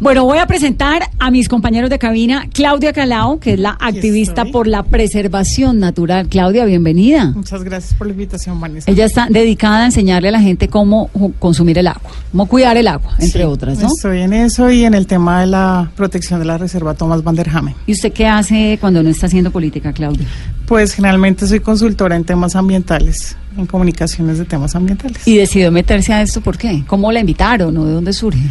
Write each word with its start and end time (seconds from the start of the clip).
Bueno, 0.00 0.22
voy 0.24 0.38
a 0.38 0.46
presentar 0.46 1.02
a 1.18 1.32
mis 1.32 1.48
compañeros 1.48 1.90
de 1.90 1.98
cabina, 1.98 2.46
Claudia 2.52 2.92
Calao, 2.92 3.40
que 3.40 3.54
es 3.54 3.58
la 3.58 3.76
activista 3.80 4.44
por 4.44 4.68
la 4.68 4.84
preservación 4.84 5.80
natural. 5.80 6.28
Claudia, 6.28 6.64
bienvenida. 6.66 7.32
Muchas 7.34 7.64
gracias 7.64 7.94
por 7.94 8.06
la 8.06 8.12
invitación, 8.12 8.60
Vanessa. 8.60 8.88
Ella 8.88 9.06
está 9.06 9.26
dedicada 9.28 9.82
a 9.82 9.86
enseñarle 9.86 10.28
a 10.28 10.32
la 10.32 10.40
gente 10.40 10.68
cómo 10.68 11.10
consumir 11.40 11.78
el 11.78 11.88
agua, 11.88 12.12
cómo 12.30 12.46
cuidar 12.46 12.76
el 12.76 12.86
agua, 12.86 13.10
entre 13.18 13.42
Sí, 13.42 13.48
otras, 13.48 13.80
¿no? 13.80 13.88
Estoy 13.88 14.20
en 14.20 14.34
eso 14.34 14.70
y 14.70 14.84
en 14.84 14.94
el 14.94 15.08
tema 15.08 15.40
de 15.40 15.48
la 15.48 15.90
protección 15.96 16.38
de 16.38 16.46
la 16.46 16.58
reserva 16.58 16.94
Thomas 16.94 17.24
van 17.24 17.34
der 17.34 17.48
Hamen. 17.48 17.74
¿Y 17.84 17.92
usted 17.92 18.12
qué 18.12 18.28
hace 18.28 18.78
cuando 18.80 19.02
no 19.02 19.10
está 19.10 19.26
haciendo 19.26 19.50
política, 19.50 19.92
Claudia? 19.92 20.28
Pues 20.66 20.92
generalmente 20.92 21.44
soy 21.48 21.58
consultora 21.58 22.14
en 22.14 22.22
temas 22.22 22.54
ambientales, 22.54 23.36
en 23.56 23.66
comunicaciones 23.66 24.38
de 24.38 24.44
temas 24.44 24.76
ambientales. 24.76 25.26
Y 25.26 25.38
decidió 25.38 25.72
meterse 25.72 26.12
a 26.12 26.22
esto, 26.22 26.40
¿por 26.40 26.56
qué? 26.56 26.84
¿Cómo 26.86 27.10
la 27.10 27.18
invitaron 27.18 27.76
o 27.76 27.84
de 27.84 27.92
dónde 27.94 28.12
surge? 28.12 28.46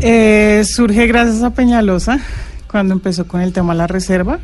Eh, 0.00 0.62
surge 0.64 1.06
gracias 1.06 1.42
a 1.42 1.50
Peñalosa, 1.50 2.20
cuando 2.70 2.94
empezó 2.94 3.26
con 3.26 3.40
el 3.40 3.52
tema 3.52 3.72
de 3.72 3.78
la 3.78 3.86
reserva. 3.86 4.38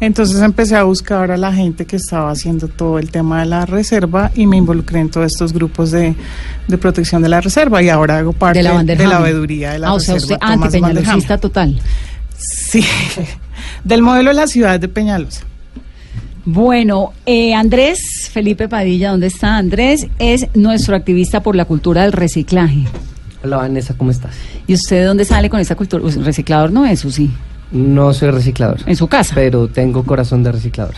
Entonces 0.00 0.40
empecé 0.42 0.76
a 0.76 0.84
buscar 0.84 1.30
a 1.30 1.36
la 1.36 1.52
gente 1.52 1.86
que 1.86 1.96
estaba 1.96 2.30
haciendo 2.30 2.68
todo 2.68 2.98
el 2.98 3.10
tema 3.10 3.40
de 3.40 3.46
la 3.46 3.66
reserva 3.66 4.30
y 4.34 4.46
me 4.46 4.56
involucré 4.56 5.00
en 5.00 5.10
todos 5.10 5.26
estos 5.26 5.52
grupos 5.52 5.90
de, 5.90 6.14
de 6.68 6.78
protección 6.78 7.22
de 7.22 7.28
la 7.28 7.40
reserva 7.40 7.82
y 7.82 7.88
ahora 7.88 8.18
hago 8.18 8.32
parte 8.32 8.58
De 8.58 8.62
la 8.62 8.82
de 8.82 9.06
la 9.06 9.18
veeduría 9.18 9.72
de 9.72 9.80
la 9.80 9.88
Ah, 9.88 9.94
o 9.94 10.00
sea, 10.00 10.14
reserva 10.14 10.36
usted 10.36 10.46
antipeñalosista 10.48 11.38
total. 11.38 11.80
Sí, 12.38 12.84
del 13.84 14.02
modelo 14.02 14.30
de 14.30 14.36
la 14.36 14.46
ciudad 14.46 14.78
de 14.78 14.88
Peñalosa. 14.88 15.42
Bueno, 16.46 17.12
eh, 17.26 17.54
Andrés 17.54 18.30
Felipe 18.32 18.68
Padilla, 18.68 19.10
¿dónde 19.10 19.26
está? 19.26 19.56
Andrés 19.56 20.06
es 20.18 20.48
nuestro 20.54 20.96
activista 20.96 21.42
por 21.42 21.54
la 21.54 21.66
cultura 21.66 22.02
del 22.02 22.12
reciclaje. 22.12 22.86
Hola 23.42 23.56
Vanessa, 23.58 23.94
¿cómo 23.96 24.10
estás? 24.10 24.36
¿Y 24.66 24.74
usted 24.74 24.96
de 24.96 25.04
dónde 25.04 25.24
sale 25.24 25.48
con 25.48 25.60
esa 25.60 25.74
cultura? 25.74 26.02
Pues, 26.02 26.22
reciclador 26.22 26.72
no 26.72 26.84
es, 26.84 27.04
¿o 27.04 27.10
sí? 27.10 27.30
No 27.72 28.12
soy 28.12 28.30
reciclador, 28.30 28.78
En 28.86 28.96
su 28.96 29.06
casa. 29.06 29.32
pero 29.34 29.68
tengo 29.68 30.02
corazón 30.02 30.42
de 30.42 30.50
reciclador. 30.52 30.94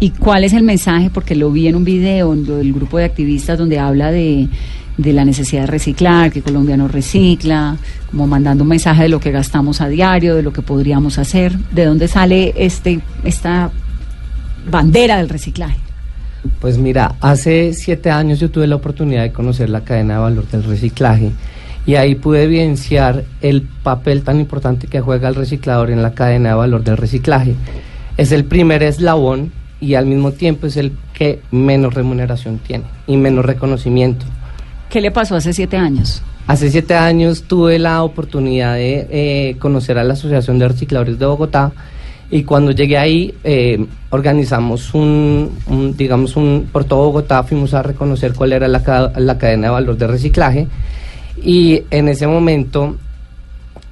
¿Y 0.00 0.10
cuál 0.10 0.44
es 0.44 0.54
el 0.54 0.62
mensaje? 0.62 1.10
Porque 1.10 1.34
lo 1.36 1.52
vi 1.52 1.68
en 1.68 1.76
un 1.76 1.84
video 1.84 2.34
del 2.34 2.72
grupo 2.72 2.98
de 2.98 3.04
activistas 3.04 3.58
donde 3.58 3.78
habla 3.78 4.10
de, 4.10 4.48
de 4.96 5.12
la 5.12 5.24
necesidad 5.24 5.62
de 5.62 5.66
reciclar, 5.66 6.32
que 6.32 6.40
Colombia 6.42 6.76
no 6.78 6.88
recicla, 6.88 7.76
como 8.10 8.26
mandando 8.26 8.64
un 8.64 8.70
mensaje 8.70 9.02
de 9.02 9.08
lo 9.10 9.20
que 9.20 9.30
gastamos 9.30 9.80
a 9.82 9.88
diario, 9.88 10.34
de 10.34 10.42
lo 10.42 10.52
que 10.52 10.62
podríamos 10.62 11.18
hacer. 11.18 11.56
¿De 11.72 11.84
dónde 11.84 12.08
sale 12.08 12.54
este 12.56 13.00
esta 13.22 13.70
bandera 14.70 15.18
del 15.18 15.28
reciclaje? 15.28 15.76
Pues 16.60 16.78
mira, 16.78 17.16
hace 17.20 17.74
siete 17.74 18.10
años 18.10 18.40
yo 18.40 18.50
tuve 18.50 18.66
la 18.66 18.76
oportunidad 18.76 19.22
de 19.22 19.32
conocer 19.32 19.68
la 19.68 19.82
cadena 19.82 20.14
de 20.14 20.20
valor 20.20 20.48
del 20.48 20.64
reciclaje 20.64 21.32
y 21.86 21.96
ahí 21.96 22.14
pude 22.14 22.44
evidenciar 22.44 23.24
el 23.42 23.62
papel 23.62 24.22
tan 24.22 24.40
importante 24.40 24.86
que 24.86 25.00
juega 25.00 25.28
el 25.28 25.34
reciclador 25.34 25.90
en 25.90 26.02
la 26.02 26.14
cadena 26.14 26.50
de 26.50 26.54
valor 26.54 26.82
del 26.82 26.96
reciclaje. 26.96 27.54
Es 28.16 28.32
el 28.32 28.44
primer 28.44 28.82
eslabón 28.82 29.52
y 29.80 29.94
al 29.94 30.06
mismo 30.06 30.32
tiempo 30.32 30.66
es 30.66 30.76
el 30.76 30.92
que 31.12 31.40
menos 31.50 31.94
remuneración 31.94 32.58
tiene 32.58 32.84
y 33.06 33.16
menos 33.16 33.44
reconocimiento. 33.44 34.24
¿Qué 34.88 35.00
le 35.00 35.10
pasó 35.10 35.36
hace 35.36 35.52
siete 35.52 35.76
años? 35.76 36.22
Hace 36.46 36.70
siete 36.70 36.94
años 36.94 37.44
tuve 37.44 37.78
la 37.78 38.02
oportunidad 38.02 38.74
de 38.74 39.06
eh, 39.10 39.56
conocer 39.58 39.98
a 39.98 40.04
la 40.04 40.12
Asociación 40.14 40.58
de 40.58 40.68
Recicladores 40.68 41.18
de 41.18 41.26
Bogotá 41.26 41.72
y 42.30 42.44
cuando 42.44 42.70
llegué 42.70 42.96
ahí 42.96 43.34
eh, 43.44 43.84
organizamos 44.10 44.94
un, 44.94 45.50
un, 45.66 45.96
digamos, 45.96 46.36
un, 46.36 46.68
por 46.70 46.84
todo 46.84 47.06
Bogotá 47.06 47.42
fuimos 47.42 47.74
a 47.74 47.82
reconocer 47.82 48.32
cuál 48.34 48.52
era 48.52 48.68
la, 48.68 49.12
la 49.16 49.38
cadena 49.38 49.68
de 49.68 49.72
valor 49.72 49.96
de 49.96 50.06
reciclaje 50.06 50.66
y 51.44 51.82
en 51.90 52.08
ese 52.08 52.26
momento, 52.26 52.96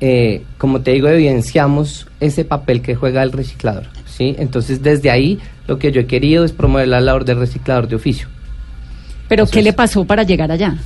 eh, 0.00 0.42
como 0.58 0.80
te 0.80 0.92
digo, 0.92 1.08
evidenciamos 1.08 2.06
ese 2.20 2.44
papel 2.44 2.80
que 2.82 2.94
juega 2.94 3.22
el 3.22 3.30
reciclador. 3.32 3.84
¿sí? 4.06 4.34
Entonces 4.38 4.82
desde 4.82 5.10
ahí 5.10 5.38
lo 5.68 5.78
que 5.78 5.92
yo 5.92 6.00
he 6.00 6.06
querido 6.06 6.44
es 6.44 6.52
promover 6.52 6.88
la 6.88 7.00
labor 7.00 7.24
del 7.24 7.38
reciclador 7.38 7.88
de 7.88 7.96
oficio. 7.96 8.26
¿Pero 9.28 9.46
qué 9.46 9.62
le 9.62 9.72
pasó 9.72 10.04
para 10.04 10.22
llegar 10.24 10.50
allá? 10.50 10.76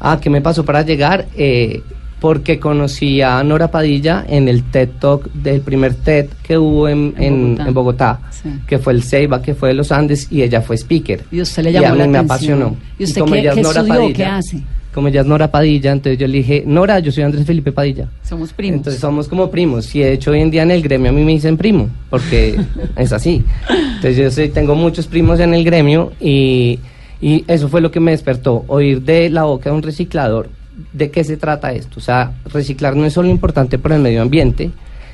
Ah, 0.00 0.18
¿qué 0.20 0.30
me 0.30 0.40
pasó 0.40 0.64
para 0.64 0.82
llegar? 0.82 1.26
Eh, 1.36 1.82
porque 2.20 2.58
conocí 2.58 3.20
a 3.22 3.42
Nora 3.44 3.70
Padilla 3.70 4.24
en 4.28 4.48
el 4.48 4.64
TED 4.64 4.88
Talk 5.00 5.30
del 5.32 5.60
primer 5.60 5.94
TED 5.94 6.26
que 6.42 6.56
hubo 6.58 6.88
en, 6.88 7.14
En 7.18 7.54
Bogotá. 7.56 7.68
en 7.68 7.74
Bogotá, 7.74 8.20
Sí. 8.30 8.48
que 8.66 8.78
fue 8.78 8.92
el 8.92 9.02
Ceiba, 9.02 9.40
que 9.42 9.54
fue 9.54 9.68
de 9.68 9.74
los 9.74 9.92
Andes, 9.92 10.26
y 10.30 10.42
ella 10.42 10.60
fue 10.62 10.76
speaker. 10.76 11.24
Y 11.30 11.40
usted 11.42 11.62
le 11.64 11.70
Y 11.70 11.72
llamó 11.74 11.86
a 11.88 11.92
mí 11.92 11.98
la 11.98 12.06
me 12.06 12.18
atención. 12.18 12.62
apasionó. 12.62 12.76
¿Y 12.98 13.04
usted 13.04 13.20
como 13.20 13.32
qué- 13.34 13.40
ella 13.40 13.50
es 13.50 13.54
qué 13.56 13.62
Nora 13.62 13.80
estudió? 13.80 14.00
Padilla, 14.00 14.16
¿Qué 14.16 14.24
hace? 14.24 14.62
Como 14.94 15.08
ella 15.08 15.20
es 15.20 15.26
Nora 15.26 15.50
Padilla, 15.50 15.92
entonces 15.92 16.18
yo 16.18 16.26
le 16.26 16.38
dije, 16.38 16.64
Nora, 16.66 16.98
yo 16.98 17.12
soy 17.12 17.22
Andrés 17.22 17.46
Felipe 17.46 17.70
Padilla. 17.72 18.08
Somos 18.22 18.52
primos. 18.52 18.78
Entonces 18.78 19.00
somos 19.00 19.28
como 19.28 19.50
primos. 19.50 19.94
Y 19.94 20.00
de 20.00 20.12
hecho 20.14 20.30
hoy 20.32 20.40
en 20.40 20.50
día 20.50 20.62
en 20.62 20.70
el 20.70 20.82
gremio 20.82 21.10
a 21.10 21.12
mí 21.12 21.22
me 21.24 21.32
dicen 21.32 21.56
primo, 21.56 21.88
porque 22.10 22.58
es 22.96 23.12
así. 23.12 23.44
Entonces 23.68 24.16
yo 24.16 24.30
soy- 24.30 24.48
tengo 24.48 24.74
muchos 24.74 25.06
primos 25.06 25.38
en 25.40 25.54
el 25.54 25.62
gremio 25.64 26.12
y, 26.20 26.78
y 27.20 27.44
eso 27.46 27.68
fue 27.68 27.80
lo 27.80 27.90
que 27.90 28.00
me 28.00 28.10
despertó, 28.12 28.64
oír 28.66 29.02
de 29.02 29.28
la 29.30 29.44
boca 29.44 29.70
de 29.70 29.76
un 29.76 29.82
reciclador 29.82 30.48
de 30.92 31.10
qué 31.10 31.22
se 31.22 31.36
trata 31.36 31.72
esto. 31.72 31.98
O 31.98 32.02
sea, 32.02 32.32
reciclar 32.52 32.96
no 32.96 33.04
es 33.04 33.12
solo 33.12 33.28
importante 33.28 33.78
para 33.78 33.96
el 33.96 34.02
medio 34.02 34.22
ambiente, 34.22 34.70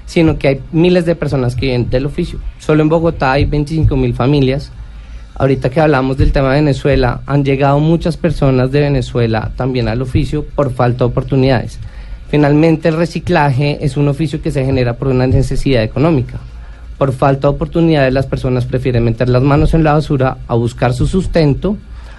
sino 0.07 0.39
que 0.39 0.49
hay 0.49 0.61
miles 0.73 1.05
de 1.07 1.15
personas 1.17 1.57
que 1.57 1.67
viven 1.67 1.91
del 1.91 2.07
oficio. 2.07 2.39
Solo 2.59 2.83
en 2.83 2.89
Bogotá 2.89 3.33
hay 3.33 3.45
25 3.47 3.97
mil 3.97 4.15
familias. 4.15 4.71
Ahorita 5.37 5.69
que 5.69 5.81
hablamos 5.81 6.17
del 6.17 6.31
tema 6.31 6.51
de 6.51 6.61
Venezuela, 6.61 7.21
han 7.27 7.45
llegado 7.45 7.81
muchas 7.81 8.17
personas 8.17 8.71
de 8.71 8.81
Venezuela 8.81 9.51
también 9.57 9.89
al 9.89 10.01
oficio 10.01 10.45
por 10.45 10.73
falta 10.73 10.99
de 10.99 11.11
oportunidades. 11.11 11.81
Finalmente, 12.29 12.89
el 12.89 12.97
reciclaje 12.97 13.85
es 13.85 13.97
un 13.97 14.07
oficio 14.07 14.41
que 14.41 14.53
se 14.53 14.65
genera 14.65 14.95
por 14.95 15.09
una 15.09 15.27
necesidad 15.27 15.83
económica. 15.83 16.39
Por 16.99 17.13
falta 17.13 17.49
de 17.49 17.55
oportunidades, 17.55 18.13
las 18.13 18.27
personas 18.27 18.65
prefieren 18.65 19.03
meter 19.03 19.29
las 19.29 19.43
manos 19.43 19.75
en 19.75 19.83
la 19.83 19.95
basura 19.95 20.39
a 20.47 20.55
buscar 20.55 20.95
su 20.95 21.09
sustento 21.09 21.77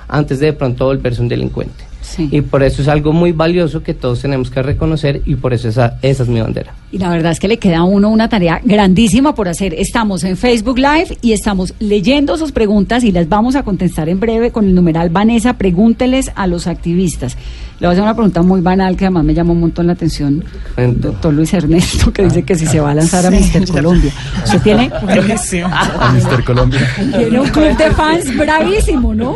antes 0.10 0.40
de 0.40 0.48
de 0.48 0.54
pronto 0.54 0.86
volverse 0.86 1.22
un 1.22 1.30
delincuente. 1.30 1.86
Sí. 2.06 2.30
Y 2.32 2.42
por 2.42 2.64
eso 2.64 2.82
es 2.82 2.88
algo 2.88 3.14
muy 3.14 3.32
valioso 3.32 3.84
que 3.84 3.94
todos 3.94 4.22
tenemos 4.22 4.50
que 4.50 4.62
reconocer 4.62 5.22
y 5.26 5.36
por 5.36 5.54
eso 5.54 5.68
esa, 5.68 5.98
esa 6.02 6.24
es 6.24 6.30
mi 6.30 6.40
bandera. 6.40 6.74
Y 6.92 6.98
la 6.98 7.10
verdad 7.10 7.32
es 7.32 7.40
que 7.40 7.48
le 7.48 7.58
queda 7.58 7.80
a 7.80 7.84
uno 7.84 8.10
una 8.10 8.30
tarea 8.30 8.62
grandísima 8.64 9.36
por 9.36 9.48
hacer. 9.48 9.74
Estamos 9.74 10.24
en 10.24 10.38
Facebook 10.38 10.78
Live 10.78 11.18
y 11.22 11.34
estamos 11.34 11.74
leyendo 11.80 12.38
sus 12.38 12.52
preguntas 12.52 13.04
y 13.04 13.12
las 13.12 13.28
vamos 13.28 13.56
a 13.56 13.64
contestar 13.64 14.08
en 14.08 14.20
breve 14.20 14.52
con 14.52 14.66
el 14.66 14.76
numeral 14.76 15.10
Vanessa, 15.10 15.58
pregúnteles 15.58 16.32
a 16.36 16.48
los 16.48 16.68
activistas. 16.68 17.38
Le 17.80 17.88
voy 17.88 17.88
a 17.88 17.92
hacer 17.92 18.04
una 18.04 18.14
pregunta 18.14 18.42
muy 18.42 18.62
banal 18.62 18.96
que 18.96 19.04
además 19.06 19.26
me 19.26 19.34
llamó 19.34 19.52
un 19.54 19.60
montón 19.60 19.88
la 19.88 19.94
atención. 19.94 20.44
Cuento. 20.76 21.10
Doctor 21.10 21.34
Luis 21.34 21.54
Ernesto, 21.54 22.12
que 22.14 22.24
dice 22.24 22.44
que 22.44 22.56
si 22.56 22.66
se 22.66 22.80
va 22.80 22.92
a 22.92 22.96
lanzar 22.96 23.26
a 23.26 23.30
Sí, 23.30 23.36
Mister. 23.36 23.68
Colombia. 23.68 24.12
¿Usted 24.46 24.62
tiene, 24.62 24.90
a 26.00 26.12
Mister 26.14 26.44
Colombia. 26.46 26.80
tiene 27.18 27.40
un 27.40 27.50
club 27.50 27.76
de 27.76 27.92
fans 27.92 28.38
bravísimo, 28.38 29.14
no? 29.14 29.36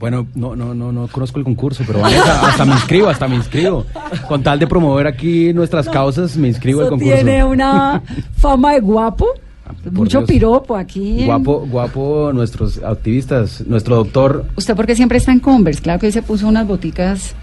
Bueno, 0.00 0.26
no, 0.34 0.56
no, 0.56 0.74
no, 0.74 0.92
no 0.92 1.08
conozco 1.08 1.38
el 1.38 1.44
concurso, 1.44 1.84
pero 1.86 2.02
hasta 2.04 2.64
me 2.64 2.72
inscribo, 2.72 3.08
hasta 3.10 3.28
me 3.28 3.36
inscribo. 3.36 3.84
Con 4.26 4.42
tal 4.42 4.58
de 4.58 4.66
promover 4.66 5.06
aquí 5.06 5.52
nuestras 5.52 5.88
causas, 5.90 6.36
me 6.38 6.48
inscribo 6.48 6.80
al 6.82 6.88
concurso. 6.88 7.14
tiene 7.14 7.44
una 7.44 8.02
fama 8.38 8.72
de 8.72 8.80
guapo. 8.80 9.26
Ah, 9.66 9.72
por 9.84 9.92
Mucho 9.92 10.18
Dios. 10.20 10.28
piropo 10.30 10.74
aquí. 10.74 11.20
en- 11.20 11.26
Guapo, 11.26 11.66
guapo 11.70 12.30
nuestros 12.32 12.82
activistas, 12.82 13.62
nuestro 13.66 13.96
doctor. 13.96 14.46
¿Usted 14.56 14.74
porque 14.74 14.96
siempre 14.96 15.18
está 15.18 15.32
en 15.32 15.40
Converse? 15.40 15.82
Claro 15.82 16.00
que 16.00 16.06
hoy 16.06 16.12
se 16.12 16.22
puso 16.22 16.48
unas 16.48 16.66
boticas 16.66 17.34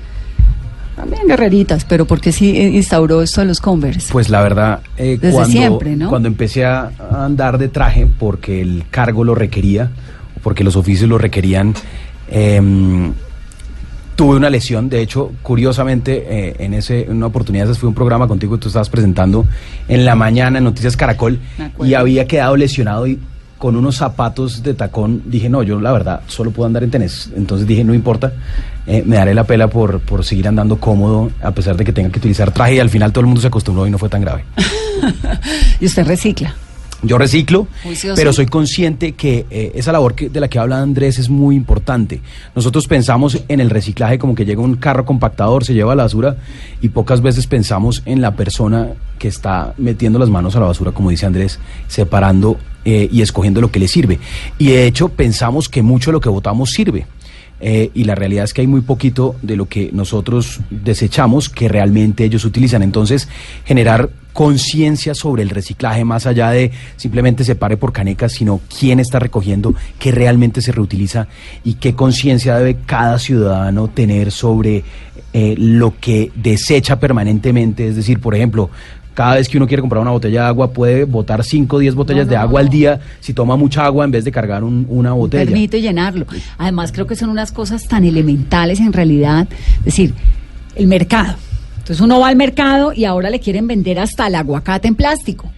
también 0.95 1.27
guerreritas, 1.27 1.85
pero 1.85 2.05
¿por 2.05 2.21
qué 2.21 2.31
sí 2.31 2.57
eh, 2.57 2.69
instauró 2.69 3.21
esto 3.21 3.41
de 3.41 3.47
los 3.47 3.59
Converse? 3.59 4.11
Pues 4.11 4.29
la 4.29 4.41
verdad, 4.41 4.79
eh, 4.97 5.17
Desde 5.19 5.33
cuando, 5.35 5.51
siempre, 5.51 5.95
¿no? 5.95 6.09
cuando 6.09 6.27
empecé 6.27 6.65
a 6.65 6.91
andar 7.11 7.57
de 7.57 7.67
traje 7.67 8.07
porque 8.07 8.61
el 8.61 8.85
cargo 8.89 9.23
lo 9.23 9.35
requería, 9.35 9.89
o 10.37 10.39
porque 10.41 10.63
los 10.63 10.75
oficios 10.75 11.09
lo 11.09 11.17
requerían, 11.17 11.73
em, 12.29 13.13
tuve 14.15 14.37
una 14.37 14.49
lesión. 14.49 14.89
De 14.89 15.01
hecho, 15.01 15.31
curiosamente, 15.41 16.25
eh, 16.27 16.55
en 16.59 16.73
ese, 16.73 17.03
en 17.03 17.17
una 17.17 17.27
oportunidad, 17.27 17.69
ese 17.69 17.79
fue 17.79 17.89
un 17.89 17.95
programa 17.95 18.27
contigo 18.27 18.55
que 18.55 18.61
tú 18.61 18.67
estabas 18.69 18.89
presentando 18.89 19.45
en 19.87 20.05
la 20.05 20.15
mañana 20.15 20.59
en 20.59 20.63
Noticias 20.63 20.95
Caracol 20.95 21.39
y 21.83 21.93
había 21.93 22.25
quedado 22.25 22.55
lesionado 22.55 23.05
y 23.07 23.19
con 23.57 23.75
unos 23.75 23.95
zapatos 23.95 24.63
de 24.63 24.73
tacón 24.73 25.23
dije, 25.25 25.49
no, 25.49 25.63
yo 25.63 25.79
la 25.79 25.91
verdad 25.91 26.21
solo 26.27 26.51
puedo 26.51 26.67
andar 26.67 26.83
en 26.83 26.91
tenis. 26.91 27.31
Entonces 27.35 27.67
dije, 27.67 27.83
no 27.83 27.93
importa, 27.93 28.33
eh, 28.87 29.03
me 29.05 29.15
daré 29.15 29.33
la 29.33 29.43
pela 29.45 29.67
por, 29.69 29.99
por 29.99 30.23
seguir 30.23 30.47
andando 30.47 30.77
cómodo 30.79 31.31
a 31.41 31.51
pesar 31.51 31.75
de 31.77 31.83
que 31.83 31.93
tenga 31.93 32.09
que 32.09 32.19
utilizar 32.19 32.51
traje 32.51 32.75
y 32.75 32.79
al 32.79 32.89
final 32.89 33.11
todo 33.11 33.21
el 33.21 33.25
mundo 33.27 33.41
se 33.41 33.47
acostumbró 33.47 33.85
y 33.87 33.91
no 33.91 33.97
fue 33.97 34.09
tan 34.09 34.21
grave. 34.21 34.45
y 35.79 35.85
usted 35.85 36.05
recicla. 36.05 36.55
Yo 37.03 37.19
reciclo, 37.19 37.67
Juicioso. 37.83 38.15
pero 38.15 38.33
soy 38.33 38.47
consciente 38.47 39.11
que 39.11 39.45
eh, 39.51 39.73
esa 39.75 39.91
labor 39.91 40.15
que- 40.15 40.29
de 40.29 40.39
la 40.39 40.47
que 40.47 40.57
habla 40.57 40.81
Andrés 40.81 41.19
es 41.19 41.29
muy 41.29 41.55
importante. 41.55 42.21
Nosotros 42.55 42.87
pensamos 42.87 43.43
en 43.47 43.59
el 43.59 43.69
reciclaje 43.69 44.17
como 44.17 44.33
que 44.33 44.43
llega 44.45 44.61
un 44.61 44.75
carro 44.77 45.05
compactador, 45.05 45.65
se 45.65 45.73
lleva 45.75 45.93
la 45.93 46.03
basura 46.03 46.37
y 46.81 46.89
pocas 46.89 47.21
veces 47.21 47.45
pensamos 47.45 48.01
en 48.05 48.21
la 48.21 48.31
persona 48.35 48.87
que 49.19 49.27
está 49.27 49.73
metiendo 49.77 50.17
las 50.17 50.29
manos 50.29 50.55
a 50.55 50.59
la 50.61 50.65
basura, 50.67 50.93
como 50.93 51.11
dice 51.11 51.27
Andrés, 51.27 51.59
separando 51.87 52.57
eh, 52.85 53.07
y 53.11 53.21
escogiendo 53.21 53.61
lo 53.61 53.69
que 53.71 53.79
le 53.79 53.87
sirve. 53.87 54.17
Y 54.57 54.67
de 54.69 54.87
hecho 54.87 55.09
pensamos 55.09 55.69
que 55.69 55.83
mucho 55.83 56.09
de 56.09 56.13
lo 56.13 56.21
que 56.21 56.29
votamos 56.29 56.71
sirve. 56.71 57.05
Eh, 57.59 57.89
y 57.93 58.03
la 58.03 58.15
realidad 58.15 58.43
es 58.43 58.53
que 58.53 58.61
hay 58.61 58.67
muy 58.67 58.81
poquito 58.81 59.35
de 59.41 59.55
lo 59.55 59.67
que 59.67 59.89
nosotros 59.93 60.59
desechamos 60.69 61.49
que 61.49 61.69
realmente 61.69 62.23
ellos 62.23 62.45
utilizan. 62.45 62.83
Entonces, 62.83 63.27
generar 63.63 64.09
conciencia 64.33 65.15
sobre 65.15 65.43
el 65.43 65.49
reciclaje 65.49 66.03
más 66.03 66.25
allá 66.25 66.51
de 66.51 66.71
simplemente 66.97 67.45
se 67.45 67.55
pare 67.55 67.77
por 67.77 67.93
canecas, 67.93 68.33
sino 68.33 68.59
quién 68.79 68.99
está 68.99 69.17
recogiendo, 69.17 69.73
qué 69.97 70.11
realmente 70.11 70.61
se 70.61 70.73
reutiliza 70.73 71.27
y 71.63 71.75
qué 71.75 71.95
conciencia 71.95 72.57
debe 72.57 72.77
cada 72.85 73.17
ciudadano 73.17 73.87
tener 73.87 74.31
sobre 74.31 74.83
eh, 75.31 75.55
lo 75.57 75.93
que 75.99 76.31
desecha 76.35 76.99
permanentemente. 76.99 77.87
Es 77.87 77.95
decir, 77.95 78.19
por 78.19 78.35
ejemplo, 78.35 78.69
cada 79.15 79.35
vez 79.35 79.47
que 79.49 79.57
uno 79.57 79.65
quiere 79.65 79.81
comprar 79.81 80.01
una 80.01 80.11
botella 80.11 80.41
de 80.41 80.47
agua 80.47 80.71
puede 80.71 81.05
botar 81.05 81.43
5 81.43 81.75
o 81.75 81.79
10 81.79 81.95
botellas 81.95 82.27
de 82.27 82.35
agua 82.35 82.59
al 82.59 82.69
día 82.69 82.99
si 83.21 83.33
toma 83.33 83.55
mucha 83.55 83.85
agua 83.85 84.03
en 84.05 84.11
vez 84.11 84.25
de 84.25 84.31
cargar 84.31 84.63
una 84.63 85.13
botella. 85.13 85.45
Permite 85.45 85.81
llenarlo. 85.81 86.27
Además 86.57 86.91
creo 86.91 87.07
que 87.07 87.15
son 87.15 87.29
unas 87.29 87.51
cosas 87.51 87.87
tan 87.87 88.03
elementales 88.03 88.81
en 88.81 88.91
realidad. 88.91 89.47
Es 89.79 89.85
decir, 89.85 90.13
el 90.75 90.87
mercado. 90.87 91.35
Entonces 91.77 92.01
uno 92.01 92.19
va 92.19 92.27
al 92.27 92.35
mercado 92.35 92.91
y 92.93 93.05
ahora 93.05 93.29
le 93.29 93.39
quieren 93.39 93.67
vender 93.67 93.99
hasta 93.99 94.27
el 94.27 94.35
aguacate 94.35 94.87
en 94.89 94.95
plástico, 94.95 95.49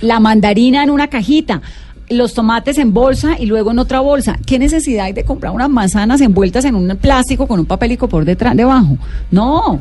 la 0.00 0.18
mandarina 0.18 0.82
en 0.82 0.90
una 0.90 1.08
cajita 1.08 1.62
los 2.10 2.34
tomates 2.34 2.76
en 2.78 2.92
bolsa 2.92 3.36
y 3.38 3.46
luego 3.46 3.70
en 3.70 3.78
otra 3.78 4.00
bolsa. 4.00 4.36
¿Qué 4.44 4.58
necesidad 4.58 5.06
hay 5.06 5.12
de 5.12 5.24
comprar 5.24 5.52
unas 5.52 5.70
manzanas 5.70 6.20
envueltas 6.20 6.64
en 6.64 6.74
un 6.74 6.96
plástico 6.96 7.46
con 7.46 7.60
un 7.60 7.66
papelico 7.66 8.08
por 8.08 8.24
detrás, 8.24 8.56
debajo? 8.56 8.98
No. 9.30 9.78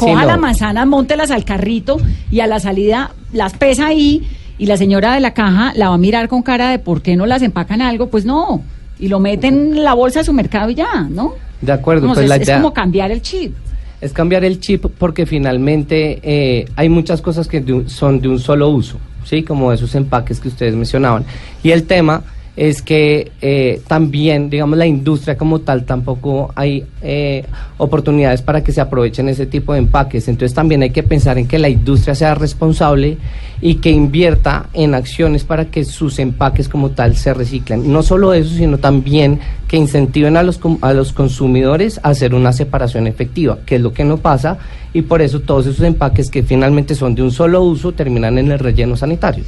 Coja 0.00 0.24
las 0.24 0.38
manzanas, 0.38 0.86
móntelas 0.86 1.30
al 1.30 1.44
carrito 1.44 1.98
y 2.30 2.40
a 2.40 2.46
la 2.46 2.60
salida 2.60 3.12
las 3.32 3.54
pesa 3.54 3.86
ahí 3.86 4.26
y 4.58 4.66
la 4.66 4.76
señora 4.76 5.14
de 5.14 5.20
la 5.20 5.32
caja 5.34 5.72
la 5.76 5.88
va 5.88 5.94
a 5.94 5.98
mirar 5.98 6.28
con 6.28 6.42
cara 6.42 6.70
de 6.70 6.78
por 6.78 7.02
qué 7.02 7.16
no 7.16 7.26
las 7.26 7.42
empacan 7.42 7.80
algo. 7.82 8.08
Pues 8.08 8.24
no. 8.24 8.62
Y 8.98 9.08
lo 9.08 9.20
meten 9.20 9.76
en 9.76 9.84
la 9.84 9.94
bolsa 9.94 10.20
de 10.20 10.24
su 10.24 10.32
mercado 10.32 10.70
y 10.70 10.74
ya, 10.74 11.06
¿no? 11.08 11.34
De 11.60 11.72
acuerdo. 11.72 12.12
pues 12.12 12.30
es, 12.30 12.48
es 12.48 12.56
como 12.56 12.72
cambiar 12.72 13.10
el 13.10 13.22
chip 13.22 13.54
es 14.00 14.12
cambiar 14.12 14.44
el 14.44 14.60
chip 14.60 14.86
porque 14.98 15.26
finalmente 15.26 16.20
eh, 16.22 16.66
hay 16.76 16.88
muchas 16.88 17.20
cosas 17.20 17.46
que 17.46 17.84
son 17.86 18.20
de 18.20 18.28
un 18.28 18.38
solo 18.38 18.68
uso. 18.68 18.98
¿sí? 19.24 19.42
Como 19.42 19.72
esos 19.72 19.94
empaques 19.94 20.40
que 20.40 20.48
ustedes 20.48 20.74
mencionaban. 20.74 21.24
Y 21.62 21.70
el 21.70 21.84
tema 21.84 22.22
es 22.56 22.82
que 22.82 23.32
eh, 23.40 23.80
también, 23.86 24.50
digamos, 24.50 24.76
la 24.76 24.86
industria 24.86 25.36
como 25.36 25.60
tal 25.60 25.84
tampoco 25.84 26.52
hay 26.54 26.84
eh, 27.00 27.44
oportunidades 27.78 28.42
para 28.42 28.62
que 28.62 28.72
se 28.72 28.80
aprovechen 28.80 29.28
ese 29.28 29.46
tipo 29.46 29.72
de 29.72 29.78
empaques. 29.78 30.28
Entonces 30.28 30.54
también 30.54 30.82
hay 30.82 30.90
que 30.90 31.02
pensar 31.02 31.38
en 31.38 31.46
que 31.46 31.58
la 31.58 31.68
industria 31.68 32.14
sea 32.14 32.34
responsable 32.34 33.18
y 33.62 33.76
que 33.76 33.90
invierta 33.90 34.66
en 34.72 34.94
acciones 34.94 35.44
para 35.44 35.66
que 35.66 35.84
sus 35.84 36.18
empaques 36.18 36.68
como 36.68 36.90
tal 36.90 37.16
se 37.16 37.32
reciclen. 37.34 37.90
No 37.92 38.02
solo 38.02 38.34
eso, 38.34 38.54
sino 38.54 38.78
también 38.78 39.38
que 39.68 39.76
incentiven 39.76 40.36
a 40.36 40.42
los, 40.42 40.60
a 40.80 40.92
los 40.92 41.12
consumidores 41.12 42.00
a 42.02 42.10
hacer 42.10 42.34
una 42.34 42.52
separación 42.52 43.06
efectiva, 43.06 43.58
que 43.64 43.76
es 43.76 43.80
lo 43.80 43.92
que 43.92 44.04
no 44.04 44.16
pasa, 44.16 44.58
y 44.92 45.02
por 45.02 45.22
eso 45.22 45.40
todos 45.40 45.66
esos 45.66 45.84
empaques 45.84 46.30
que 46.30 46.42
finalmente 46.42 46.94
son 46.94 47.14
de 47.14 47.22
un 47.22 47.30
solo 47.30 47.62
uso 47.62 47.92
terminan 47.92 48.38
en 48.38 48.50
el 48.50 48.58
relleno 48.58 48.96
sanitario. 48.96 49.44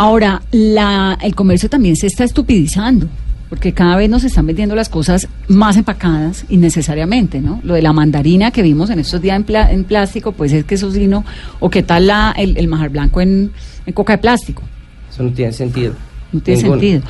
Ahora, 0.00 0.42
la, 0.52 1.18
el 1.20 1.34
comercio 1.34 1.68
también 1.68 1.96
se 1.96 2.06
está 2.06 2.22
estupidizando, 2.22 3.08
porque 3.48 3.72
cada 3.72 3.96
vez 3.96 4.08
nos 4.08 4.22
están 4.22 4.46
vendiendo 4.46 4.76
las 4.76 4.88
cosas 4.88 5.26
más 5.48 5.76
empacadas 5.76 6.44
innecesariamente, 6.48 7.40
¿no? 7.40 7.60
Lo 7.64 7.74
de 7.74 7.82
la 7.82 7.92
mandarina 7.92 8.52
que 8.52 8.62
vimos 8.62 8.90
en 8.90 9.00
estos 9.00 9.20
días 9.20 9.42
en, 9.48 9.82
plástico, 9.82 10.30
pues 10.30 10.52
es 10.52 10.64
que 10.64 10.76
eso 10.76 10.92
sí 10.92 11.08
no, 11.08 11.24
o 11.58 11.68
qué 11.68 11.82
tal 11.82 12.06
la, 12.06 12.32
el, 12.38 12.56
el 12.58 12.68
majar 12.68 12.90
blanco 12.90 13.20
en, 13.20 13.50
coca 13.92 14.12
de 14.12 14.18
plástico. 14.18 14.62
Eso 15.10 15.24
no 15.24 15.32
tiene 15.32 15.52
sentido. 15.52 15.94
No 16.30 16.42
tiene 16.42 16.60
sentido. 16.60 17.02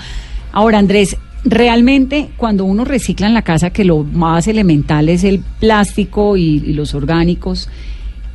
Ahora, 0.53 0.79
Andrés, 0.79 1.15
realmente 1.45 2.31
cuando 2.39 2.65
uno 2.65 2.87
recicla 2.87 3.27
en 3.27 3.35
la 3.35 3.43
casa, 3.43 3.69
que 3.69 3.85
lo 3.85 4.03
más 4.03 4.49
elemental 4.49 5.11
es 5.11 5.25
el 5.25 5.41
plástico 5.41 6.39
y, 6.39 6.63
y 6.65 6.73
los 6.73 6.95
orgánicos, 6.95 7.69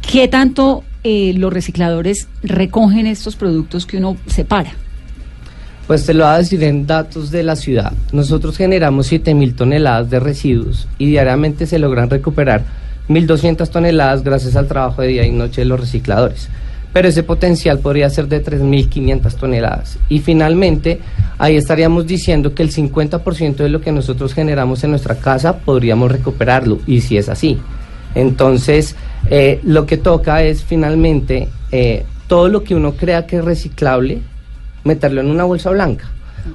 ¿qué 0.08 0.28
tanto 0.28 0.84
eh, 1.04 1.34
los 1.36 1.52
recicladores 1.52 2.28
recogen 2.44 3.08
estos 3.08 3.36
productos 3.36 3.86
que 3.86 3.98
uno 3.98 4.18
separa? 4.28 4.74
Pues 5.88 6.06
te 6.06 6.14
lo 6.14 6.24
voy 6.24 6.34
a 6.34 6.38
decir 6.38 6.64
en 6.64 6.88
datos 6.88 7.30
de 7.30 7.44
la 7.44 7.58
ciudad. 7.58 7.92
Nosotros 8.14 8.56
generamos 8.56 9.12
7.000 9.12 9.56
toneladas 9.56 10.10
de 10.10 10.20
residuos 10.20 10.88
y 10.98 11.08
diariamente 11.08 11.66
se 11.66 11.78
logran 11.78 12.10
recuperar 12.10 12.64
1.200 13.10 13.70
toneladas 13.70 14.24
gracias 14.24 14.56
al 14.56 14.68
trabajo 14.68 15.02
de 15.02 15.10
día 15.10 15.26
y 15.26 15.32
noche 15.32 15.62
de 15.62 15.66
los 15.66 15.80
recicladores. 15.80 16.48
Pero 16.94 17.08
ese 17.08 17.24
potencial 17.24 17.80
podría 17.80 18.10
ser 18.10 18.28
de 18.28 18.44
3.500 18.44 19.36
toneladas. 19.36 19.98
Y 20.10 20.20
finalmente, 20.20 21.00
ahí 21.38 21.58
estaríamos 21.58 22.08
diciendo 22.08 22.54
que 22.54 22.64
el 22.64 22.72
50% 22.72 23.56
de 23.56 23.70
lo 23.70 23.82
que 23.82 23.92
nosotros 23.92 24.34
generamos 24.34 24.84
en 24.84 24.92
nuestra 24.92 25.16
casa 25.16 25.58
podríamos 25.58 26.12
recuperarlo. 26.12 26.80
Y 26.86 27.02
si 27.02 27.18
es 27.18 27.30
así. 27.30 27.60
Entonces, 28.16 28.96
eh, 29.30 29.60
lo 29.64 29.86
que 29.86 29.98
toca 29.98 30.44
es 30.44 30.64
finalmente 30.64 31.50
eh, 31.72 32.06
todo 32.28 32.50
lo 32.50 32.64
que 32.64 32.76
uno 32.76 32.94
crea 32.94 33.26
que 33.26 33.38
es 33.38 33.46
reciclable, 33.46 34.22
meterlo 34.84 35.22
en 35.22 35.30
una 35.30 35.44
bolsa 35.44 35.70
blanca. 35.70 36.10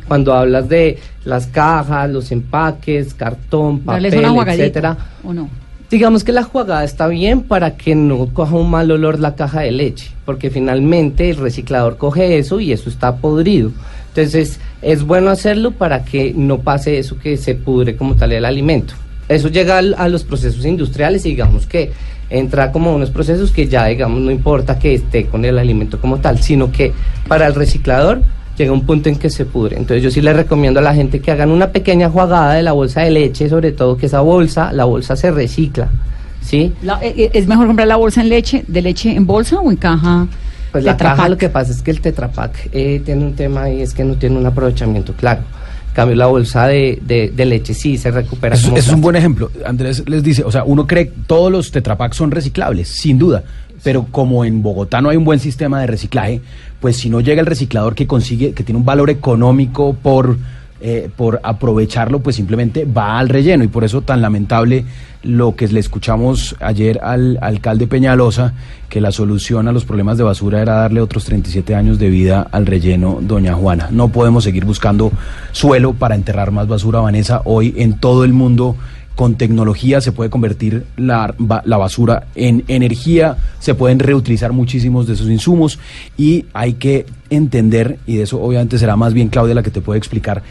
Cuando 0.06 0.34
hablas 0.34 0.68
de 0.68 0.98
las 1.24 1.46
cajas, 1.46 2.10
los 2.10 2.30
empaques, 2.30 3.14
cartón, 3.14 3.80
papel, 3.80 4.06
etcétera, 4.06 4.96
¿o 5.24 5.32
no? 5.32 5.48
Digamos 5.90 6.22
que 6.22 6.32
la 6.32 6.42
jugada 6.42 6.84
está 6.84 7.06
bien 7.06 7.40
para 7.40 7.78
que 7.78 7.94
no 7.94 8.26
coja 8.34 8.54
un 8.54 8.70
mal 8.70 8.90
olor 8.90 9.18
la 9.18 9.34
caja 9.34 9.60
de 9.60 9.72
leche, 9.72 10.10
porque 10.26 10.50
finalmente 10.50 11.30
el 11.30 11.36
reciclador 11.36 11.96
coge 11.96 12.36
eso 12.36 12.60
y 12.60 12.72
eso 12.72 12.90
está 12.90 13.16
podrido. 13.16 13.72
Entonces, 14.08 14.60
es 14.82 15.02
bueno 15.02 15.30
hacerlo 15.30 15.70
para 15.70 16.04
que 16.04 16.34
no 16.36 16.58
pase 16.58 16.98
eso 16.98 17.18
que 17.18 17.38
se 17.38 17.54
pudre 17.54 17.96
como 17.96 18.16
tal 18.16 18.32
el 18.32 18.44
alimento. 18.44 18.92
Eso 19.28 19.48
llega 19.48 19.78
a 19.78 20.08
los 20.08 20.24
procesos 20.24 20.66
industriales 20.66 21.24
y 21.24 21.30
digamos 21.30 21.66
que 21.66 21.92
entra 22.30 22.72
como 22.72 22.94
unos 22.94 23.10
procesos 23.10 23.50
que 23.50 23.68
ya, 23.68 23.86
digamos, 23.86 24.20
no 24.20 24.30
importa 24.30 24.78
que 24.78 24.94
esté 24.94 25.26
con 25.26 25.44
el 25.44 25.58
alimento 25.58 26.00
como 26.00 26.18
tal, 26.18 26.38
sino 26.40 26.70
que 26.70 26.92
para 27.26 27.46
el 27.46 27.54
reciclador 27.54 28.22
llega 28.56 28.72
un 28.72 28.84
punto 28.84 29.08
en 29.08 29.16
que 29.16 29.30
se 29.30 29.44
pudre. 29.44 29.76
Entonces 29.76 30.02
yo 30.02 30.10
sí 30.10 30.20
le 30.20 30.32
recomiendo 30.32 30.80
a 30.80 30.82
la 30.82 30.94
gente 30.94 31.20
que 31.20 31.30
hagan 31.30 31.50
una 31.50 31.70
pequeña 31.70 32.10
jugada 32.10 32.54
de 32.54 32.62
la 32.62 32.72
bolsa 32.72 33.02
de 33.02 33.10
leche, 33.10 33.48
sobre 33.48 33.72
todo 33.72 33.96
que 33.96 34.06
esa 34.06 34.20
bolsa, 34.20 34.72
la 34.72 34.84
bolsa 34.84 35.16
se 35.16 35.30
recicla, 35.30 35.88
¿sí? 36.40 36.72
Eh, 37.00 37.14
eh, 37.16 37.30
¿Es 37.32 37.46
mejor 37.46 37.66
comprar 37.66 37.88
la 37.88 37.96
bolsa 37.96 38.20
en 38.20 38.28
leche, 38.28 38.64
de 38.66 38.82
leche 38.82 39.14
en 39.14 39.26
bolsa 39.26 39.60
o 39.60 39.70
en 39.70 39.76
caja? 39.76 40.26
Pues 40.72 40.84
la 40.84 40.96
caja 40.96 41.28
lo 41.30 41.38
que 41.38 41.48
pasa 41.48 41.72
es 41.72 41.80
que 41.80 41.90
el 41.90 42.00
Tetrapack 42.02 42.68
eh, 42.72 43.00
tiene 43.02 43.24
un 43.24 43.34
tema 43.34 43.70
y 43.70 43.80
es 43.80 43.94
que 43.94 44.04
no 44.04 44.16
tiene 44.16 44.36
un 44.36 44.44
aprovechamiento 44.44 45.14
claro 45.14 45.40
cambio 45.98 46.14
la 46.14 46.26
bolsa 46.26 46.68
de, 46.68 47.32
de, 47.34 47.44
leche 47.44 47.74
sí 47.74 47.98
se 47.98 48.12
recupera. 48.12 48.54
Eso, 48.54 48.76
es 48.76 48.86
un 48.88 49.00
buen 49.00 49.16
ejemplo. 49.16 49.50
Andrés 49.66 50.08
les 50.08 50.22
dice, 50.22 50.44
o 50.44 50.52
sea, 50.52 50.62
uno 50.62 50.86
cree 50.86 51.08
que 51.08 51.14
todos 51.26 51.50
los 51.50 51.72
tetrapack 51.72 52.12
son 52.12 52.30
reciclables, 52.30 52.86
sin 52.86 53.18
duda, 53.18 53.42
pero 53.82 54.04
como 54.04 54.44
en 54.44 54.62
Bogotá 54.62 55.00
no 55.00 55.08
hay 55.08 55.16
un 55.16 55.24
buen 55.24 55.40
sistema 55.40 55.80
de 55.80 55.88
reciclaje, 55.88 56.40
pues 56.78 56.98
si 56.98 57.10
no 57.10 57.20
llega 57.20 57.40
el 57.40 57.46
reciclador 57.46 57.96
que 57.96 58.06
consigue, 58.06 58.52
que 58.52 58.62
tiene 58.62 58.78
un 58.78 58.84
valor 58.84 59.10
económico 59.10 59.92
por 60.00 60.38
eh, 60.80 61.10
por 61.16 61.40
aprovecharlo, 61.42 62.20
pues 62.20 62.36
simplemente 62.36 62.84
va 62.84 63.18
al 63.18 63.28
relleno. 63.28 63.64
Y 63.64 63.68
por 63.68 63.84
eso 63.84 64.02
tan 64.02 64.22
lamentable 64.22 64.84
lo 65.22 65.56
que 65.56 65.66
le 65.68 65.80
escuchamos 65.80 66.54
ayer 66.60 67.00
al 67.02 67.38
alcalde 67.42 67.86
Peñalosa, 67.86 68.54
que 68.88 69.00
la 69.00 69.10
solución 69.10 69.68
a 69.68 69.72
los 69.72 69.84
problemas 69.84 70.18
de 70.18 70.24
basura 70.24 70.62
era 70.62 70.74
darle 70.74 71.00
otros 71.00 71.24
37 71.24 71.74
años 71.74 71.98
de 71.98 72.08
vida 72.08 72.46
al 72.50 72.66
relleno 72.66 73.18
Doña 73.20 73.54
Juana. 73.54 73.88
No 73.90 74.08
podemos 74.08 74.44
seguir 74.44 74.64
buscando 74.64 75.10
suelo 75.52 75.94
para 75.94 76.14
enterrar 76.14 76.52
más 76.52 76.68
basura, 76.68 77.00
Vanessa. 77.00 77.42
Hoy 77.44 77.74
en 77.76 77.98
todo 77.98 78.24
el 78.24 78.32
mundo 78.32 78.76
con 79.18 79.34
tecnología 79.34 80.00
se 80.00 80.12
puede 80.12 80.30
convertir 80.30 80.84
la, 80.96 81.34
la, 81.64 81.76
basura 81.76 82.28
en 82.36 82.62
energía, 82.68 83.36
se 83.58 83.74
pueden 83.74 83.98
reutilizar 83.98 84.52
muchísimos 84.52 85.08
de 85.08 85.14
esos 85.14 85.28
insumos 85.28 85.80
y 86.16 86.46
hay 86.52 86.74
que 86.74 87.04
entender, 87.28 87.98
y 88.06 88.18
de 88.18 88.22
eso 88.22 88.40
obviamente 88.40 88.78
será 88.78 88.94
más 88.94 89.14
bien 89.14 89.26
Claudia 89.28 89.56
la 89.56 89.64
que 89.64 89.72
te 89.72 89.80
puede 89.80 89.98
explicar, 89.98 90.44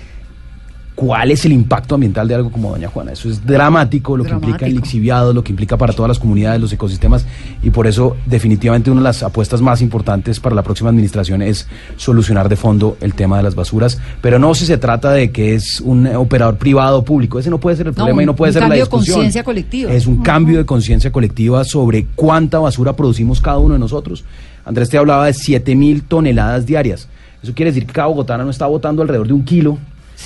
cuál 0.97 1.29
es 1.29 1.45
el 1.45 1.51
impacto 1.51 1.93
ambiental 1.93 2.27
de 2.27 2.33
algo 2.33 2.51
como 2.51 2.71
Doña 2.71 2.87
Juana. 2.87 3.11
Eso 3.11 3.29
es 3.29 3.45
dramático, 3.45 4.17
lo 4.17 4.23
que 4.23 4.31
implica 4.31 4.65
el 4.65 4.73
lixiviado, 4.77 5.31
lo 5.31 5.43
que 5.43 5.51
implica 5.51 5.77
para 5.77 5.93
todas 5.93 6.09
las 6.09 6.17
comunidades, 6.17 6.59
los 6.59 6.73
ecosistemas, 6.73 7.23
y 7.61 7.69
por 7.69 7.85
eso 7.85 8.17
definitivamente 8.25 8.89
una 8.89 9.01
de 9.01 9.03
las 9.03 9.21
apuestas 9.21 9.61
más 9.61 9.83
importantes 9.83 10.39
para 10.39 10.55
la 10.55 10.63
próxima 10.63 10.89
administración 10.89 11.43
es 11.43 11.67
solucionar 11.97 12.49
de 12.49 12.55
fondo 12.55 12.97
el 12.99 13.13
tema 13.13 13.37
de 13.37 13.43
las 13.43 13.53
basuras, 13.53 13.99
pero 14.21 14.39
no 14.39 14.55
si 14.55 14.65
se 14.65 14.79
trata 14.79 15.11
de 15.11 15.31
que 15.31 15.53
es 15.53 15.81
un 15.81 16.07
operador 16.07 16.57
privado 16.57 16.97
o 16.97 17.05
público, 17.05 17.37
ese 17.37 17.51
no 17.51 17.59
puede 17.59 17.77
ser 17.77 17.85
el 17.85 17.93
problema 17.93 18.23
y 18.23 18.25
no 18.25 18.35
puede 18.35 18.53
ser 18.53 18.67
la 18.67 18.73
discusión. 18.73 18.87
cambio 18.89 19.13
de 19.13 19.13
conciencia 19.13 19.43
colectiva. 19.43 19.91
Es 19.93 20.07
un 20.07 20.23
cambio 20.23 20.57
de 20.57 20.65
conciencia 20.65 21.11
colectiva 21.11 21.63
sobre 21.63 22.07
cuánta 22.15 22.57
basura 22.57 22.93
producimos 22.95 23.39
cada 23.39 23.59
uno 23.59 23.75
de 23.75 23.79
nosotros. 23.79 24.25
Andrés 24.65 24.89
te 24.89 24.97
hablaba 24.97 25.27
de 25.27 25.35
7 25.35 25.75
mil 25.75 26.01
toneladas 26.01 26.65
diarias. 26.65 27.07
Eso 27.43 27.53
quiere 27.53 27.69
decir 27.69 27.85
que 27.85 27.93
cada 27.93 28.07
bogotana 28.07 28.43
no 28.43 28.49
está 28.49 28.65
botando 28.65 29.03
alrededor 29.03 29.27
de 29.27 29.33
un 29.33 29.45
kilo 29.45 29.77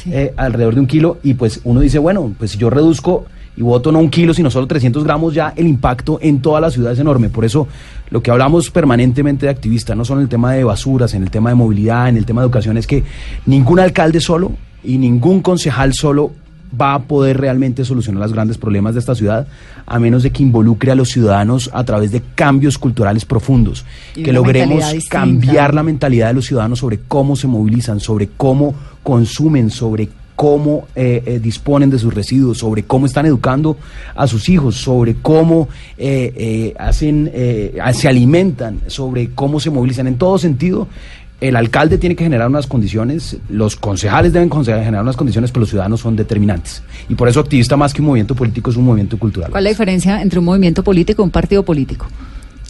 eh, 0.06 0.34
alrededor 0.38 0.76
de 0.76 0.80
un 0.82 0.88
kilo, 0.88 1.18
y 1.24 1.34
pues 1.34 1.62
uno 1.64 1.80
dice, 1.80 2.00
bueno, 2.00 2.34
pues 2.38 2.52
si 2.52 2.58
yo 2.58 2.70
reduzco 2.70 3.26
y 3.56 3.62
voto 3.62 3.92
no 3.92 4.00
un 4.00 4.10
kilo, 4.10 4.34
sino 4.34 4.50
solo 4.50 4.68
300 4.68 5.04
gramos, 5.04 5.34
ya 5.34 5.54
el 5.56 5.68
impacto 5.68 6.20
en 6.22 6.42
toda 6.42 6.62
la 6.62 6.72
ciudad 6.72 6.94
es 6.94 7.00
enorme. 7.00 7.30
Por 7.30 7.46
eso 7.46 7.68
lo 8.10 8.22
que 8.24 8.32
hablamos 8.32 8.72
permanentemente 8.72 9.46
de 9.46 9.52
activistas, 9.52 9.96
no 9.98 10.06
solo 10.06 10.22
en 10.22 10.26
el 10.26 10.30
tema 10.30 10.54
de 10.54 10.64
basuras, 10.64 11.14
en 11.14 11.24
el 11.24 11.30
tema 11.30 11.50
de 11.50 11.56
movilidad, 11.56 12.10
en 12.10 12.18
el 12.18 12.26
tema 12.26 12.42
de 12.42 12.46
educación, 12.46 12.78
es 12.78 12.88
que 12.88 13.04
ningún 13.46 13.80
alcalde 13.80 14.22
solo 14.22 14.54
y 14.84 14.98
ningún 14.98 15.42
concejal 15.42 15.94
solo 15.94 16.32
va 16.80 16.94
a 16.94 17.00
poder 17.00 17.40
realmente 17.40 17.86
solucionar 17.86 18.22
los 18.22 18.34
grandes 18.34 18.58
problemas 18.58 18.94
de 18.94 19.00
esta 19.00 19.16
ciudad 19.16 19.48
a 19.86 20.00
menos 20.00 20.24
de 20.24 20.32
que 20.32 20.44
involucre 20.44 20.92
a 20.92 20.96
los 20.96 21.10
ciudadanos 21.10 21.70
a 21.74 21.84
través 21.84 22.12
de 22.12 22.22
cambios 22.36 22.78
culturales 22.78 23.26
profundos, 23.26 23.86
Y 24.16 24.24
que 24.24 24.34
logremos 24.34 24.84
cambiar 25.10 25.74
la 25.74 25.84
mentalidad 25.84 26.28
de 26.28 26.34
los 26.36 26.46
ciudadanos 26.46 26.80
sobre 26.80 27.00
cómo 27.08 27.36
se 27.36 27.48
movilizan, 27.48 28.00
sobre 28.00 28.30
cómo 28.38 28.74
consumen, 29.04 29.70
sobre 29.70 30.10
cómo 30.42 30.88
eh, 30.96 31.22
eh, 31.24 31.40
disponen 31.40 31.92
de 31.92 32.00
sus 32.00 32.12
residuos, 32.12 32.58
sobre 32.58 32.82
cómo 32.82 33.06
están 33.06 33.28
educando 33.28 33.78
a 34.16 34.26
sus 34.26 34.50
hijos, 34.50 34.76
sobre 34.76 35.14
cómo 35.14 35.70
eh, 36.00 36.34
eh, 36.36 36.74
hacen, 36.80 37.32
se 37.94 38.08
alimentan, 38.08 38.82
sobre 38.88 39.30
cómo 39.36 39.60
se 39.60 39.70
movilizan. 39.70 40.08
En 40.08 40.18
todo 40.18 40.40
sentido, 40.40 40.88
el 41.42 41.56
alcalde 41.56 41.98
tiene 41.98 42.16
que 42.16 42.24
generar 42.24 42.48
unas 42.48 42.68
condiciones, 42.68 43.38
los 43.50 43.76
concejales 43.76 44.32
deben 44.32 44.50
generar 44.64 45.02
unas 45.02 45.18
condiciones, 45.18 45.52
pero 45.52 45.62
los 45.62 45.70
ciudadanos 45.70 46.00
son 46.00 46.16
determinantes. 46.16 46.84
Y 47.10 47.16
por 47.16 47.28
eso 47.28 47.40
activista 47.40 47.76
más 47.76 47.94
que 47.94 48.02
un 48.02 48.08
movimiento 48.08 48.36
político 48.36 48.70
es 48.70 48.78
un 48.78 48.86
movimiento 48.86 49.18
cultural. 49.18 49.50
¿Cuál 49.50 49.66
es 49.66 49.66
la 49.66 49.70
diferencia 49.72 50.22
entre 50.22 50.38
un 50.38 50.46
movimiento 50.46 50.84
político 50.84 51.24
y 51.24 51.26
un 51.26 51.32
partido 51.32 51.64
político? 51.64 52.08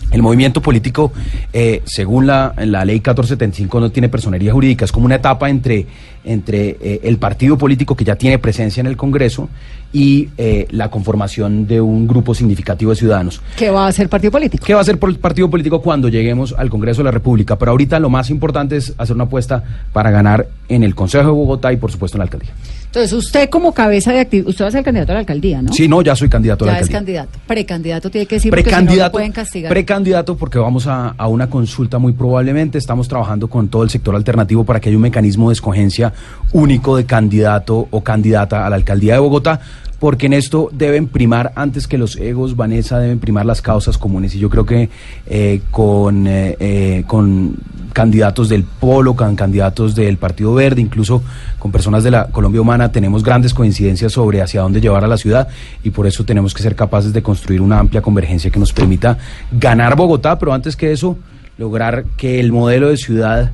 El 0.09 0.21
movimiento 0.21 0.61
político, 0.61 1.11
eh, 1.53 1.81
según 1.85 2.27
la, 2.27 2.53
la 2.57 2.83
ley 2.83 2.95
1475, 2.95 3.79
no 3.79 3.91
tiene 3.91 4.09
personería 4.09 4.51
jurídica. 4.51 4.83
Es 4.83 4.91
como 4.91 5.05
una 5.05 5.15
etapa 5.15 5.49
entre, 5.49 5.85
entre 6.23 6.77
eh, 6.81 7.01
el 7.03 7.17
partido 7.17 7.57
político 7.57 7.95
que 7.95 8.03
ya 8.05 8.15
tiene 8.15 8.37
presencia 8.39 8.81
en 8.81 8.87
el 8.87 8.97
Congreso 8.97 9.49
y 9.93 10.29
eh, 10.37 10.67
la 10.71 10.89
conformación 10.89 11.67
de 11.67 11.81
un 11.81 12.07
grupo 12.07 12.33
significativo 12.33 12.91
de 12.91 12.95
ciudadanos. 12.97 13.41
¿Qué 13.57 13.69
va 13.71 13.85
a 13.85 13.87
hacer 13.89 14.07
partido 14.07 14.31
político? 14.31 14.65
¿Qué 14.65 14.73
va 14.73 14.79
a 14.79 14.83
hacer 14.83 14.97
por 14.97 15.09
el 15.09 15.17
partido 15.17 15.49
político 15.49 15.81
cuando 15.81 16.07
lleguemos 16.07 16.55
al 16.57 16.69
Congreso 16.69 16.99
de 17.01 17.05
la 17.05 17.11
República? 17.11 17.57
Pero 17.57 17.71
ahorita 17.71 17.99
lo 17.99 18.09
más 18.09 18.29
importante 18.29 18.77
es 18.77 18.93
hacer 18.97 19.15
una 19.15 19.25
apuesta 19.25 19.63
para 19.91 20.09
ganar 20.11 20.47
en 20.69 20.83
el 20.83 20.95
Consejo 20.95 21.25
de 21.25 21.31
Bogotá 21.31 21.73
y, 21.73 21.77
por 21.77 21.91
supuesto, 21.91 22.17
en 22.17 22.19
la 22.19 22.23
alcaldía. 22.23 22.51
Entonces, 22.85 23.11
usted 23.13 23.49
como 23.49 23.73
cabeza 23.73 24.11
de 24.13 24.19
actividad, 24.19 24.49
usted 24.49 24.63
va 24.65 24.69
a 24.69 24.71
ser 24.71 24.83
candidato 24.83 25.11
a 25.11 25.15
la 25.15 25.19
alcaldía, 25.21 25.61
¿no? 25.61 25.73
Sí, 25.73 25.87
no, 25.87 26.01
ya 26.01 26.15
soy 26.15 26.29
candidato 26.29 26.63
a 26.65 26.67
la 26.67 26.73
Ya 26.73 26.79
es 26.79 26.87
alcaldía. 26.87 27.21
candidato. 27.23 27.39
Precandidato 27.47 28.09
tiene 28.11 28.25
que 28.27 28.35
decir 28.35 28.49
porque 28.51 28.69
si 28.69 28.83
no, 28.83 28.95
lo 28.95 29.11
pueden 29.11 29.31
castigar. 29.31 29.69
precandidato 29.71 30.35
porque 30.37 30.59
vamos 30.59 30.87
a, 30.87 31.09
a 31.17 31.27
una 31.27 31.49
consulta 31.49 31.99
muy 31.99 32.13
probablemente. 32.13 32.77
Estamos 32.77 33.07
trabajando 33.09 33.47
con 33.49 33.67
todo 33.69 33.83
el 33.83 33.89
sector 33.89 34.15
alternativo 34.15 34.63
para 34.63 34.79
que 34.79 34.89
haya 34.89 34.97
un 34.97 35.03
mecanismo 35.03 35.49
de 35.49 35.53
escogencia 35.53 36.10
único 36.53 36.97
de 36.97 37.05
candidato 37.05 37.87
o 37.91 38.01
candidata 38.01 38.65
a 38.65 38.69
la 38.69 38.75
alcaldía 38.75 39.13
de 39.13 39.19
Bogotá. 39.19 39.59
Porque 40.01 40.25
en 40.25 40.33
esto 40.33 40.69
deben 40.73 41.07
primar, 41.07 41.51
antes 41.55 41.87
que 41.87 41.99
los 41.99 42.15
egos, 42.15 42.55
Vanessa, 42.55 42.97
deben 42.97 43.19
primar 43.19 43.45
las 43.45 43.61
causas 43.61 43.99
comunes. 43.99 44.33
Y 44.33 44.39
yo 44.39 44.49
creo 44.49 44.65
que 44.65 44.89
eh, 45.27 45.61
con, 45.69 46.25
eh, 46.25 46.57
eh, 46.59 47.03
con 47.05 47.55
candidatos 47.93 48.49
del 48.49 48.63
Polo, 48.63 49.15
con 49.15 49.35
candidatos 49.35 49.93
del 49.93 50.17
Partido 50.17 50.55
Verde, 50.55 50.81
incluso 50.81 51.21
con 51.59 51.71
personas 51.71 52.03
de 52.03 52.09
la 52.09 52.29
Colombia 52.29 52.61
Humana, 52.61 52.91
tenemos 52.91 53.23
grandes 53.23 53.53
coincidencias 53.53 54.13
sobre 54.13 54.41
hacia 54.41 54.61
dónde 54.61 54.81
llevar 54.81 55.03
a 55.03 55.07
la 55.07 55.17
ciudad 55.17 55.49
y 55.83 55.91
por 55.91 56.07
eso 56.07 56.23
tenemos 56.23 56.55
que 56.55 56.63
ser 56.63 56.75
capaces 56.75 57.13
de 57.13 57.21
construir 57.21 57.61
una 57.61 57.77
amplia 57.77 58.01
convergencia 58.01 58.49
que 58.49 58.57
nos 58.57 58.73
permita 58.73 59.19
ganar 59.51 59.95
Bogotá, 59.95 60.39
pero 60.39 60.51
antes 60.51 60.75
que 60.75 60.91
eso, 60.91 61.15
lograr 61.59 62.05
que 62.17 62.39
el 62.39 62.51
modelo 62.51 62.89
de 62.89 62.97
ciudad 62.97 63.51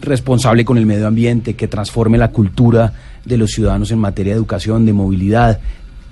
responsable 0.00 0.64
con 0.64 0.78
el 0.78 0.86
medio 0.86 1.06
ambiente, 1.06 1.54
que 1.54 1.68
transforme 1.68 2.18
la 2.18 2.30
cultura 2.30 2.92
de 3.24 3.36
los 3.36 3.50
ciudadanos 3.50 3.90
en 3.90 3.98
materia 3.98 4.32
de 4.32 4.38
educación, 4.38 4.86
de 4.86 4.92
movilidad, 4.92 5.60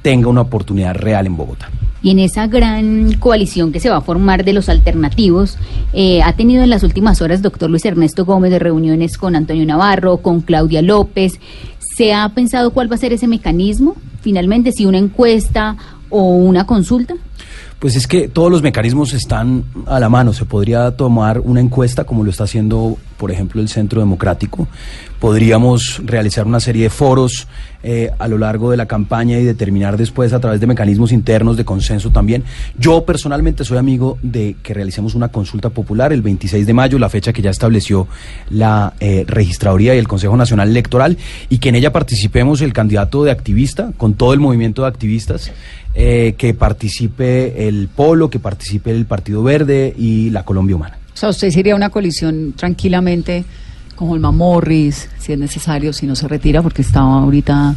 tenga 0.02 0.28
una 0.28 0.42
oportunidad 0.42 0.94
real 0.94 1.26
en 1.26 1.36
Bogotá. 1.36 1.70
Y 2.02 2.10
en 2.10 2.18
esa 2.18 2.46
gran 2.46 3.14
coalición 3.14 3.72
que 3.72 3.80
se 3.80 3.88
va 3.88 3.96
a 3.96 4.00
formar 4.02 4.44
de 4.44 4.52
los 4.52 4.68
alternativos, 4.68 5.56
eh, 5.94 6.20
ha 6.22 6.34
tenido 6.34 6.62
en 6.62 6.68
las 6.68 6.82
últimas 6.82 7.22
horas 7.22 7.40
doctor 7.40 7.70
Luis 7.70 7.86
Ernesto 7.86 8.26
Gómez 8.26 8.50
de 8.50 8.58
reuniones 8.58 9.16
con 9.16 9.34
Antonio 9.34 9.64
Navarro, 9.64 10.18
con 10.18 10.42
Claudia 10.42 10.82
López. 10.82 11.40
¿Se 11.78 12.12
ha 12.12 12.28
pensado 12.28 12.72
cuál 12.72 12.90
va 12.90 12.96
a 12.96 12.98
ser 12.98 13.14
ese 13.14 13.26
mecanismo? 13.26 13.96
Finalmente, 14.20 14.72
si 14.72 14.84
una 14.84 14.98
encuesta 14.98 15.76
o 16.10 16.22
una 16.36 16.66
consulta. 16.66 17.14
Pues 17.84 17.96
es 17.96 18.06
que 18.06 18.28
todos 18.28 18.50
los 18.50 18.62
mecanismos 18.62 19.12
están 19.12 19.66
a 19.84 20.00
la 20.00 20.08
mano. 20.08 20.32
Se 20.32 20.46
podría 20.46 20.92
tomar 20.92 21.40
una 21.40 21.60
encuesta, 21.60 22.04
como 22.04 22.24
lo 22.24 22.30
está 22.30 22.44
haciendo, 22.44 22.96
por 23.18 23.30
ejemplo, 23.30 23.60
el 23.60 23.68
Centro 23.68 24.00
Democrático. 24.00 24.66
Podríamos 25.20 26.00
realizar 26.02 26.46
una 26.46 26.60
serie 26.60 26.84
de 26.84 26.88
foros 26.88 27.46
eh, 27.82 28.10
a 28.18 28.26
lo 28.26 28.38
largo 28.38 28.70
de 28.70 28.78
la 28.78 28.86
campaña 28.86 29.38
y 29.38 29.44
determinar 29.44 29.98
después 29.98 30.32
a 30.32 30.40
través 30.40 30.60
de 30.60 30.66
mecanismos 30.66 31.12
internos 31.12 31.58
de 31.58 31.66
consenso 31.66 32.08
también. 32.08 32.42
Yo 32.78 33.04
personalmente 33.04 33.66
soy 33.66 33.76
amigo 33.76 34.16
de 34.22 34.56
que 34.62 34.72
realicemos 34.72 35.14
una 35.14 35.28
consulta 35.28 35.68
popular 35.68 36.10
el 36.14 36.22
26 36.22 36.66
de 36.66 36.72
mayo, 36.72 36.98
la 36.98 37.10
fecha 37.10 37.34
que 37.34 37.42
ya 37.42 37.50
estableció 37.50 38.08
la 38.48 38.94
eh, 39.00 39.24
Registraduría 39.26 39.94
y 39.94 39.98
el 39.98 40.08
Consejo 40.08 40.38
Nacional 40.38 40.70
Electoral, 40.70 41.18
y 41.50 41.58
que 41.58 41.68
en 41.68 41.74
ella 41.74 41.92
participemos 41.92 42.62
el 42.62 42.72
candidato 42.72 43.24
de 43.24 43.30
activista, 43.30 43.92
con 43.98 44.14
todo 44.14 44.32
el 44.32 44.40
movimiento 44.40 44.80
de 44.80 44.88
activistas 44.88 45.52
eh, 45.94 46.34
que 46.36 46.54
participe 46.54 47.68
el 47.68 47.88
Polo, 47.88 48.28
que 48.28 48.40
participe 48.40 48.90
el 48.90 49.06
Partido 49.06 49.42
Verde 49.42 49.94
y 49.96 50.30
la 50.30 50.44
Colombia 50.44 50.74
Humana. 50.74 50.98
O 51.14 51.16
sea, 51.16 51.28
usted 51.28 51.50
sería 51.50 51.76
una 51.76 51.90
coalición 51.90 52.54
tranquilamente 52.56 53.44
con 53.94 54.10
Holman 54.10 54.36
Morris, 54.36 55.08
si 55.18 55.32
es 55.32 55.38
necesario, 55.38 55.92
si 55.92 56.06
no 56.06 56.16
se 56.16 56.26
retira, 56.26 56.62
porque 56.62 56.82
estaba 56.82 57.20
ahorita, 57.20 57.76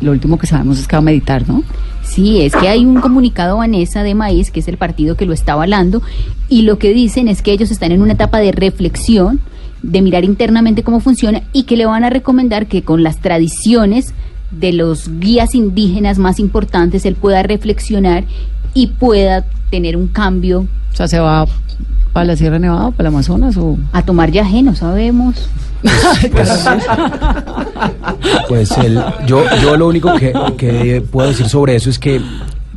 lo 0.00 0.12
último 0.12 0.38
que 0.38 0.46
sabemos 0.46 0.78
es 0.78 0.88
que 0.88 0.96
va 0.96 1.00
a 1.00 1.02
meditar, 1.02 1.46
¿no? 1.46 1.62
Sí, 2.02 2.40
es 2.40 2.54
que 2.56 2.68
hay 2.68 2.86
un 2.86 3.00
comunicado, 3.00 3.58
Vanessa, 3.58 4.02
de 4.02 4.14
Maíz, 4.14 4.50
que 4.50 4.60
es 4.60 4.68
el 4.68 4.78
partido 4.78 5.16
que 5.16 5.26
lo 5.26 5.34
está 5.34 5.52
avalando, 5.52 6.02
y 6.48 6.62
lo 6.62 6.78
que 6.78 6.94
dicen 6.94 7.28
es 7.28 7.42
que 7.42 7.52
ellos 7.52 7.70
están 7.70 7.92
en 7.92 8.00
una 8.00 8.14
etapa 8.14 8.38
de 8.38 8.52
reflexión, 8.52 9.40
de 9.82 10.00
mirar 10.00 10.24
internamente 10.24 10.82
cómo 10.82 11.00
funciona, 11.00 11.42
y 11.52 11.64
que 11.64 11.76
le 11.76 11.84
van 11.84 12.04
a 12.04 12.10
recomendar 12.10 12.66
que 12.66 12.82
con 12.82 13.02
las 13.02 13.18
tradiciones 13.18 14.14
de 14.52 14.72
los 14.72 15.08
guías 15.18 15.54
indígenas 15.54 16.18
más 16.18 16.38
importantes 16.38 17.04
él 17.04 17.16
pueda 17.16 17.42
reflexionar 17.42 18.24
y 18.74 18.88
pueda 18.88 19.44
tener 19.70 19.96
un 19.96 20.08
cambio 20.08 20.66
O 20.92 20.96
sea, 20.96 21.08
se 21.08 21.18
va 21.18 21.46
para 22.12 22.26
la 22.26 22.36
Sierra 22.36 22.58
Nevada, 22.58 22.90
para 22.90 23.08
el 23.08 23.14
Amazonas 23.14 23.56
o... 23.56 23.78
a 23.92 24.02
tomar 24.02 24.30
yaje, 24.30 24.62
no 24.62 24.74
sabemos. 24.74 25.48
Pues 28.48 28.70
el, 28.84 29.02
yo, 29.26 29.44
yo 29.62 29.76
lo 29.76 29.88
único 29.88 30.14
que, 30.14 30.32
que 30.58 31.02
puedo 31.10 31.28
decir 31.28 31.48
sobre 31.48 31.74
eso 31.74 31.88
es 31.90 31.98
que 31.98 32.20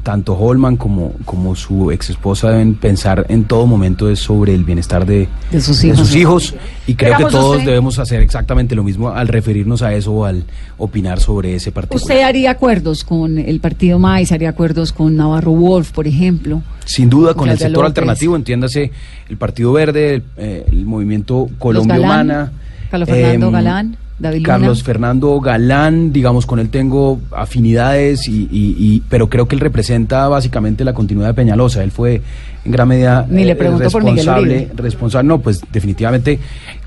tanto 0.05 0.37
Holman 0.37 0.77
como, 0.77 1.13
como 1.25 1.55
su 1.55 1.89
ex 1.89 2.11
esposa 2.11 2.51
deben 2.51 2.75
pensar 2.75 3.25
en 3.27 3.43
todo 3.45 3.65
momento 3.65 4.07
es 4.07 4.19
sobre 4.19 4.53
el 4.53 4.63
bienestar 4.63 5.03
de, 5.03 5.27
De 5.51 5.59
sus 5.59 5.83
hijos. 5.83 6.15
hijos, 6.15 6.55
y 6.85 6.93
creo 6.93 7.17
que 7.17 7.23
todos 7.25 7.55
usted- 7.57 7.65
debemos 7.65 7.97
hacer 7.97 8.21
exactamente 8.21 8.75
lo 8.75 8.83
mismo 8.83 9.09
al 9.09 9.27
referirnos 9.27 9.81
a 9.81 9.95
eso 9.95 10.11
o 10.13 10.25
al 10.25 10.43
opinar 10.77 11.19
sobre 11.19 11.55
ese 11.55 11.71
partido. 11.71 11.97
¿Usted 11.97 12.21
haría 12.21 12.51
acuerdos 12.51 13.03
con 13.03 13.39
el 13.39 13.59
partido 13.59 13.97
MAIS, 13.97 14.31
haría 14.31 14.49
acuerdos 14.49 14.93
con 14.93 15.15
Navarro 15.15 15.53
Wolf, 15.53 15.91
por 15.91 16.05
ejemplo? 16.07 16.61
Sin 16.85 17.09
duda, 17.09 17.33
con 17.33 17.49
el 17.49 17.57
sector 17.57 17.77
López. 17.77 17.87
alternativo, 17.87 18.35
entiéndase 18.35 18.91
el 19.27 19.37
Partido 19.37 19.73
Verde, 19.73 20.13
el, 20.13 20.23
eh, 20.37 20.65
el 20.71 20.85
movimiento 20.85 21.49
Colombia 21.57 21.95
Galán, 21.97 22.25
Humana. 22.27 22.51
Carlos 22.91 23.09
Fernando 23.09 23.47
em, 23.47 23.51
Galán, 23.51 23.97
David. 24.17 24.43
Carlos 24.45 24.81
Fernando 24.81 25.39
Galán, 25.41 26.13
digamos, 26.13 26.45
con 26.45 26.59
él 26.59 26.69
tengo 26.69 27.19
afinidades, 27.35 28.27
y, 28.29 28.43
y- 28.51 28.75
y- 28.79 29.03
pero 29.09 29.29
creo 29.29 29.47
que 29.47 29.55
él 29.55 29.61
representa 29.61 30.27
básicamente 30.29 30.85
la 30.85 30.93
continuidad 30.93 31.27
de 31.29 31.33
Peñalosa. 31.33 31.83
Él 31.83 31.91
fue 31.91 32.21
en 32.63 32.71
gran 32.71 32.87
medida 32.87 33.25
Ni 33.29 33.43
le 33.43 33.51
eh, 33.51 33.55
pregunto 33.55 33.83
responsable, 33.83 34.71
responsable. 34.75 35.27
No, 35.27 35.39
pues 35.39 35.61
definitivamente 35.71 36.39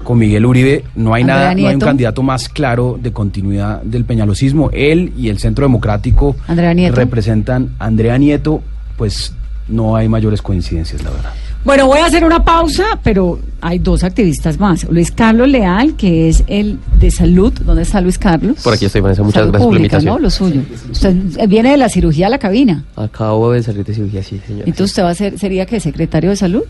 con 0.02 0.18
Miguel 0.18 0.46
Uribe 0.46 0.84
no 0.96 1.12
hay 1.14 1.22
Andrea 1.22 1.36
nada, 1.38 1.54
no 1.54 1.68
hay 1.68 1.74
un 1.74 1.80
candidato 1.80 2.22
más 2.22 2.48
claro 2.48 2.98
de 3.00 3.12
continuidad 3.12 3.82
del 3.82 4.04
peñalosismo. 4.06 4.70
Él 4.72 5.12
y 5.16 5.28
el 5.28 5.38
Centro 5.38 5.64
Democrático 5.66 6.34
Andrea 6.46 6.72
Nieto. 6.72 6.96
representan 6.96 7.74
Andrea 7.78 8.16
Nieto, 8.16 8.62
pues 8.96 9.34
no 9.68 9.96
hay 9.96 10.08
mayores 10.08 10.40
coincidencias, 10.40 11.02
la 11.04 11.10
verdad. 11.10 11.32
Bueno, 11.68 11.86
voy 11.86 11.98
a 11.98 12.06
hacer 12.06 12.24
una 12.24 12.42
pausa, 12.42 12.98
pero 13.02 13.38
hay 13.60 13.78
dos 13.78 14.02
activistas 14.02 14.58
más. 14.58 14.84
Luis 14.84 15.10
Carlos 15.10 15.46
Leal, 15.48 15.96
que 15.96 16.30
es 16.30 16.42
el 16.46 16.78
de 16.98 17.10
salud. 17.10 17.52
¿Dónde 17.52 17.82
está 17.82 18.00
Luis 18.00 18.16
Carlos? 18.16 18.62
Por 18.64 18.72
aquí 18.72 18.86
estoy, 18.86 19.02
Vanessa. 19.02 19.22
Muchas 19.22 19.40
Salud 19.40 19.50
gracias 19.50 19.66
por 19.66 19.74
la 19.74 19.78
pública, 19.78 19.96
invitación. 19.98 20.14
¿no? 20.14 20.18
Lo 20.18 20.30
suyo. 20.30 20.62
Usted 20.90 21.46
viene 21.46 21.72
de 21.72 21.76
la 21.76 21.90
cirugía 21.90 22.28
a 22.28 22.30
la 22.30 22.38
cabina. 22.38 22.84
Acabo 22.96 23.52
de 23.52 23.62
salir 23.62 23.84
de 23.84 23.92
cirugía, 23.92 24.22
sí, 24.22 24.40
señora. 24.46 24.64
Entonces, 24.64 24.92
¿usted 24.92 25.02
va 25.02 25.10
a 25.10 25.14
ser, 25.14 25.38
sería 25.38 25.66
que 25.66 25.78
secretario 25.78 26.30
de 26.30 26.36
salud? 26.36 26.62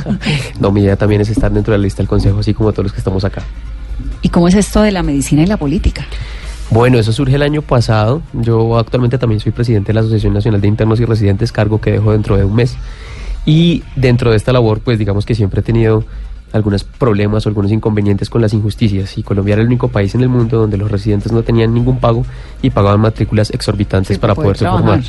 No, 0.60 0.70
mi 0.70 0.82
idea 0.82 0.96
también 0.96 1.22
es 1.22 1.30
estar 1.30 1.50
dentro 1.50 1.72
de 1.72 1.78
la 1.78 1.84
lista 1.84 2.02
del 2.02 2.08
consejo, 2.08 2.40
así 2.40 2.52
como 2.52 2.70
todos 2.72 2.84
los 2.84 2.92
que 2.92 2.98
estamos 2.98 3.24
acá. 3.24 3.42
¿Y 4.20 4.28
cómo 4.28 4.46
es 4.46 4.54
esto 4.56 4.82
de 4.82 4.92
la 4.92 5.02
medicina 5.02 5.42
y 5.42 5.46
la 5.46 5.56
política? 5.56 6.04
Bueno, 6.68 6.98
eso 6.98 7.14
surge 7.14 7.36
el 7.36 7.42
año 7.42 7.62
pasado. 7.62 8.20
Yo 8.34 8.76
actualmente 8.76 9.16
también 9.16 9.40
soy 9.40 9.52
presidente 9.52 9.86
de 9.86 9.94
la 9.94 10.00
Asociación 10.00 10.34
Nacional 10.34 10.60
de 10.60 10.68
Internos 10.68 11.00
y 11.00 11.06
Residentes, 11.06 11.50
cargo 11.50 11.80
que 11.80 11.92
dejo 11.92 12.12
dentro 12.12 12.36
de 12.36 12.44
un 12.44 12.54
mes. 12.54 12.76
Y 13.46 13.82
dentro 13.96 14.30
de 14.30 14.36
esta 14.36 14.52
labor, 14.52 14.80
pues 14.80 14.98
digamos 14.98 15.26
que 15.26 15.34
siempre 15.34 15.60
he 15.60 15.62
tenido 15.62 16.04
algunos 16.54 16.84
problemas 16.84 17.44
o 17.44 17.48
algunos 17.48 17.72
inconvenientes 17.72 18.30
con 18.30 18.40
las 18.40 18.54
injusticias. 18.54 19.18
Y 19.18 19.24
Colombia 19.24 19.54
era 19.54 19.62
el 19.62 19.66
único 19.66 19.88
país 19.88 20.14
en 20.14 20.20
el 20.20 20.28
mundo 20.28 20.58
donde 20.58 20.76
los 20.76 20.88
residentes 20.88 21.32
no 21.32 21.42
tenían 21.42 21.74
ningún 21.74 21.98
pago 21.98 22.24
y 22.62 22.70
pagaban 22.70 23.00
matrículas 23.00 23.50
exorbitantes 23.50 24.16
Sí, 24.16 24.20
para 24.20 24.36
para 24.36 24.46
poder 24.46 24.56
poderse 24.56 24.76
formar. 24.76 25.02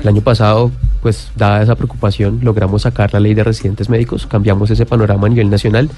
El 0.00 0.08
año 0.08 0.22
pasado, 0.22 0.72
pues 1.00 1.30
dada 1.36 1.62
esa 1.62 1.76
preocupación, 1.76 2.40
logramos 2.42 2.82
sacar 2.82 3.12
la 3.12 3.20
ley 3.20 3.34
de 3.34 3.44
residentes 3.44 3.88
médicos, 3.88 4.26
cambiamos 4.26 4.70
ese 4.70 4.86
panorama 4.86 5.28
a 5.28 5.30
nivel 5.30 5.48
nacional. 5.48 5.88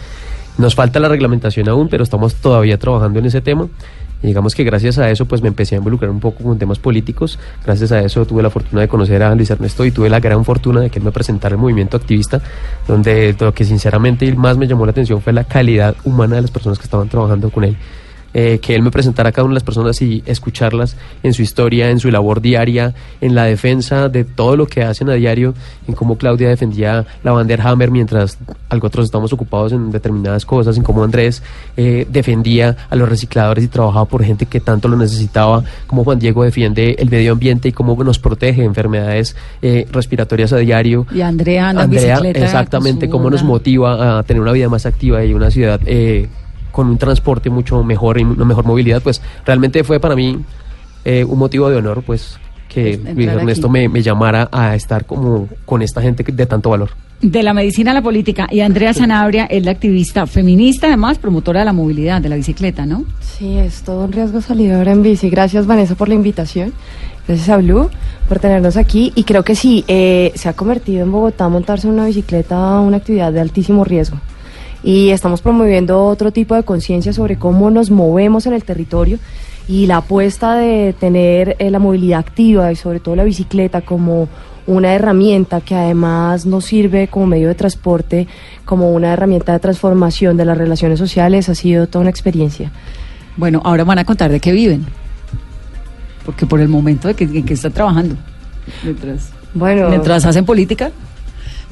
Nos 0.59 0.75
falta 0.75 1.00
la 1.00 1.09
reglamentación 1.09 1.70
aún, 1.70 1.88
pero 1.88 2.04
estamos 2.04 2.35
todavía 2.35 2.78
trabajando 2.78 3.20
en 3.20 3.26
ese 3.26 3.40
tema. 3.40 3.68
Y 4.23 4.29
digamos 4.29 4.55
que 4.55 4.65
gracias 4.65 4.99
a 4.99 5.11
eso 5.11 5.25
pues 5.27 5.43
me 5.43 5.49
empecé 5.49 5.75
a 5.75 5.79
involucrar 5.79 6.11
un 6.11 6.21
poco 6.21 6.45
con 6.45 6.59
temas 6.59 6.79
políticos. 6.79 7.39
Gracias 7.65 7.93
a 7.93 8.00
eso 8.00 8.27
tuve 8.27 8.43
la 8.43 8.50
fortuna 8.50 8.83
de 8.83 8.89
conocer 8.89 9.23
a 9.23 9.35
Luis 9.35 9.50
Ernesto 9.50 9.85
y 9.85 9.91
tuve 9.91 10.11
la 10.11 10.21
gran 10.21 10.45
fortuna 10.45 10.81
de 10.81 10.91
que 10.91 10.99
él 10.99 11.05
me 11.05 11.12
presentara 11.12 11.55
el 11.55 11.61
movimiento 11.61 11.97
activista, 11.97 12.41
donde 12.87 13.35
lo 13.39 13.55
que 13.55 13.65
sinceramente 13.65 14.33
más 14.35 14.57
me 14.57 14.67
llamó 14.67 14.85
la 14.85 14.93
atención 14.93 15.21
fue 15.23 15.33
la 15.33 15.45
calidad 15.45 15.95
humana 16.05 16.37
de 16.37 16.43
las 16.43 16.50
personas 16.50 16.79
que 16.79 16.85
estaban 16.85 17.09
trabajando 17.09 17.50
con 17.50 17.65
él 17.65 17.77
eh, 18.35 18.59
que 18.61 18.75
él 18.75 18.83
me 18.83 18.91
presentara 18.91 19.31
a 19.31 19.33
cada 19.33 19.45
una 19.45 19.53
de 19.53 19.57
las 19.57 19.65
personas 19.65 20.01
y 20.03 20.23
escucharlas 20.27 20.97
en 21.23 21.35
su 21.35 21.43
historia, 21.43 21.91
en 21.91 21.99
su 21.99 22.11
labor 22.11 22.41
diaria, 22.41 22.95
en 23.21 23.35
la 23.35 23.45
defensa 23.45 24.09
de 24.09 24.25
todo 24.25 24.57
lo 24.57 24.67
que 24.67 24.83
hacen 24.83 25.11
a 25.11 25.15
diario, 25.15 25.55
en 25.87 25.95
cómo 25.95 26.17
Claudia 26.17 26.49
defendía 26.49 27.07
la 27.23 27.33
bandera 27.33 27.65
Hammer 27.69 27.91
mientras 27.91 28.39
otros 28.83 29.05
estamos 29.05 29.33
ocupados 29.33 29.73
en 29.73 29.91
determinadas 29.91 30.45
cosas, 30.45 30.77
en 30.77 30.83
cómo 30.83 31.05
Andrés 31.05 31.43
eh, 31.77 32.07
defendía 32.11 32.77
a 32.89 32.97
los 32.97 33.09
recicladores 33.09 33.65
y 33.65 33.69
trabajaba 33.69 34.05
por 34.05 34.25
gente 34.25 34.47
que 34.47 34.61
tanto 34.61 34.89
lo 34.89 34.97
necesitaba, 34.97 35.63
cómo 35.87 36.05
Juan 36.05 36.19
Diego 36.19 36.45
defiende 36.45 36.97
el 36.99 37.11
medio 37.11 37.33
ambiente 37.33 37.69
y 37.69 37.73
cómo 37.73 38.03
nos 38.03 38.19
protege 38.19 38.63
de 38.63 38.67
enfermedades 38.67 39.37
eh, 39.63 39.87
respiratorias 39.91 40.53
a 40.53 40.59
diario. 40.59 41.07
Y 41.15 41.21
Andrea 41.21 41.71
Andrea, 41.71 42.17
bicicleta 42.17 42.45
exactamente, 42.45 43.09
cómo 43.09 43.31
nos 43.31 43.43
motiva 43.43 44.19
a 44.19 44.23
tener 44.23 44.41
una 44.41 44.53
vida 44.53 44.69
más 44.69 44.87
activa 44.87 45.25
y 45.25 45.35
una 45.35 45.51
ciudad 45.51 45.81
con 46.71 46.89
un 46.89 46.99
transporte 46.99 47.50
mucho 47.50 47.83
mejor 47.85 48.19
y 48.19 48.23
una 48.25 48.45
mejor 48.45 48.65
movilidad, 48.65 49.03
pues 49.03 49.21
realmente 49.45 49.85
fue 49.85 50.00
para 50.00 50.15
mí 50.17 50.39
eh, 51.05 51.25
un 51.25 51.39
motivo 51.39 51.69
de 51.71 51.77
honor, 51.77 52.03
pues 52.05 52.39
que 52.69 52.95
Entrar 52.95 53.15
Luis 53.17 53.29
Ernesto 53.29 53.69
me, 53.69 53.89
me 53.89 54.00
llamara 54.03 54.49
a 54.53 54.75
estar 54.77 55.05
como 55.05 55.49
con 55.65 55.83
esta 55.83 56.00
gente 56.00 56.23
que- 56.23 56.31
de 56.33 56.47
tanto 56.47 56.71
valor. 56.71 56.91
De 57.21 57.43
la 57.43 57.53
medicina 57.53 57.91
a 57.91 57.95
la 57.95 58.00
política. 58.00 58.47
Y 58.50 58.61
Andrea 58.61 58.95
Sanabria 58.95 59.45
es 59.47 59.62
la 59.65 59.73
activista 59.73 60.27
feminista, 60.27 60.87
además 60.87 61.19
promotora 61.19 61.61
de 61.61 61.67
la 61.67 61.73
movilidad, 61.75 62.23
de 62.23 62.29
la 62.31 62.37
bicicleta, 62.37 62.87
¿no? 62.87 63.05
Sí, 63.21 63.59
es 63.59 63.83
todo 63.83 64.05
un 64.05 64.12
riesgo 64.12 64.41
salir 64.41 64.73
ahora 64.73 64.93
en 64.93 65.03
bici. 65.03 65.29
Gracias 65.29 65.67
Vanessa 65.67 65.97
por 65.97 66.09
la 66.09 66.15
invitación. 66.15 66.73
Gracias 67.27 67.49
a 67.50 67.59
Blue 67.59 67.91
por 68.29 68.39
tenernos 68.39 68.77
aquí. 68.79 69.12
Y 69.17 69.25
creo 69.25 69.43
que 69.43 69.55
sí, 69.55 69.85
eh, 69.89 70.33
se 70.35 70.49
ha 70.49 70.55
convertido 70.55 71.03
en 71.03 71.12
Bogotá 71.12 71.49
montarse 71.49 71.89
en 71.89 71.95
una 71.95 72.07
bicicleta 72.07 72.81
una 72.81 72.97
actividad 72.99 73.33
de 73.33 73.41
altísimo 73.41 73.85
riesgo. 73.85 74.17
Y 74.83 75.11
estamos 75.11 75.43
promoviendo 75.43 76.05
otro 76.07 76.33
tipo 76.33 76.55
de 76.55 76.63
conciencia 76.63 77.13
sobre 77.13 77.37
cómo 77.37 77.71
nos 77.71 77.91
movemos 77.91 78.47
en 78.47 78.55
el 78.55 78.65
territorio 78.65 79.19
y 79.69 79.87
la 79.87 79.99
apuesta 79.99 80.57
de 80.57 80.95
tener 80.99 81.57
eh, 81.59 81.71
la 81.71 81.79
movilidad 81.79 82.21
activa 82.21 82.73
y 82.73 82.77
sobre 82.77 82.99
todo 82.99 83.15
la 83.15 83.25
bicicleta 83.25 83.83
como 83.83 84.29
una 84.67 84.95
herramienta 84.95 85.61
que 85.61 85.75
además 85.75 86.47
nos 86.47 86.65
sirve 86.65 87.09
como 87.09 87.27
medio 87.27 87.49
de 87.49 87.55
transporte, 87.55 88.27
como 88.65 88.93
una 88.93 89.13
herramienta 89.13 89.53
de 89.53 89.59
transformación 89.59 90.37
de 90.37 90.45
las 90.45 90.57
relaciones 90.57 90.99
sociales, 90.99 91.49
ha 91.49 91.55
sido 91.55 91.87
toda 91.87 92.03
una 92.03 92.11
experiencia. 92.11 92.71
Bueno, 93.37 93.61
ahora 93.65 93.85
van 93.85 93.99
a 93.99 94.05
contar 94.05 94.31
de 94.31 94.41
qué 94.41 94.53
viven. 94.53 94.87
Porque 96.25 96.47
por 96.47 96.61
el 96.61 96.69
momento 96.69 97.09
de 97.09 97.15
que, 97.15 97.25
en 97.25 97.45
que 97.45 97.55
está 97.55 97.71
trabajando. 97.71 98.17
Mientras, 98.85 99.31
Bueno, 99.55 99.89
mientras 99.89 100.25
hacen 100.25 100.45
política. 100.45 100.91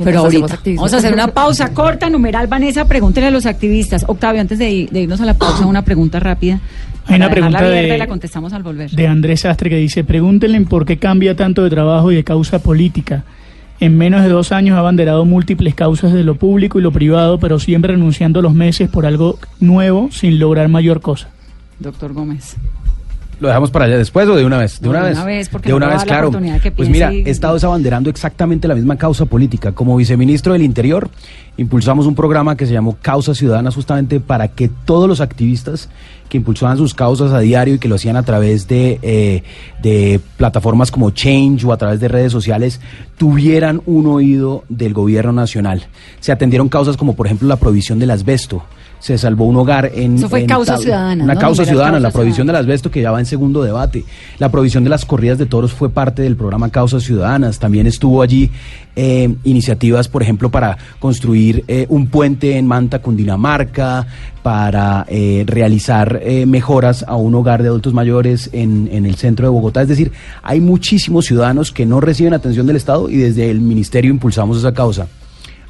Pero 0.04 0.18
hacemos 0.26 0.34
ahorita 0.42 0.54
activismo. 0.54 0.82
vamos 0.82 0.94
a 0.94 0.96
hacer 0.98 1.12
una 1.12 1.28
pausa 1.28 1.72
corta, 1.74 2.08
numeral 2.10 2.46
Vanessa, 2.46 2.84
pregúntele 2.86 3.26
a 3.26 3.30
los 3.30 3.46
activistas. 3.46 4.04
Octavio, 4.08 4.40
antes 4.40 4.58
de, 4.58 4.70
ir- 4.70 4.90
de 4.90 5.02
irnos 5.02 5.20
a 5.20 5.26
la 5.26 5.34
pausa, 5.34 5.66
una 5.66 5.82
pregunta 5.82 6.20
rápida. 6.20 6.60
Hay 7.06 7.16
una 7.16 7.30
pregunta 7.30 7.62
de- 7.62 7.94
y 7.94 7.98
la 7.98 8.06
contestamos 8.06 8.52
al 8.52 8.62
volver. 8.62 8.90
de 8.90 9.06
Andrés 9.06 9.40
Sastre 9.40 9.70
que 9.70 9.76
dice, 9.76 10.04
pregúntenle 10.04 10.60
por 10.62 10.84
qué 10.86 10.98
cambia 10.98 11.34
tanto 11.34 11.64
de 11.64 11.70
trabajo 11.70 12.12
y 12.12 12.16
de 12.16 12.24
causa 12.24 12.58
política. 12.60 13.24
En 13.80 13.96
menos 13.96 14.22
de 14.24 14.28
dos 14.28 14.50
años 14.52 14.76
ha 14.76 14.80
abanderado 14.80 15.24
múltiples 15.24 15.74
causas 15.74 16.12
de 16.12 16.24
lo 16.24 16.34
público 16.34 16.78
y 16.78 16.82
lo 16.82 16.90
privado, 16.90 17.38
pero 17.38 17.58
siempre 17.60 17.92
renunciando 17.92 18.40
a 18.40 18.42
los 18.42 18.52
meses 18.52 18.88
por 18.88 19.06
algo 19.06 19.38
nuevo 19.60 20.08
sin 20.10 20.38
lograr 20.40 20.68
mayor 20.68 21.00
cosa. 21.00 21.28
Doctor 21.78 22.12
Gómez. 22.12 22.56
¿Lo 23.40 23.48
dejamos 23.48 23.70
para 23.70 23.84
allá 23.84 23.96
después 23.98 24.26
o 24.28 24.34
de 24.34 24.44
una 24.44 24.58
vez? 24.58 24.80
De 24.80 24.86
No, 24.86 24.90
una 24.90 25.00
de 25.02 25.08
vez. 25.10 25.16
una 25.18 25.24
vez, 25.26 25.48
porque 25.48 25.68
de 25.68 25.74
una 25.74 25.86
a 25.86 25.94
vez, 25.94 26.04
claro. 26.04 26.30
que 26.62 26.70
Pues 26.72 26.88
mira, 26.88 27.12
y- 27.12 27.22
he 27.24 27.30
estado 27.30 27.56
abanderando 27.66 28.10
exactamente 28.10 28.66
la 28.66 28.74
misma 28.74 28.96
causa 28.96 29.26
política. 29.26 29.72
Como 29.72 29.96
viceministro 29.96 30.52
del 30.54 30.62
Interior, 30.62 31.08
impulsamos 31.56 32.06
un 32.06 32.14
programa 32.16 32.56
que 32.56 32.66
se 32.66 32.72
llamó 32.72 32.96
Causas 33.00 33.38
Ciudadanas 33.38 33.74
justamente 33.76 34.18
para 34.20 34.48
que 34.48 34.68
todos 34.68 35.08
los 35.08 35.20
activistas 35.20 35.88
que 36.28 36.36
impulsaban 36.36 36.76
sus 36.76 36.94
causas 36.94 37.32
a 37.32 37.38
diario 37.38 37.74
y 37.74 37.78
que 37.78 37.88
lo 37.88 37.94
hacían 37.94 38.16
a 38.16 38.22
través 38.22 38.68
de, 38.68 38.98
eh, 39.02 39.42
de 39.82 40.20
plataformas 40.36 40.90
como 40.90 41.10
Change 41.10 41.64
o 41.64 41.72
a 41.72 41.76
través 41.78 42.00
de 42.00 42.08
redes 42.08 42.32
sociales 42.32 42.80
tuvieran 43.16 43.80
un 43.86 44.06
oído 44.08 44.64
del 44.68 44.92
gobierno 44.94 45.32
nacional. 45.32 45.86
Se 46.20 46.32
atendieron 46.32 46.68
causas 46.68 46.96
como 46.96 47.14
por 47.16 47.26
ejemplo 47.26 47.48
la 47.48 47.56
prohibición 47.56 47.98
del 47.98 48.10
asbesto. 48.10 48.62
Se 49.00 49.16
salvó 49.16 49.44
un 49.46 49.56
hogar 49.56 49.90
en... 49.94 50.16
Eso 50.16 50.28
fue 50.28 50.40
en 50.40 50.46
causa 50.46 50.72
Tabla. 50.72 50.82
ciudadana, 50.84 51.24
Una 51.24 51.34
¿no? 51.34 51.40
causa 51.40 51.64
ciudadana, 51.64 52.00
la 52.00 52.10
prohibición 52.10 52.46
ciudadana. 52.46 52.58
del 52.58 52.66
asbesto 52.66 52.90
que 52.90 53.00
ya 53.00 53.10
va 53.12 53.20
en 53.20 53.26
segundo 53.26 53.62
debate. 53.62 54.04
La 54.38 54.50
provisión 54.50 54.82
de 54.84 54.90
las 54.90 55.04
corridas 55.04 55.38
de 55.38 55.46
toros 55.46 55.72
fue 55.72 55.90
parte 55.90 56.22
del 56.22 56.36
programa 56.36 56.70
Causas 56.70 57.04
Ciudadanas. 57.04 57.58
También 57.60 57.86
estuvo 57.86 58.22
allí 58.22 58.50
eh, 58.96 59.32
iniciativas, 59.44 60.08
por 60.08 60.22
ejemplo, 60.22 60.50
para 60.50 60.76
construir 60.98 61.64
eh, 61.68 61.86
un 61.88 62.08
puente 62.08 62.56
en 62.58 62.66
Manta, 62.66 62.98
Cundinamarca, 63.00 64.06
para 64.42 65.04
eh, 65.08 65.44
realizar 65.46 66.20
eh, 66.22 66.46
mejoras 66.46 67.04
a 67.06 67.14
un 67.16 67.34
hogar 67.36 67.62
de 67.62 67.68
adultos 67.68 67.92
mayores 67.94 68.50
en, 68.52 68.88
en 68.90 69.06
el 69.06 69.14
centro 69.14 69.46
de 69.46 69.50
Bogotá. 69.50 69.82
Es 69.82 69.88
decir, 69.88 70.10
hay 70.42 70.60
muchísimos 70.60 71.26
ciudadanos 71.26 71.70
que 71.70 71.86
no 71.86 72.00
reciben 72.00 72.34
atención 72.34 72.66
del 72.66 72.76
Estado 72.76 73.08
y 73.08 73.16
desde 73.16 73.50
el 73.50 73.60
Ministerio 73.60 74.10
impulsamos 74.10 74.58
esa 74.58 74.72
causa. 74.72 75.06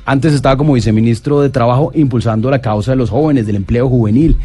Antes 0.08 0.32
estaba 0.32 0.56
como 0.56 0.72
viceministro 0.72 1.42
de 1.42 1.50
Trabajo 1.50 1.92
impulsando 1.94 2.50
la 2.50 2.62
causa 2.62 2.92
de 2.92 2.96
los 2.96 3.10
jóvenes, 3.10 3.46
del 3.46 3.56
empleo 3.56 3.90
juvenil. 3.90 4.38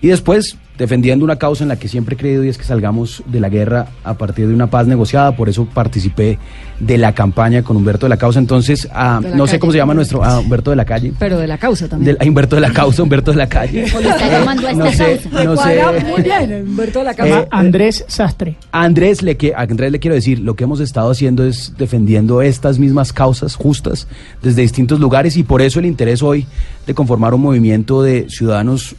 Y 0.00 0.08
después 0.08 0.56
defendiendo 0.80 1.26
una 1.26 1.36
causa 1.36 1.62
en 1.62 1.68
la 1.68 1.76
que 1.78 1.88
siempre 1.88 2.14
he 2.14 2.18
creído 2.18 2.42
y 2.42 2.48
es 2.48 2.56
que 2.56 2.64
salgamos 2.64 3.22
de 3.26 3.38
la 3.38 3.50
guerra 3.50 3.88
a 4.02 4.14
partir 4.14 4.48
de 4.48 4.54
una 4.54 4.70
paz 4.70 4.86
negociada. 4.86 5.36
Por 5.36 5.50
eso 5.50 5.66
participé 5.66 6.38
de 6.80 6.96
la 6.96 7.14
campaña 7.14 7.62
con 7.62 7.76
Humberto 7.76 8.06
de 8.06 8.10
la 8.10 8.16
Causa. 8.16 8.38
Entonces, 8.38 8.88
ah, 8.94 9.20
De 9.22 9.28
la 9.28 9.36
no 9.36 9.46
sé 9.46 9.58
cómo 9.58 9.72
se 9.72 9.78
llama 9.78 9.92
nuestro, 9.92 10.24
ah, 10.24 10.40
Humberto 10.40 10.70
de 10.70 10.76
la 10.76 10.86
Calle. 10.86 11.12
Pero 11.18 11.38
de 11.38 11.46
la 11.46 11.58
causa 11.58 11.86
también. 11.86 12.16
Ah, 12.18 12.24
Humberto 12.26 12.56
de 12.56 12.62
la 12.62 12.72
Causa, 12.72 13.02
Humberto 13.02 13.30
de 13.30 13.36
la 13.36 13.46
Calle. 13.46 13.84
O 13.94 14.00
está 14.00 14.28
llamando 14.30 14.66
a 14.68 14.72
no 14.72 14.90
sé, 14.90 15.20
causa. 15.30 15.44
no 15.44 15.56
sé. 15.58 15.82
Muy 16.10 16.22
bien, 16.22 16.64
Humberto 16.66 17.00
de 17.00 17.04
la 17.04 17.10
Eh, 17.12 17.14
causa. 17.16 17.46
Andrés 17.50 18.04
Sastre. 18.08 18.56
Andrés 18.72 19.20
le, 19.22 19.36
que, 19.36 19.52
a 19.54 19.60
Andrés 19.60 19.92
le 19.92 19.98
quiero 20.00 20.14
decir, 20.14 20.38
lo 20.38 20.56
que 20.56 20.64
hemos 20.64 20.80
estado 20.80 21.10
haciendo 21.10 21.44
es 21.44 21.74
defendiendo 21.76 22.40
estas 22.40 22.78
mismas 22.78 23.12
causas 23.12 23.54
justas 23.54 24.08
desde 24.42 24.62
distintos 24.62 24.98
lugares 24.98 25.36
y 25.36 25.42
por 25.42 25.60
eso 25.60 25.78
el 25.78 25.84
interés 25.84 26.22
hoy 26.22 26.46
de 26.86 26.94
conformar 26.94 27.34
un 27.34 27.42
movimiento 27.42 28.02
de 28.02 28.30
ciudadanos 28.30 28.96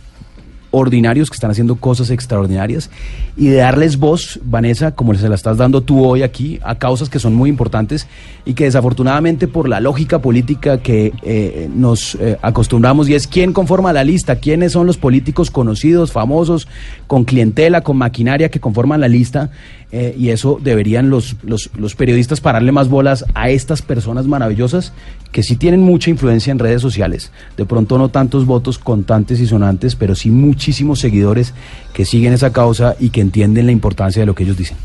ordinarios 0.71 1.29
que 1.29 1.35
están 1.35 1.51
haciendo 1.51 1.75
cosas 1.75 2.09
extraordinarias 2.09 2.89
y 3.37 3.47
de 3.47 3.57
darles 3.57 3.97
voz, 3.97 4.39
Vanessa, 4.43 4.91
como 4.91 5.13
se 5.13 5.29
la 5.29 5.35
estás 5.35 5.57
dando 5.57 5.81
tú 5.81 6.05
hoy 6.05 6.23
aquí, 6.23 6.59
a 6.63 6.75
causas 6.75 7.09
que 7.09 7.19
son 7.19 7.35
muy 7.35 7.49
importantes 7.49 8.07
y 8.45 8.53
que 8.53 8.63
desafortunadamente 8.63 9.47
por 9.47 9.69
la 9.69 9.79
lógica 9.79 10.19
política 10.19 10.79
que 10.79 11.13
eh, 11.23 11.69
nos 11.73 12.15
eh, 12.15 12.37
acostumbramos 12.41 13.09
y 13.09 13.15
es 13.15 13.27
quién 13.27 13.53
conforma 13.53 13.93
la 13.93 14.03
lista, 14.03 14.37
quiénes 14.37 14.71
son 14.71 14.87
los 14.87 14.97
políticos 14.97 15.51
conocidos, 15.51 16.11
famosos, 16.11 16.67
con 17.07 17.25
clientela, 17.25 17.81
con 17.81 17.97
maquinaria 17.97 18.49
que 18.49 18.59
conforman 18.59 19.01
la 19.01 19.07
lista 19.07 19.51
eh, 19.93 20.15
y 20.17 20.29
eso 20.29 20.57
deberían 20.63 21.09
los, 21.09 21.35
los, 21.43 21.95
periodistas 21.95 22.39
pararle 22.39 22.71
más 22.71 22.87
bolas 22.87 23.25
a 23.33 23.49
estas 23.49 23.81
personas 23.81 24.25
maravillosas 24.25 24.93
que 25.33 25.43
sí 25.43 25.57
tienen 25.57 25.81
mucha 25.81 26.09
influencia 26.09 26.51
en 26.51 26.59
redes 26.59 26.81
sociales. 26.81 27.31
De 27.57 27.65
pronto 27.65 27.97
no 27.97 28.07
tantos 28.07 28.45
votos 28.45 28.79
contantes 28.79 29.41
y 29.41 29.47
sonantes, 29.47 29.95
pero 29.95 30.15
sí 30.15 30.31
muchísimos 30.61 30.99
seguidores 30.99 31.55
que 31.91 32.05
siguen 32.05 32.33
esa 32.33 32.53
causa 32.53 32.95
y 32.99 33.09
que 33.09 33.19
entienden 33.19 33.65
la 33.65 33.71
importancia 33.71 34.19
de 34.19 34.27
lo 34.27 34.35
que 34.35 34.43
ellos 34.43 34.57
dicen. 34.57 34.77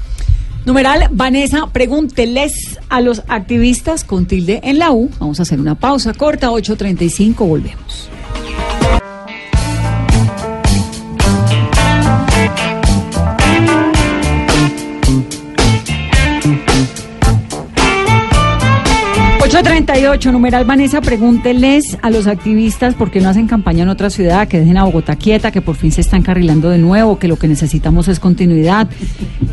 Numeral, 0.64 1.08
Vanessa, 1.12 1.66
pregúnteles 1.70 2.80
a 2.88 3.02
los 3.02 3.22
activistas 3.28 4.02
con 4.02 4.24
tilde 4.24 4.60
en 4.64 4.78
la 4.78 4.90
U. 4.90 5.10
Vamos 5.20 5.38
a 5.38 5.42
hacer 5.42 5.60
una 5.60 5.74
pausa 5.74 6.14
corta, 6.14 6.48
8.35, 6.48 7.46
volvemos. 7.46 8.08
...8.38, 19.56 20.32
numeral 20.32 20.66
Vanessa, 20.66 21.00
pregúnteles 21.00 21.96
a 22.02 22.10
los 22.10 22.26
activistas 22.26 22.94
por 22.94 23.10
qué 23.10 23.22
no 23.22 23.30
hacen 23.30 23.46
campaña 23.46 23.84
en 23.84 23.88
otra 23.88 24.10
ciudad, 24.10 24.46
que 24.48 24.60
dejen 24.60 24.76
a 24.76 24.84
Bogotá 24.84 25.16
quieta, 25.16 25.50
que 25.50 25.62
por 25.62 25.76
fin 25.76 25.90
se 25.90 26.02
están 26.02 26.20
carrilando 26.20 26.68
de 26.68 26.76
nuevo, 26.76 27.18
que 27.18 27.26
lo 27.26 27.36
que 27.36 27.48
necesitamos 27.48 28.06
es 28.08 28.20
continuidad, 28.20 28.86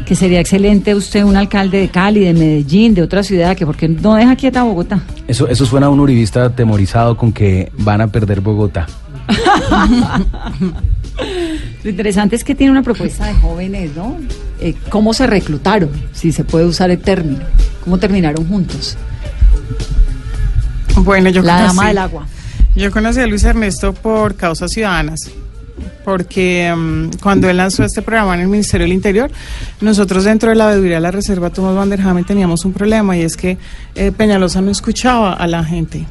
que 0.06 0.16
sería 0.16 0.42
excelente 0.42 0.94
usted 0.94 1.24
un 1.24 1.38
alcalde 1.38 1.80
de 1.80 1.88
Cali, 1.88 2.20
de 2.20 2.34
Medellín, 2.34 2.94
de 2.96 3.02
otra 3.02 3.24
ciudad, 3.24 3.56
que 3.56 3.66
por 3.66 3.78
qué 3.78 3.88
no 3.88 4.16
deja 4.16 4.36
quieta 4.36 4.60
a 4.60 4.64
Bogotá. 4.64 5.02
Eso, 5.26 5.48
eso 5.48 5.66
suena 5.66 5.86
a 5.86 5.90
un 5.90 6.02
uribista 6.02 6.44
atemorizado 6.44 7.16
con 7.16 7.32
que 7.32 7.72
van 7.78 8.02
a 8.02 8.08
perder 8.08 8.42
Bogotá. 8.42 8.88
Lo 11.82 11.90
interesante 11.90 12.36
es 12.36 12.44
que 12.44 12.56
tiene 12.56 12.72
una 12.72 12.84
propuesta 12.84 13.28
de 13.28 13.36
jóvenes, 13.36 13.96
¿no? 13.96 14.18
Eh, 14.60 14.74
¿Cómo 14.90 15.14
se 15.14 15.28
reclutaron? 15.28 15.92
Si 16.12 16.34
se 16.34 16.44
puede 16.44 16.66
usar 16.66 16.92
el 16.92 17.00
término. 17.00 17.46
¿Cómo 17.86 17.98
terminaron 18.00 18.46
juntos? 18.46 18.98
Bueno, 20.98 21.30
yo 21.30 21.42
La 21.42 21.58
conocí, 21.58 21.76
dama 21.76 21.88
del 21.88 21.98
agua. 21.98 22.28
Yo 22.76 22.92
conocí 22.92 23.20
a 23.20 23.28
Luis 23.28 23.44
Ernesto 23.44 23.94
por 23.94 24.36
causas 24.36 24.72
ciudadanas. 24.72 25.32
porque 26.06 26.72
mm, 26.76 27.18
cuando 27.22 27.50
él 27.50 27.58
lanzó 27.58 27.84
este 27.84 28.02
programa 28.02 28.36
en 28.36 28.42
el 28.42 28.48
Ministerio 28.48 28.86
del 28.86 28.94
Interior, 28.94 29.32
nosotros 29.82 30.24
dentro 30.24 30.50
de 30.50 30.56
la 30.56 30.68
veeduría 30.68 30.96
de 30.96 31.02
la 31.02 31.12
Reserva 31.12 31.50
Tomás 31.50 31.76
Vanderhamen 31.76 32.26
teníamos 32.26 32.66
un 32.66 32.74
problema 32.74 33.18
y 33.18 33.22
es 33.22 33.38
que 33.38 33.58
eh, 33.96 34.12
Peñalosa 34.12 34.62
no 34.62 34.70
escuchaba 34.70 35.34
a 35.34 35.48
la 35.48 35.64
gente. 35.64 36.06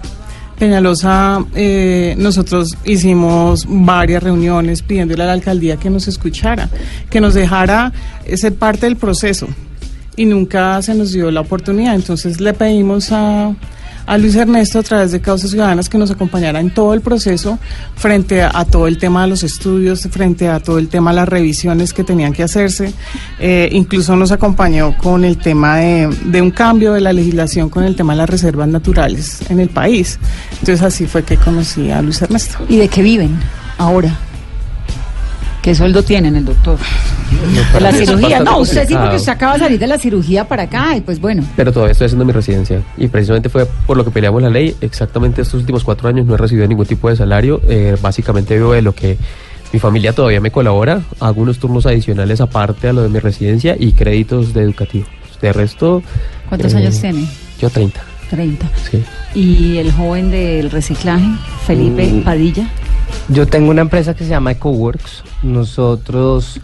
Peñalosa, 0.59 1.45
eh, 1.55 2.14
nosotros 2.18 2.77
hicimos 2.85 3.66
varias 3.68 4.23
reuniones 4.23 4.83
pidiéndole 4.83 5.23
a 5.25 5.27
la 5.27 5.33
alcaldía 5.33 5.77
que 5.77 5.90
nos 5.90 6.09
escuchara, 6.09 6.68
que 7.11 7.21
nos 7.21 7.35
dejara 7.35 7.92
eh, 8.25 8.37
ser 8.37 8.55
parte 8.55 8.87
del 8.87 8.97
proceso 8.97 9.47
y 10.16 10.25
nunca 10.25 10.81
se 10.83 10.95
nos 10.95 11.12
dio 11.12 11.31
la 11.31 11.40
oportunidad. 11.40 11.95
Entonces 11.95 12.40
le 12.40 12.53
pedimos 12.55 13.12
a, 13.12 13.55
a 14.07 14.19
Luis 14.19 14.35
Ernesto 14.35 14.79
a 14.79 14.83
través 14.83 15.12
de 15.12 15.21
Causas 15.21 15.51
Ciudadanas 15.51 15.88
que 15.88 15.99
nos 15.99 16.11
acompañara 16.11 16.61
en 16.61 16.73
todo 16.73 16.95
el 16.95 17.01
proceso 17.01 17.59
frente 17.97 18.43
a, 18.43 18.65
todo 18.65 18.87
el 18.87 18.99
tema 18.99 19.23
de 19.23 19.29
los 19.29 19.43
estudios, 19.43 20.09
frente 20.11 20.49
a 20.49 20.61
todo 20.61 20.79
el 20.79 20.88
tema 20.88 21.11
de 21.11 21.17
las 21.17 21.29
revisiones 21.29 21.93
que 21.93 22.05
tenían 22.05 22.33
que 22.33 22.43
hacerse. 22.43 22.93
Eh, 23.38 23.69
incluso 23.73 24.17
nos 24.17 24.33
acompañó 24.33 24.97
con 24.97 25.25
el 25.25 25.38
tema 25.38 25.77
de, 25.77 26.09
de 26.25 26.43
un 26.43 26.51
cambio 26.51 26.93
de 26.93 27.01
la 27.01 27.12
legislación 27.12 27.69
con 27.69 27.85
el 27.85 27.97
tema 27.97 28.12
de 28.15 28.19
las 28.19 28.31
reservas 28.31 28.69
naturales 28.69 29.41
en 29.51 29.61
el 29.61 29.69
país. 29.69 30.19
Entonces 30.53 30.83
así 30.83 31.07
fue 31.07 31.23
que 31.23 31.37
conocí 31.37 31.91
a 31.91 32.03
Luis 32.03 32.23
Ernesto. 32.23 32.59
¿Y 32.69 32.77
de 32.77 32.88
qué 32.88 33.03
viven 33.03 33.38
ahora? 33.79 34.19
¿Qué 35.62 35.75
sueldo 35.77 36.03
tienen 36.03 36.35
el 36.35 36.44
doctor? 36.44 36.77
De 37.72 37.81
la 37.81 37.92
cirugía. 37.92 38.40
No, 38.40 38.59
usted 38.59 38.87
sí, 38.88 38.94
porque 38.94 39.16
usted 39.16 39.33
acaba 39.33 39.55
de 39.55 39.61
salir 39.61 39.79
de 39.79 39.87
la 39.87 39.96
cirugía 39.96 40.46
para 40.46 40.64
acá 40.64 40.96
y 40.96 41.01
pues 41.03 41.20
bueno. 41.20 41.44
Pero 41.57 41.72
todavía 41.72 41.92
estoy 41.92 42.07
haciendo 42.07 42.25
mi 42.25 42.33
residencia. 42.33 42.83
Y 42.96 43.07
precisamente 43.07 43.48
fue 43.48 43.66
por 43.87 43.96
lo 43.96 44.05
que 44.05 44.11
peleamos 44.11 44.42
la 44.42 44.51
ley. 44.51 44.75
Exactamente 44.81 45.42
estos 45.42 45.61
últimos 45.61 45.85
cuatro 45.85 46.09
años 46.09 46.27
no 46.27 46.35
he 46.35 46.37
recibido 46.37 46.66
ningún 46.66 46.87
tipo 46.87 47.09
de 47.09 47.14
salario. 47.16 47.61
Eh, 47.68 47.96
básicamente 48.03 48.57
vivo 48.57 48.72
de 48.72 48.83
lo 48.83 48.92
que 48.92 49.16
mi 49.72 49.79
familia 49.79 50.12
todavía 50.12 50.40
me 50.40 50.51
colabora. 50.51 51.01
Hago 51.20 51.42
unos 51.42 51.59
turnos 51.59 51.87
adicionales 51.87 52.40
aparte 52.40 52.88
a 52.88 52.92
lo 52.92 53.03
de 53.03 53.09
mi 53.09 53.20
residencia 53.20 53.77
y 53.79 53.92
créditos 53.92 54.53
de 54.53 54.62
educativo. 54.62 55.07
De 55.40 55.53
resto... 55.53 56.03
¿Cuántos 56.48 56.75
eh, 56.75 56.79
años 56.79 57.01
tiene? 57.01 57.25
Yo 57.61 57.70
30. 57.70 58.01
30. 58.31 58.66
Sí. 58.90 59.03
¿Y 59.38 59.77
el 59.79 59.92
joven 59.92 60.31
del 60.31 60.70
reciclaje, 60.70 61.27
Felipe 61.66 62.05
Mm. 62.07 62.22
Padilla? 62.25 62.68
Yo 63.29 63.46
tengo 63.46 63.70
una 63.70 63.83
empresa 63.83 64.14
que 64.14 64.25
se 64.25 64.31
llama 64.31 64.53
EcoWorks. 64.53 65.25
Nosotros 65.42 66.61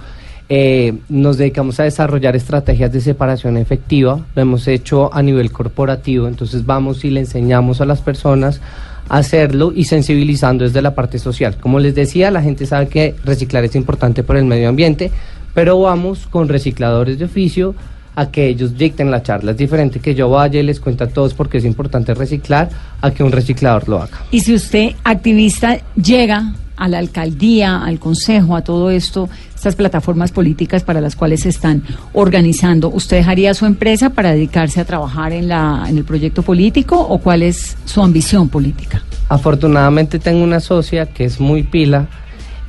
eh, 0.48 0.94
nos 1.08 1.38
dedicamos 1.38 1.78
a 1.78 1.84
desarrollar 1.84 2.36
estrategias 2.36 2.92
de 2.92 3.00
separación 3.00 3.56
efectiva. 3.56 4.20
Lo 4.34 4.42
hemos 4.42 4.66
hecho 4.66 5.12
a 5.14 5.22
nivel 5.22 5.52
corporativo. 5.52 6.26
Entonces 6.26 6.66
vamos 6.66 7.04
y 7.04 7.10
le 7.10 7.20
enseñamos 7.20 7.80
a 7.80 7.86
las 7.86 8.00
personas 8.00 8.60
a 9.08 9.18
hacerlo 9.18 9.72
y 9.74 9.84
sensibilizando 9.84 10.64
desde 10.64 10.82
la 10.82 10.94
parte 10.94 11.18
social. 11.18 11.56
Como 11.58 11.78
les 11.78 11.94
decía, 11.94 12.30
la 12.30 12.42
gente 12.42 12.66
sabe 12.66 12.88
que 12.88 13.14
reciclar 13.24 13.64
es 13.64 13.74
importante 13.74 14.22
para 14.22 14.38
el 14.38 14.44
medio 14.44 14.68
ambiente, 14.68 15.10
pero 15.54 15.80
vamos 15.80 16.26
con 16.26 16.48
recicladores 16.48 17.18
de 17.18 17.24
oficio 17.24 17.74
a 18.18 18.32
que 18.32 18.48
ellos 18.48 18.76
dicten 18.76 19.12
la 19.12 19.22
charla. 19.22 19.52
Es 19.52 19.56
diferente 19.56 20.00
que 20.00 20.12
yo 20.12 20.28
vaya 20.28 20.58
y 20.58 20.64
les 20.64 20.80
cuente 20.80 21.04
a 21.04 21.06
todos 21.06 21.34
porque 21.34 21.58
es 21.58 21.64
importante 21.64 22.14
reciclar 22.14 22.68
a 23.00 23.12
que 23.12 23.22
un 23.22 23.30
reciclador 23.30 23.88
lo 23.88 24.02
haga. 24.02 24.18
Y 24.32 24.40
si 24.40 24.54
usted, 24.54 24.90
activista, 25.04 25.78
llega 25.94 26.52
a 26.76 26.88
la 26.88 26.98
alcaldía, 26.98 27.84
al 27.84 28.00
consejo, 28.00 28.56
a 28.56 28.62
todo 28.62 28.90
esto, 28.90 29.28
estas 29.54 29.76
plataformas 29.76 30.32
políticas 30.32 30.82
para 30.82 31.00
las 31.00 31.14
cuales 31.14 31.42
se 31.42 31.50
están 31.50 31.84
organizando, 32.12 32.90
¿usted 32.90 33.18
dejaría 33.18 33.54
su 33.54 33.66
empresa 33.66 34.10
para 34.10 34.32
dedicarse 34.32 34.80
a 34.80 34.84
trabajar 34.84 35.32
en, 35.32 35.46
la, 35.46 35.86
en 35.88 35.96
el 35.96 36.04
proyecto 36.04 36.42
político 36.42 37.00
o 37.00 37.18
cuál 37.18 37.42
es 37.42 37.76
su 37.84 38.02
ambición 38.02 38.48
política? 38.48 39.00
Afortunadamente 39.28 40.18
tengo 40.18 40.42
una 40.42 40.58
socia 40.58 41.06
que 41.06 41.24
es 41.24 41.38
muy 41.38 41.62
pila 41.62 42.08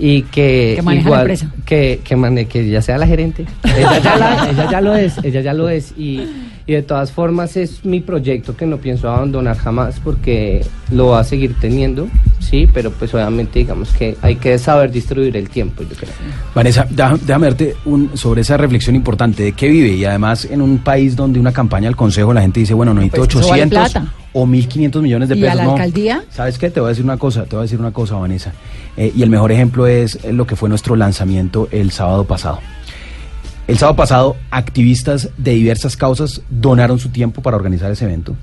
y 0.01 0.21
que 0.23 0.73
Que 0.77 0.81
maneja 0.81 1.03
la 1.03 1.07
igual 1.07 1.21
empresa. 1.21 1.51
que 1.65 1.99
que, 2.03 2.15
mane- 2.15 2.47
que 2.47 2.69
ya 2.69 2.81
sea 2.81 2.97
la 2.97 3.05
gerente. 3.05 3.45
Ella 3.63 3.99
ya, 3.99 4.15
la- 4.17 4.49
ella 4.51 4.71
ya 4.71 4.81
lo 4.81 4.95
es, 4.95 5.17
ella 5.23 5.41
ya 5.41 5.53
lo 5.53 5.67
es 5.69 5.93
y, 5.97 6.21
y 6.65 6.73
de 6.73 6.81
todas 6.83 7.11
formas 7.11 7.57
es 7.57 7.83
mi 7.83 7.99
proyecto 7.99 8.55
que 8.55 8.65
no 8.65 8.77
pienso 8.77 9.09
abandonar 9.09 9.57
jamás 9.57 9.99
porque 10.01 10.65
lo 10.91 11.07
va 11.07 11.19
a 11.19 11.23
seguir 11.25 11.53
teniendo, 11.59 12.07
sí, 12.39 12.67
pero 12.73 12.91
pues 12.91 13.13
obviamente 13.13 13.59
digamos 13.59 13.89
que 13.91 14.15
hay 14.21 14.35
que 14.37 14.57
saber 14.57 14.89
distribuir 14.91 15.35
el 15.35 15.49
tiempo, 15.49 15.83
yo 15.83 15.95
creo. 15.97 16.11
Vanessa, 16.55 16.87
déjame 16.89 17.47
darte 17.47 17.75
un, 17.85 18.11
sobre 18.15 18.41
esa 18.41 18.55
reflexión 18.57 18.95
importante 18.95 19.43
de 19.43 19.51
qué 19.51 19.67
vive 19.67 19.89
y 19.95 20.05
además 20.05 20.45
en 20.49 20.61
un 20.61 20.77
país 20.79 21.15
donde 21.15 21.39
una 21.39 21.51
campaña 21.51 21.89
al 21.89 21.95
Consejo 21.95 22.33
la 22.33 22.41
gente 22.41 22.61
dice, 22.61 22.73
bueno, 22.73 22.93
no 22.93 23.01
necesito 23.01 23.23
Pues 23.25 23.35
eso 23.45 23.49
vale 23.49 23.63
800 23.63 23.91
plata. 23.91 24.13
O 24.33 24.45
1.500 24.45 25.01
millones 25.01 25.29
de 25.29 25.35
¿Y 25.35 25.41
pesos. 25.41 25.53
a 25.53 25.55
la 25.55 25.63
no. 25.63 25.71
alcaldía? 25.71 26.23
¿Sabes 26.31 26.57
qué? 26.57 26.69
Te 26.69 26.79
voy 26.79 26.87
a 26.87 26.89
decir 26.89 27.03
una 27.03 27.17
cosa, 27.17 27.45
te 27.45 27.55
voy 27.55 27.59
a 27.59 27.63
decir 27.63 27.79
una 27.79 27.91
cosa, 27.91 28.15
Vanessa. 28.15 28.53
Eh, 28.97 29.11
y 29.15 29.23
el 29.23 29.29
mejor 29.29 29.51
ejemplo 29.51 29.87
es 29.87 30.23
lo 30.25 30.45
que 30.45 30.55
fue 30.55 30.69
nuestro 30.69 30.95
lanzamiento 30.95 31.67
el 31.71 31.91
sábado 31.91 32.25
pasado. 32.25 32.59
El 33.67 33.77
sábado 33.77 33.95
pasado, 33.95 34.35
activistas 34.49 35.29
de 35.37 35.51
diversas 35.51 35.95
causas 35.95 36.41
donaron 36.49 36.97
su 36.97 37.09
tiempo 37.09 37.41
para 37.41 37.55
organizar 37.55 37.91
ese 37.91 38.05
evento. 38.05 38.35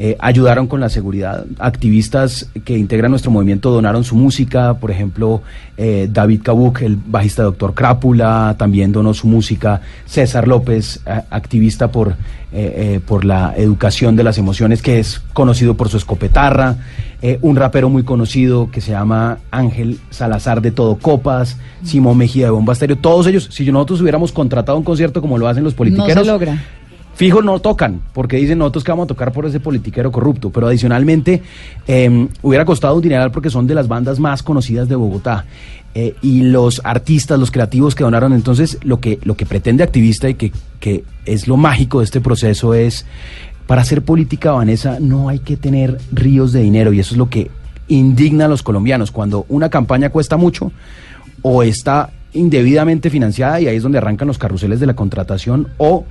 Eh, 0.00 0.16
ayudaron 0.20 0.68
con 0.68 0.78
la 0.78 0.88
seguridad. 0.88 1.44
Activistas 1.58 2.48
que 2.64 2.78
integran 2.78 3.10
nuestro 3.10 3.30
movimiento 3.32 3.70
donaron 3.72 4.04
su 4.04 4.14
música. 4.14 4.74
Por 4.74 4.90
ejemplo, 4.92 5.42
eh, 5.76 6.08
David 6.12 6.42
Kabuk, 6.44 6.82
el 6.82 6.96
bajista 6.96 7.42
Doctor 7.42 7.74
Crápula, 7.74 8.54
también 8.58 8.92
donó 8.92 9.12
su 9.12 9.26
música. 9.26 9.80
César 10.06 10.46
López, 10.46 11.00
a- 11.04 11.24
activista 11.30 11.90
por, 11.90 12.10
eh, 12.10 12.14
eh, 12.52 13.00
por 13.04 13.24
la 13.24 13.54
educación 13.56 14.14
de 14.14 14.22
las 14.22 14.38
emociones, 14.38 14.82
que 14.82 15.00
es 15.00 15.20
conocido 15.32 15.74
por 15.74 15.88
su 15.88 15.96
escopetarra. 15.96 16.76
Eh, 17.20 17.38
un 17.42 17.56
rapero 17.56 17.88
muy 17.88 18.04
conocido 18.04 18.70
que 18.70 18.80
se 18.80 18.92
llama 18.92 19.38
Ángel 19.50 19.98
Salazar 20.10 20.62
de 20.62 20.70
Todo 20.70 20.94
Copas. 20.96 21.56
Simón 21.82 22.18
Mejía 22.18 22.44
de 22.46 22.50
Bomba 22.50 22.72
Estéreo. 22.72 22.96
Todos 22.98 23.26
ellos, 23.26 23.48
si 23.50 23.70
nosotros 23.72 24.00
hubiéramos 24.00 24.30
contratado 24.30 24.78
un 24.78 24.84
concierto 24.84 25.20
como 25.20 25.38
lo 25.38 25.48
hacen 25.48 25.64
los 25.64 25.72
No 25.72 25.78
politiqueros, 25.78 26.24
se 26.24 26.32
logra. 26.32 26.62
Fijo 27.18 27.42
no 27.42 27.58
tocan, 27.58 28.00
porque 28.14 28.36
dicen 28.36 28.58
nosotros 28.58 28.84
que 28.84 28.92
vamos 28.92 29.06
a 29.06 29.08
tocar 29.08 29.32
por 29.32 29.44
ese 29.44 29.58
politiquero 29.58 30.12
corrupto, 30.12 30.50
pero 30.50 30.68
adicionalmente 30.68 31.42
eh, 31.88 32.28
hubiera 32.42 32.64
costado 32.64 32.94
un 32.94 33.02
dineral 33.02 33.32
porque 33.32 33.50
son 33.50 33.66
de 33.66 33.74
las 33.74 33.88
bandas 33.88 34.20
más 34.20 34.44
conocidas 34.44 34.88
de 34.88 34.94
Bogotá. 34.94 35.44
Eh, 35.96 36.14
y 36.22 36.42
los 36.42 36.80
artistas, 36.84 37.36
los 37.40 37.50
creativos 37.50 37.96
que 37.96 38.04
donaron, 38.04 38.32
entonces 38.34 38.78
lo 38.84 39.00
que, 39.00 39.18
lo 39.24 39.36
que 39.36 39.46
pretende 39.46 39.82
activista 39.82 40.28
y 40.28 40.34
que, 40.34 40.52
que 40.78 41.02
es 41.24 41.48
lo 41.48 41.56
mágico 41.56 41.98
de 41.98 42.04
este 42.04 42.20
proceso 42.20 42.72
es, 42.72 43.04
para 43.66 43.82
hacer 43.82 44.02
política, 44.02 44.52
Vanessa, 44.52 44.98
no 45.00 45.28
hay 45.28 45.40
que 45.40 45.56
tener 45.56 45.98
ríos 46.12 46.52
de 46.52 46.60
dinero 46.60 46.92
y 46.92 47.00
eso 47.00 47.14
es 47.14 47.18
lo 47.18 47.28
que 47.28 47.50
indigna 47.88 48.44
a 48.44 48.48
los 48.48 48.62
colombianos. 48.62 49.10
Cuando 49.10 49.44
una 49.48 49.70
campaña 49.70 50.10
cuesta 50.10 50.36
mucho 50.36 50.70
o 51.42 51.64
está 51.64 52.10
indebidamente 52.32 53.10
financiada 53.10 53.60
y 53.60 53.66
ahí 53.66 53.76
es 53.76 53.82
donde 53.82 53.98
arrancan 53.98 54.28
los 54.28 54.38
carruseles 54.38 54.78
de 54.78 54.86
la 54.86 54.94
contratación 54.94 55.66
o 55.78 56.04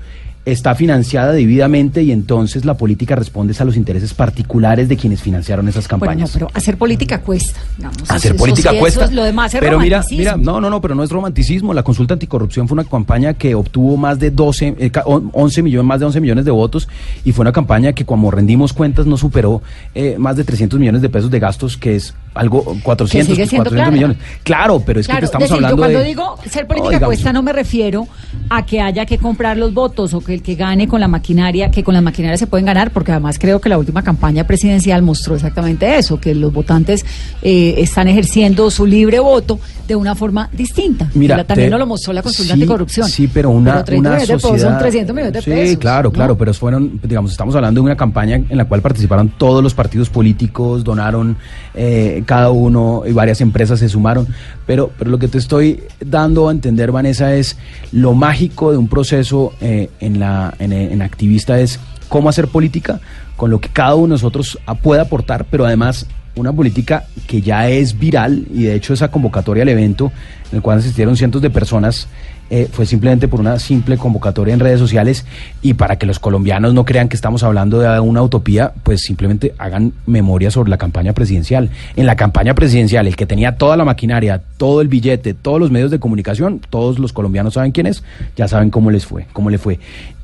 está 0.52 0.76
financiada 0.76 1.34
debidamente 1.34 2.04
y 2.04 2.12
entonces 2.12 2.64
la 2.66 2.76
política 2.78 3.16
responde 3.16 3.54
a 3.60 3.66
los 3.66 3.76
intereses 3.76 4.14
particulares 4.14 4.88
de 4.88 4.96
quienes 4.96 5.22
financiaron 5.22 5.68
esas 5.68 5.88
Bueno, 5.88 5.98
no, 5.98 6.06
campañas. 6.08 6.32
pero 6.34 6.48
hacer 6.54 6.78
política 6.78 7.22
cuesta. 7.22 7.60
digamos. 7.78 7.98
Hacer 8.10 8.32
Eso 8.32 8.40
política 8.40 8.70
eso 8.72 8.80
cuesta. 8.80 9.06
es- 9.06 9.12
lo 9.12 9.24
demás 9.24 9.54
es 9.54 9.60
pero 9.60 9.80
mira, 9.80 10.04
mira, 10.12 10.38
no, 10.38 10.62
no, 10.62 10.70
no, 10.70 10.80
pero 10.80 10.96
no 10.96 11.04
es 11.04 11.10
romanticismo. 11.10 11.74
La 11.74 11.84
consulta 11.84 12.14
anticorrupción 12.14 12.68
fue 12.68 12.76
una 12.76 12.84
campaña 12.86 13.34
que 13.34 13.56
obtuvo 13.56 13.98
más 13.98 14.20
de 14.20 14.32
12, 14.32 14.76
eh, 14.80 14.90
ca- 14.90 15.04
on- 15.06 15.30
11 15.34 15.62
millones, 15.62 15.86
más 15.88 16.00
de 16.00 16.06
11 16.06 16.22
millones 16.22 16.46
de 16.46 16.52
votos 16.52 16.88
y 17.26 17.32
fue 17.34 17.44
una 17.44 17.52
campaña 17.52 17.94
que 17.94 18.06
como 18.06 18.32
rendimos 18.32 18.72
cuentas 18.74 19.06
no 19.06 19.18
superó 19.18 19.62
eh, 19.96 20.16
más 20.18 20.38
de 20.38 20.44
300 20.44 20.80
millones 20.80 21.02
de 21.02 21.10
pesos 21.10 21.30
de 21.30 21.40
gastos, 21.40 21.76
que 21.78 21.96
es 21.96 22.14
algo 22.38 22.78
400, 22.84 23.36
sigue 23.36 23.48
siendo 23.48 23.70
400 23.70 23.74
clara. 23.74 23.92
millones. 23.92 24.18
Claro, 24.44 24.82
pero 24.86 25.00
es 25.00 25.08
que 25.08 25.12
Claro, 25.12 25.20
te 25.22 25.26
estamos 25.26 25.50
decir, 25.50 25.56
hablando 25.56 25.76
yo 25.78 25.82
cuando 25.82 26.00
de 26.00 26.06
digo 26.06 26.38
ser 26.50 26.64
No, 26.64 26.68
política 26.68 26.90
digamos, 26.90 27.08
cuesta 27.08 27.34
no 27.34 27.42
me 27.44 27.54
refiero 27.54 28.08
a 28.50 28.66
que 28.66 28.82
haya 28.82 29.06
que 29.06 29.18
comprar 29.18 29.58
los 29.58 29.74
votos 29.74 30.14
o 30.14 30.22
que 30.22 30.34
el 30.34 30.42
que 30.42 30.56
gane 30.56 30.88
con 30.88 31.00
la 31.02 31.08
maquinaria, 31.08 31.70
que 31.72 31.84
con 31.84 31.94
la 31.94 32.02
maquinaria 32.02 32.38
se 32.38 32.48
pueden 32.48 32.66
ganar, 32.66 32.92
porque 32.92 33.12
además 33.12 33.38
creo 33.40 33.60
que 33.60 33.70
la 33.70 33.78
última 33.78 34.04
campaña 34.04 34.46
presidencial 34.46 35.02
mostró 35.02 35.36
exactamente 35.36 35.98
eso, 35.98 36.20
que 36.20 36.34
los 36.36 36.54
votantes 36.54 37.06
eh, 37.42 37.76
están 37.78 38.08
ejerciendo 38.08 38.70
su 38.72 38.86
libre 38.86 39.20
voto 39.20 39.60
de 39.88 39.96
una 39.96 40.16
forma 40.16 40.50
distinta. 40.52 41.10
Mira, 41.14 41.44
también 41.46 41.72
te- 41.72 41.78
lo 41.78 41.86
mostró 41.88 42.12
la 42.14 42.22
consulta 42.22 42.54
sí, 42.54 42.60
anticorrupción. 42.62 43.08
Sí, 43.08 43.28
pero 43.28 43.50
una, 43.52 43.84
30 43.86 44.00
una 44.00 44.10
millones 44.10 44.28
de 44.28 44.34
pesos 44.36 44.50
sociedad... 44.52 44.72
son 44.72 44.80
300 44.80 45.16
millones 45.16 45.34
de 45.34 45.42
sí, 45.42 45.50
pesos. 45.50 45.78
claro, 45.78 46.10
¿no? 46.10 46.14
claro, 46.14 46.38
pero 46.38 46.54
fueron, 46.54 47.00
digamos, 47.04 47.32
estamos 47.32 47.56
hablando 47.56 47.80
de 47.82 47.86
una 47.86 47.96
campaña 47.96 48.36
en 48.36 48.58
la 48.58 48.66
cual 48.66 48.82
participaron 48.82 49.30
todos 49.38 49.64
los 49.64 49.74
partidos 49.74 50.10
políticos, 50.10 50.84
donaron 50.84 51.38
eh, 51.74 52.24
cada 52.28 52.52
uno 52.52 53.04
y 53.08 53.14
varias 53.14 53.42
empresas 53.42 53.80
se 53.80 53.90
sumaron, 53.90 54.28
pero, 54.68 54.92
pero 55.00 55.10
lo 55.10 55.18
que 55.18 55.28
te 55.28 55.40
estoy 55.40 55.82
dando 56.06 56.50
a 56.50 56.52
entender, 56.52 56.92
Vanessa, 56.92 57.34
es 57.34 57.58
lo 57.92 58.14
mágico 58.14 58.72
de 58.72 58.78
un 58.78 58.88
proceso 58.88 59.54
eh, 59.62 59.90
en, 60.00 60.20
la, 60.20 60.54
en, 60.60 61.02
activista 61.02 61.60
es 61.60 61.80
cómo 62.10 62.30
hacer 62.30 62.50
política 62.50 63.00
con 63.38 63.50
lo 63.50 63.60
que 63.60 63.70
cada 63.70 63.96
uno 63.96 64.08
de 64.08 64.10
nosotros 64.10 64.60
puede 64.84 65.02
aportar, 65.02 65.46
pero 65.50 65.66
además 65.66 66.06
una 66.36 66.54
política 66.54 67.06
que 67.28 67.42
ya 67.42 67.70
es 67.70 67.98
viral 67.98 68.46
y 68.54 68.64
de 68.64 68.76
hecho 68.76 68.94
esa 68.94 69.10
convocatoria 69.10 69.64
al 69.64 69.70
evento 69.70 70.12
en 70.52 70.58
el 70.58 70.62
cual 70.62 70.80
asistieron 70.80 71.16
cientos 71.16 71.42
de 71.42 71.50
personas 71.50 72.08
eh, 72.50 72.70
fue 72.72 72.86
simplemente 72.86 73.28
por 73.28 73.40
una 73.40 73.60
simple 73.60 73.98
convocatoria 73.98 74.54
en 74.54 74.60
redes 74.60 74.80
sociales 74.80 75.26
y 75.62 75.74
para 75.74 75.98
que 75.98 76.06
los 76.06 76.20
colombianos 76.20 76.74
no 76.74 76.86
crean 76.86 77.10
que 77.10 77.16
estamos 77.16 77.44
hablando 77.44 77.80
de 77.80 78.00
una 78.00 78.22
utopía, 78.22 78.74
pues 78.84 79.02
simplemente 79.02 79.54
hagan 79.58 79.94
memoria 80.06 80.52
sobre 80.52 80.70
la 80.70 80.78
campaña 80.78 81.14
presidencial. 81.14 81.70
En 81.96 82.06
la 82.06 82.16
campaña 82.16 82.54
presidencial, 82.54 83.08
el 83.08 83.16
que 83.16 83.26
tenía 83.26 83.58
toda 83.58 83.78
la 83.78 83.86
maquinaria, 83.86 84.42
todo 84.58 84.82
el 84.82 84.88
billete, 84.88 85.34
todos 85.34 85.60
los 85.60 85.72
medios 85.72 85.92
de 85.92 86.00
comunicación, 86.00 86.62
todos 86.70 87.00
los 87.00 87.14
colombianos 87.14 87.56
saben 87.56 87.72
quién 87.72 87.88
es, 87.88 88.04
ya 88.36 88.48
saben 88.48 88.70
cómo 88.70 88.92
les 88.92 89.06
fue, 89.06 89.26
cómo 89.34 89.50
le 89.50 89.58
fue. 89.58 89.80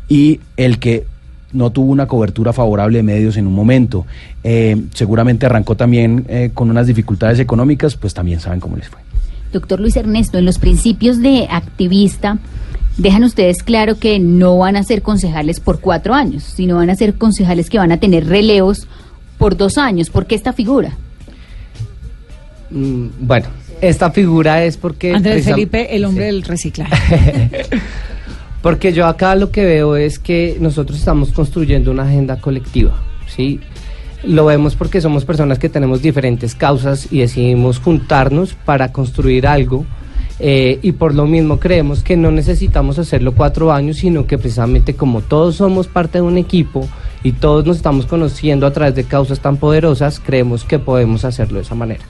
Y 0.07 0.39
el 0.57 0.79
que 0.79 1.05
no 1.53 1.71
tuvo 1.71 1.91
una 1.91 2.07
cobertura 2.07 2.51
favorable 2.51 2.97
de 2.97 3.03
medios 3.03 3.37
en 3.37 3.47
un 3.47 3.53
momento. 3.53 4.05
Eh, 4.43 4.75
seguramente 4.93 5.45
arrancó 5.45 5.75
también 5.75 6.25
eh, 6.27 6.49
con 6.53 6.69
unas 6.69 6.87
dificultades 6.87 7.39
económicas, 7.39 7.95
pues 7.95 8.13
también 8.13 8.39
saben 8.39 8.59
cómo 8.59 8.75
les 8.75 8.89
fue. 8.89 8.99
Doctor 9.53 9.79
Luis 9.79 9.95
Ernesto, 9.95 10.37
en 10.37 10.45
los 10.45 10.59
principios 10.59 11.21
de 11.21 11.47
activista, 11.49 12.37
dejan 12.97 13.23
ustedes 13.23 13.63
claro 13.63 13.97
que 13.97 14.19
no 14.19 14.57
van 14.57 14.75
a 14.75 14.83
ser 14.83 15.01
concejales 15.01 15.59
por 15.61 15.79
cuatro 15.79 16.13
años, 16.13 16.43
sino 16.43 16.75
van 16.77 16.89
a 16.89 16.95
ser 16.95 17.13
concejales 17.15 17.69
que 17.69 17.77
van 17.77 17.91
a 17.93 17.97
tener 17.97 18.27
relevos 18.27 18.87
por 19.37 19.55
dos 19.55 19.77
años. 19.77 20.09
¿Por 20.09 20.25
qué 20.25 20.35
esta 20.35 20.51
figura? 20.53 20.97
Mm, 22.69 23.07
bueno, 23.19 23.47
esta 23.81 24.11
figura 24.11 24.63
es 24.63 24.77
porque... 24.77 25.13
Andrés 25.13 25.45
precisam- 25.45 25.53
Felipe, 25.55 25.95
el 25.95 26.05
hombre 26.05 26.25
Sí. 26.29 26.31
del 26.31 26.43
reciclaje. 26.43 27.65
Porque 28.63 28.93
yo 28.93 29.07
acá 29.07 29.35
lo 29.35 29.51
que 29.51 29.65
veo 29.65 29.97
es 29.97 30.19
que 30.19 30.55
nosotros 30.61 30.97
estamos 30.97 31.33
construyendo 31.33 31.91
una 31.91 32.03
agenda 32.03 32.39
colectiva, 32.39 32.97
¿sí? 33.27 33.59
Lo 34.23 34.45
vemos 34.45 34.75
porque 34.75 35.01
somos 35.01 35.25
personas 35.25 35.59
que 35.59 35.69
tenemos 35.69 36.01
diferentes 36.01 36.55
causas 36.55 37.11
y 37.11 37.19
decidimos 37.19 37.79
juntarnos 37.79 38.53
para 38.53 38.91
construir 38.91 39.45
algo 39.47 39.85
eh, 40.39 40.79
y 40.81 40.93
por 40.93 41.13
lo 41.13 41.25
mismo 41.25 41.59
creemos 41.59 42.03
que 42.03 42.17
no 42.17 42.31
necesitamos 42.31 42.97
hacerlo 42.99 43.33
cuatro 43.33 43.71
años, 43.71 43.97
sino 43.97 44.25
que 44.25 44.37
precisamente 44.37 44.95
como 44.95 45.21
todos 45.21 45.57
somos 45.57 45.87
parte 45.87 46.17
de 46.19 46.23
un 46.23 46.37
equipo 46.37 46.87
y 47.21 47.33
todos 47.33 47.65
nos 47.65 47.77
estamos 47.77 48.05
conociendo 48.05 48.65
a 48.65 48.71
través 48.71 48.95
de 48.95 49.03
causas 49.03 49.39
tan 49.39 49.57
poderosas, 49.57 50.19
creemos 50.19 50.63
que 50.63 50.79
podemos 50.79 51.23
hacerlo 51.25 51.57
de 51.57 51.63
esa 51.63 51.75
manera. 51.75 52.03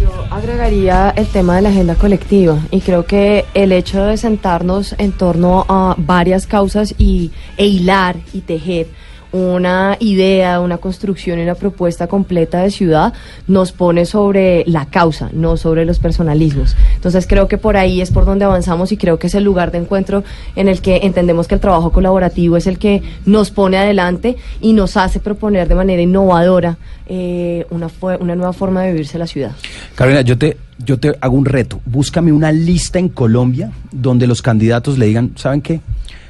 Yo 0.00 0.10
agregaría 0.30 1.10
el 1.16 1.26
tema 1.26 1.56
de 1.56 1.62
la 1.62 1.68
agenda 1.70 1.94
colectiva 1.94 2.58
y 2.70 2.80
creo 2.80 3.04
que 3.04 3.44
el 3.54 3.72
hecho 3.72 4.04
de 4.04 4.16
sentarnos 4.16 4.94
en 4.98 5.12
torno 5.12 5.64
a 5.68 5.94
varias 5.98 6.46
causas 6.46 6.94
y, 6.98 7.32
e 7.56 7.66
hilar 7.66 8.16
y 8.32 8.40
tejer 8.40 8.88
una 9.36 9.96
idea, 10.00 10.60
una 10.60 10.78
construcción 10.78 11.38
y 11.38 11.42
una 11.42 11.54
propuesta 11.54 12.06
completa 12.06 12.62
de 12.62 12.70
ciudad 12.70 13.12
nos 13.46 13.72
pone 13.72 14.06
sobre 14.06 14.64
la 14.66 14.86
causa, 14.86 15.28
no 15.32 15.56
sobre 15.56 15.84
los 15.84 15.98
personalismos. 15.98 16.74
Entonces 16.94 17.26
creo 17.26 17.46
que 17.46 17.58
por 17.58 17.76
ahí 17.76 18.00
es 18.00 18.10
por 18.10 18.24
donde 18.24 18.44
avanzamos 18.44 18.92
y 18.92 18.96
creo 18.96 19.18
que 19.18 19.26
es 19.26 19.34
el 19.34 19.44
lugar 19.44 19.70
de 19.72 19.78
encuentro 19.78 20.24
en 20.56 20.68
el 20.68 20.80
que 20.80 21.00
entendemos 21.02 21.48
que 21.48 21.54
el 21.54 21.60
trabajo 21.60 21.92
colaborativo 21.92 22.56
es 22.56 22.66
el 22.66 22.78
que 22.78 23.02
nos 23.26 23.50
pone 23.50 23.76
adelante 23.76 24.36
y 24.60 24.72
nos 24.72 24.96
hace 24.96 25.20
proponer 25.20 25.68
de 25.68 25.74
manera 25.74 26.00
innovadora 26.00 26.78
eh, 27.06 27.66
una, 27.70 27.88
una 28.18 28.34
nueva 28.34 28.52
forma 28.52 28.82
de 28.82 28.92
vivirse 28.92 29.18
la 29.18 29.26
ciudad. 29.26 29.52
Carolina, 29.94 30.22
yo 30.22 30.38
te, 30.38 30.56
yo 30.78 30.98
te 30.98 31.14
hago 31.20 31.36
un 31.36 31.44
reto. 31.44 31.80
Búscame 31.84 32.32
una 32.32 32.52
lista 32.52 32.98
en 32.98 33.10
Colombia 33.10 33.70
donde 33.92 34.26
los 34.26 34.40
candidatos 34.40 34.98
le 34.98 35.06
digan, 35.06 35.32
¿saben 35.36 35.60
qué? 35.60 35.80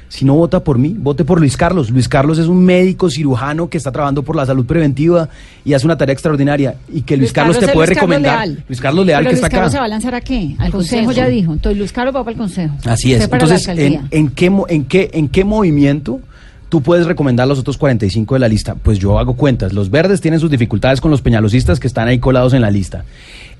Si 0.09 0.23
no 0.23 0.35
vota 0.35 0.63
por 0.63 0.77
mí, 0.77 0.95
vote 0.97 1.25
por 1.25 1.39
Luis 1.39 1.57
Carlos. 1.57 1.89
Luis 1.89 2.07
Carlos 2.07 2.37
es 2.37 2.47
un 2.47 2.63
médico 2.63 3.09
cirujano 3.09 3.69
que 3.69 3.77
está 3.77 3.91
trabajando 3.91 4.23
por 4.23 4.35
la 4.35 4.45
salud 4.45 4.65
preventiva 4.65 5.27
y 5.65 5.73
hace 5.73 5.85
una 5.85 5.97
tarea 5.97 6.13
extraordinaria 6.13 6.75
y 6.91 7.01
que 7.01 7.17
Luis, 7.17 7.33
Carlos, 7.33 7.59
te 7.59 7.67
puede 7.67 7.87
Luis 7.87 7.99
Carlos 7.99 8.15
recomendar. 8.15 8.47
Leal. 8.47 8.63
Luis 8.67 8.81
Carlos 8.81 9.05
Leal 9.05 9.19
Pero 9.19 9.29
que 9.29 9.33
Luis 9.35 9.43
está 9.43 9.49
Carlos 9.49 9.71
se 9.71 9.77
acá. 9.77 9.81
va 9.81 9.85
a 9.85 9.89
lanzar 9.89 10.15
a 10.15 10.21
qué? 10.21 10.55
Al 10.57 10.71
consejo, 10.71 11.05
consejo. 11.05 11.11
ya 11.11 11.27
dijo. 11.27 11.51
Entonces 11.53 11.77
Luis 11.77 11.91
Carlos 11.91 12.15
va 12.15 12.19
para 12.23 12.31
el 12.31 12.37
consejo. 12.37 12.75
Así 12.85 13.13
es. 13.13 13.23
Entonces, 13.23 13.67
¿en, 13.67 14.29
qué, 14.29 14.51
en, 14.69 14.85
qué, 14.85 15.09
¿en 15.13 15.27
qué 15.27 15.43
movimiento 15.43 16.21
tú 16.69 16.81
puedes 16.81 17.05
recomendar 17.05 17.47
los 17.47 17.59
otros 17.59 17.77
45 17.77 18.35
de 18.35 18.39
la 18.39 18.47
lista? 18.47 18.75
Pues 18.75 18.99
yo 18.99 19.19
hago 19.19 19.35
cuentas. 19.35 19.73
Los 19.73 19.89
verdes 19.91 20.21
tienen 20.21 20.39
sus 20.39 20.49
dificultades 20.49 21.01
con 21.01 21.11
los 21.11 21.21
peñalosistas 21.21 21.79
que 21.81 21.87
están 21.87 22.07
ahí 22.07 22.19
colados 22.19 22.53
en 22.53 22.61
la 22.61 22.71
lista. 22.71 23.03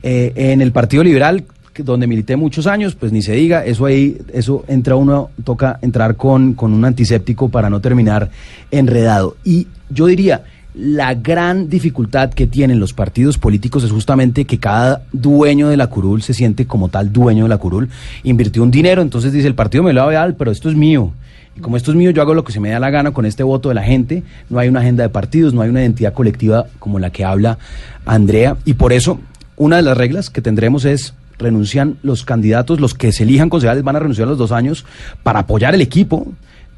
Eh, 0.04 0.32
en 0.36 0.62
el 0.62 0.72
Partido 0.72 1.04
Liberal, 1.04 1.44
donde 1.84 2.08
milité 2.08 2.36
muchos 2.36 2.68
años, 2.68 2.96
pues 2.96 3.12
ni 3.12 3.22
se 3.22 3.34
diga, 3.34 3.66
eso 3.66 3.86
ahí, 3.86 4.18
eso 4.34 4.64
entra 4.68 4.96
uno, 4.96 5.30
toca 5.44 5.80
entrar 5.82 6.16
con, 6.16 6.54
con 6.54 6.74
un 6.74 6.86
antiséptico 6.86 7.50
para 7.50 7.70
no 7.70 7.80
terminar 7.80 8.30
enredado. 8.72 9.38
Y 9.44 9.68
yo 9.90 10.08
diría, 10.08 10.44
la 10.78 11.16
gran 11.16 11.70
dificultad 11.70 12.30
que 12.30 12.46
tienen 12.46 12.80
los 12.80 12.94
partidos 12.94 13.40
políticos 13.40 13.84
es 13.84 13.92
justamente 13.92 14.46
que 14.46 14.60
cada 14.60 15.02
dueño 15.12 15.70
de 15.70 15.78
la 15.78 15.88
curul 15.88 16.22
se 16.22 16.36
siente 16.36 16.68
como 16.68 16.90
tal 16.90 17.12
dueño 17.12 17.46
de 17.46 17.50
la 17.50 17.58
curul. 17.58 17.90
Invirtió 18.24 18.62
un 18.62 18.70
dinero, 18.70 19.02
entonces 19.02 19.34
dice, 19.34 19.48
el 19.48 19.56
partido 19.56 19.84
me 19.84 19.94
lo 19.94 20.06
va 20.06 20.12
a 20.12 20.14
dar, 20.14 20.36
pero 20.36 20.52
esto 20.52 20.70
es 20.70 20.76
mío. 20.76 21.14
Y 21.56 21.62
como 21.62 21.78
esto 21.78 21.90
es 21.90 21.98
mío, 21.98 22.12
yo 22.12 22.22
hago 22.22 22.36
lo 22.36 22.44
que 22.44 22.54
se 22.54 22.60
me 22.60 22.70
da 22.70 22.80
la 22.80 22.92
gana 22.92 23.10
con 23.10 23.26
este 23.26 23.42
voto 23.42 23.70
de 23.70 23.76
la 23.76 23.82
gente. 23.82 24.22
No 24.52 24.60
hay 24.60 24.70
una 24.70 24.82
agenda 24.82 25.02
de 25.02 25.10
partidos, 25.10 25.56
no 25.56 25.62
hay 25.62 25.70
una 25.70 25.82
identidad 25.82 26.14
colectiva 26.14 26.68
como 26.78 27.00
la 27.00 27.10
que 27.10 27.26
habla 27.26 27.58
Andrea. 28.06 28.58
Y 28.64 28.74
por 28.74 28.94
eso, 28.94 29.20
una 29.56 29.78
de 29.78 29.82
las 29.82 29.98
reglas 29.98 30.30
que 30.30 30.42
tendremos 30.42 30.86
es 30.86 31.16
renuncian 31.40 31.98
los 32.04 32.24
candidatos, 32.26 32.80
los 32.80 32.94
que 32.94 33.12
se 33.12 33.24
elijan 33.24 33.50
concejales 33.50 33.84
van 33.84 33.96
a 33.96 34.00
renunciar 34.00 34.28
a 34.28 34.32
los 34.32 34.38
dos 34.38 34.52
años 34.52 34.86
para 35.24 35.40
apoyar 35.40 35.76
el 35.76 35.82
equipo, 35.82 36.28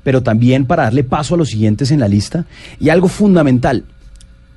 pero 0.04 0.24
también 0.24 0.65
para 0.65 0.84
darle 0.84 1.04
paso 1.04 1.36
a 1.36 1.38
los 1.38 1.50
siguientes 1.50 1.91
en 1.91 2.00
la 2.00 2.08
lista. 2.08 2.45
Y 2.80 2.89
algo 2.89 3.08
fundamental, 3.08 3.86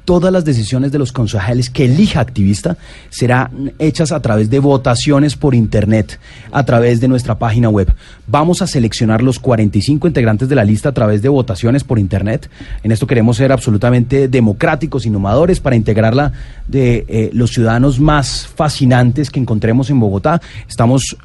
todas 0.05 0.33
las 0.33 0.45
decisiones 0.45 0.93
de 0.93 0.99
los 0.99 1.13
concejales 1.13 1.71
que 1.71 1.85
elija 1.85 2.21
activista 2.21 2.77
serán 3.11 3.73
hechas 3.79 4.13
a 4.13 4.21
través 4.21 4.51
de 4.51 4.59
votaciones 4.59 5.37
por 5.37 5.55
internet, 5.55 6.19
a 6.51 6.65
través 6.65 7.01
de 7.01 7.09
nuestra 7.09 7.39
página 7.39 7.69
web. 7.69 7.93
Vamos 8.27 8.63
a 8.63 8.67
seleccionar 8.67 9.23
los 9.23 9.39
45 9.39 10.07
integrantes 10.07 10.49
de 10.49 10.55
la 10.55 10.65
lista 10.65 10.91
a 10.91 10.93
través 10.93 11.23
de 11.23 11.29
votaciones 11.29 11.85
por 11.85 11.99
internet. 11.99 12.51
En 12.83 12.93
esto 12.93 13.07
queremos 13.07 13.37
ser 13.37 13.53
absolutamente 13.53 14.29
democráticos, 14.29 15.07
innovadores, 15.07 15.61
para 15.61 15.77
integrarla 15.77 16.33
de 16.67 17.05
eh, 17.09 17.31
los 17.33 17.51
ciudadanos 17.51 18.01
más 18.01 18.47
fascinantes 18.47 19.31
que 19.31 19.41
encontremos 19.41 19.91
en 19.91 20.01
Bogotá. 20.01 20.41
Estamos 20.69 21.17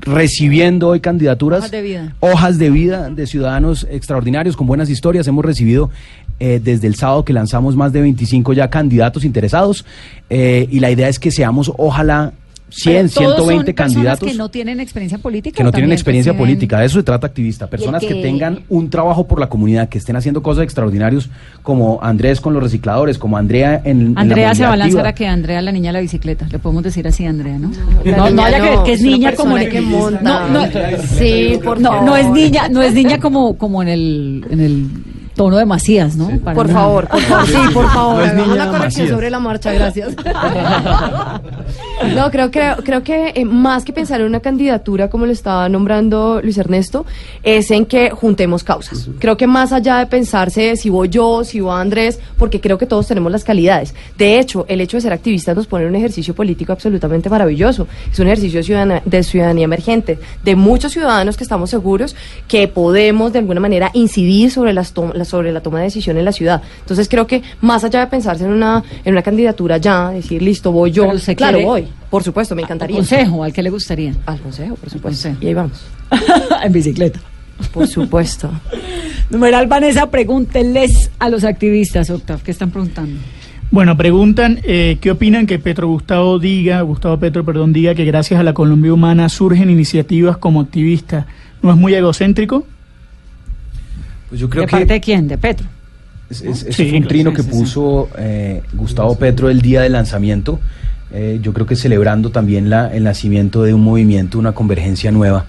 recibiendo 0.00 0.88
hoy 0.88 1.00
candidaturas 1.00 1.60
Hojas 1.60 1.70
de 1.70 1.82
vida. 1.82 2.14
hojas 2.20 2.58
de 2.58 2.70
vida 2.70 3.10
de 3.10 3.26
ciudadanos 3.26 3.86
extraordinarios 3.90 4.56
con 4.56 4.66
buenas 4.66 4.90
historias. 4.90 5.26
Hemos 5.26 5.44
recibido 5.44 5.90
eh, 6.40 6.60
desde 6.62 6.86
el 6.86 6.94
sábado 6.94 7.24
que 7.24 7.32
lanzamos 7.32 7.76
más 7.76 7.92
de 7.92 8.00
25 8.02 8.52
ya 8.52 8.68
candidatos 8.68 9.24
interesados 9.24 9.84
eh, 10.30 10.68
y 10.70 10.80
la 10.80 10.90
idea 10.90 11.08
es 11.08 11.18
que 11.18 11.30
seamos 11.30 11.72
ojalá 11.78 12.32
100, 12.68 13.10
Pero 13.14 13.30
todos 13.36 13.46
120 13.46 13.70
son 13.70 13.74
candidatos 13.76 14.28
que 14.28 14.34
no 14.36 14.48
tienen 14.50 14.80
experiencia 14.80 15.18
política. 15.18 15.56
que 15.56 15.62
no 15.62 15.68
¿o 15.68 15.72
tienen 15.72 15.92
experiencia 15.92 16.32
reciben- 16.32 16.36
política. 16.38 16.80
De 16.80 16.86
eso 16.86 16.98
se 16.98 17.04
trata 17.04 17.24
activista. 17.28 17.68
Personas 17.68 18.00
que... 18.02 18.08
que- 18.08 18.14
tengan 18.22 18.64
un 18.68 18.90
trabajo 18.90 19.26
por 19.28 19.38
la 19.38 19.48
comunidad, 19.48 19.88
que 19.88 19.98
estén 19.98 20.16
haciendo 20.16 20.42
cosas 20.42 20.64
extraordinarias 20.64 21.30
como 21.62 22.00
Andrés 22.02 22.40
con 22.40 22.54
los 22.54 22.62
recicladores, 22.62 23.18
como 23.18 23.36
Andrea 23.38 23.80
en, 23.84 24.00
en 24.08 24.14
la 24.14 24.20
Andrea 24.20 24.54
se 24.56 24.64
va 24.64 24.72
a 24.72 24.76
lanzar 24.76 25.06
a 25.06 25.14
que 25.14 25.28
Andrea 25.28 25.62
la 25.62 25.70
niña 25.70 25.90
de 25.90 25.92
la 25.94 26.00
bicicleta. 26.00 26.48
Le 26.50 26.58
podemos 26.58 26.82
decir 26.82 27.06
así, 27.06 27.24
Andrea, 27.24 27.56
¿no? 27.56 27.70
No, 28.04 28.30
no 28.30 28.42
vaya 28.42 28.56
a 28.56 28.60
creer 28.60 28.78
que 28.84 28.92
es 28.94 29.00
niña 29.02 29.32
como 29.36 29.54
que 29.56 29.80
monta. 29.80 30.20
No, 30.22 30.48
no, 30.50 30.66
sí, 31.16 31.58
por 31.64 31.80
no, 31.80 32.02
no 32.04 32.16
es 32.16 32.22
favor. 32.24 32.36
niña, 32.38 32.68
no 32.68 32.82
es 32.82 32.92
niña 32.94 33.20
como, 33.20 33.56
como 33.56 33.80
en 33.80 33.88
el, 33.88 34.44
en 34.50 34.60
el 34.60 34.86
tono 35.36 35.56
de 35.58 35.66
Macías, 35.66 36.16
¿no? 36.16 36.28
Para 36.40 36.54
Por 36.56 36.66
nada. 36.68 36.80
favor, 36.80 37.08
por 37.08 37.20
favor, 37.20 37.46
sí, 37.46 37.56
por 37.74 37.88
favor. 37.90 38.16
No 38.16 38.42
hagamos 38.42 38.56
la 38.58 38.68
corrección 38.68 39.08
sobre 39.08 39.30
la 39.30 39.38
marcha, 39.38 39.72
gracias. 39.72 40.14
No, 42.14 42.30
creo, 42.30 42.50
creo, 42.50 42.76
creo 42.84 43.02
que 43.02 43.32
eh, 43.34 43.44
más 43.44 43.84
que 43.84 43.92
pensar 43.92 44.20
en 44.20 44.26
una 44.26 44.40
candidatura, 44.40 45.08
como 45.08 45.24
lo 45.26 45.32
estaba 45.32 45.68
nombrando 45.68 46.40
Luis 46.42 46.58
Ernesto, 46.58 47.06
es 47.42 47.70
en 47.70 47.86
que 47.86 48.10
juntemos 48.10 48.62
causas. 48.64 49.08
Creo 49.18 49.36
que 49.36 49.46
más 49.46 49.72
allá 49.72 49.98
de 49.98 50.06
pensarse 50.06 50.76
si 50.76 50.90
voy 50.90 51.08
yo, 51.08 51.42
si 51.42 51.60
va 51.60 51.80
Andrés, 51.80 52.20
porque 52.36 52.60
creo 52.60 52.76
que 52.78 52.86
todos 52.86 53.06
tenemos 53.08 53.32
las 53.32 53.44
calidades. 53.44 53.94
De 54.18 54.38
hecho, 54.38 54.66
el 54.68 54.80
hecho 54.82 54.98
de 54.98 55.00
ser 55.02 55.12
activistas 55.14 55.56
nos 55.56 55.66
pone 55.66 55.84
en 55.84 55.90
un 55.90 55.96
ejercicio 55.96 56.34
político 56.34 56.72
absolutamente 56.72 57.30
maravilloso. 57.30 57.86
Es 58.12 58.18
un 58.18 58.26
ejercicio 58.26 58.62
ciudadana- 58.62 59.02
de 59.04 59.22
ciudadanía 59.22 59.64
emergente, 59.64 60.18
de 60.44 60.54
muchos 60.56 60.92
ciudadanos 60.92 61.36
que 61.36 61.44
estamos 61.44 61.70
seguros 61.70 62.14
que 62.46 62.68
podemos 62.68 63.32
de 63.32 63.38
alguna 63.40 63.60
manera 63.60 63.90
incidir 63.94 64.50
sobre, 64.50 64.72
las 64.74 64.92
tom- 64.92 65.12
la- 65.14 65.24
sobre 65.26 65.52
la 65.52 65.60
toma 65.60 65.78
de 65.78 65.84
decisión 65.84 66.16
en 66.16 66.24
la 66.24 66.32
ciudad. 66.32 66.62
Entonces 66.80 67.08
creo 67.08 67.26
que 67.26 67.42
más 67.60 67.84
allá 67.84 68.00
de 68.00 68.06
pensarse 68.06 68.44
en 68.44 68.50
una, 68.50 68.82
en 69.04 69.12
una 69.12 69.22
candidatura 69.22 69.76
ya, 69.78 70.10
decir, 70.10 70.42
listo, 70.42 70.72
voy 70.72 70.90
yo, 70.90 71.10
claro, 71.36 71.60
voy. 71.60 71.86
Por 72.10 72.22
supuesto, 72.22 72.54
me 72.54 72.62
encantaría. 72.62 72.96
Consejo, 72.96 73.42
¿al 73.42 73.52
que 73.52 73.62
le 73.62 73.70
gustaría? 73.70 74.14
Al 74.26 74.40
consejo, 74.40 74.76
por 74.76 74.90
supuesto. 74.90 75.28
consejo. 75.28 75.44
Y 75.44 75.48
ahí 75.48 75.54
vamos. 75.54 75.84
en 76.62 76.72
bicicleta. 76.72 77.20
Por 77.72 77.86
supuesto. 77.86 78.50
Numeral 79.30 79.66
Vanessa, 79.66 80.10
pregúntenles 80.10 81.10
a 81.18 81.28
los 81.28 81.44
activistas, 81.44 82.10
Octav, 82.10 82.42
¿qué 82.42 82.50
están 82.50 82.70
preguntando? 82.70 83.18
Bueno, 83.70 83.96
preguntan 83.96 84.60
eh, 84.62 84.98
qué 85.00 85.10
opinan 85.10 85.46
que 85.46 85.58
Petro 85.58 85.88
Gustavo 85.88 86.38
diga, 86.38 86.80
Gustavo 86.82 87.18
Petro, 87.18 87.44
perdón, 87.44 87.72
diga 87.72 87.94
que 87.96 88.04
gracias 88.04 88.38
a 88.38 88.44
la 88.44 88.54
Colombia 88.54 88.92
Humana 88.92 89.28
surgen 89.28 89.70
iniciativas 89.70 90.36
como 90.36 90.60
activista. 90.60 91.26
¿No 91.62 91.72
es 91.72 91.76
muy 91.76 91.92
egocéntrico? 91.94 92.64
Pues 94.28 94.40
yo 94.40 94.48
creo 94.50 94.62
¿De 94.62 94.66
que 94.66 94.70
parte 94.72 94.92
de 94.94 95.00
quién? 95.00 95.28
De 95.28 95.38
Petro. 95.38 95.66
Es, 96.28 96.42
es- 96.42 96.62
es 96.64 96.76
Sí, 96.76 96.90
un 96.96 97.06
trino 97.06 97.30
sí, 97.30 97.36
que 97.36 97.42
sí. 97.42 97.48
puso 97.50 98.08
eh, 98.18 98.62
Gustavo 98.72 99.16
Petro 99.18 99.48
el 99.50 99.60
día 99.62 99.82
del 99.82 99.92
lanzamiento. 99.92 100.60
eh, 101.12 101.38
yo 101.40 101.52
creo 101.52 101.66
que 101.66 101.76
celebrando 101.76 102.30
también 102.30 102.68
la, 102.68 102.92
el 102.92 103.04
nacimiento 103.04 103.62
de 103.62 103.72
un 103.72 103.82
movimiento, 103.84 104.38
una 104.40 104.52
convergencia 104.52 105.12
nueva. 105.12 105.46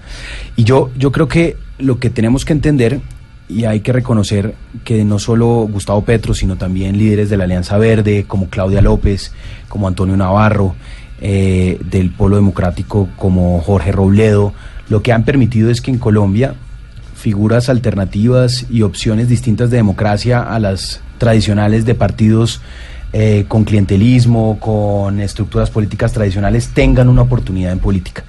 Y 0.54 0.62
yo, 0.62 0.90
yo 0.96 1.10
creo 1.10 1.26
que 1.26 1.56
lo 1.78 1.98
que 1.98 2.10
tenemos 2.10 2.44
que 2.44 2.52
entender 2.52 3.00
y 3.48 3.64
hay 3.64 3.80
que 3.80 3.92
reconocer 3.92 4.54
que 4.84 5.04
no 5.04 5.18
solo 5.18 5.66
Gustavo 5.70 6.02
Petro, 6.04 6.32
sino 6.32 6.56
también 6.56 6.96
líderes 6.96 7.28
de 7.28 7.36
la 7.38 7.44
Alianza 7.44 7.76
Verde, 7.76 8.24
como 8.28 8.48
Claudia 8.48 8.80
López, 8.82 9.32
como 9.68 9.88
Antonio 9.88 10.16
Navarro, 10.16 10.74
eh, 11.20 11.80
del 11.90 12.10
Polo 12.10 12.36
Democrático, 12.36 13.08
como 13.16 13.60
Jorge 13.60 13.90
Robledo, 13.90 14.52
lo 14.88 15.02
que 15.02 15.12
han 15.12 15.24
permitido 15.24 15.70
es 15.70 15.80
que 15.80 15.90
en 15.90 15.98
Colombia 15.98 16.54
figuras 17.18 17.68
alternativas 17.68 18.66
y 18.70 18.82
opciones 18.82 19.28
distintas 19.28 19.70
de 19.70 19.78
democracia 19.78 20.40
a 20.40 20.58
las 20.60 21.00
tradicionales 21.18 21.84
de 21.84 21.96
partidos 21.96 22.60
eh, 23.12 23.46
con 23.48 23.64
clientelismo, 23.64 24.58
con 24.60 25.20
estructuras 25.20 25.70
políticas 25.70 26.12
tradicionales, 26.12 26.68
tengan 26.68 27.08
una 27.08 27.22
oportunidad 27.22 27.72
en 27.72 27.78
política. 27.78 28.24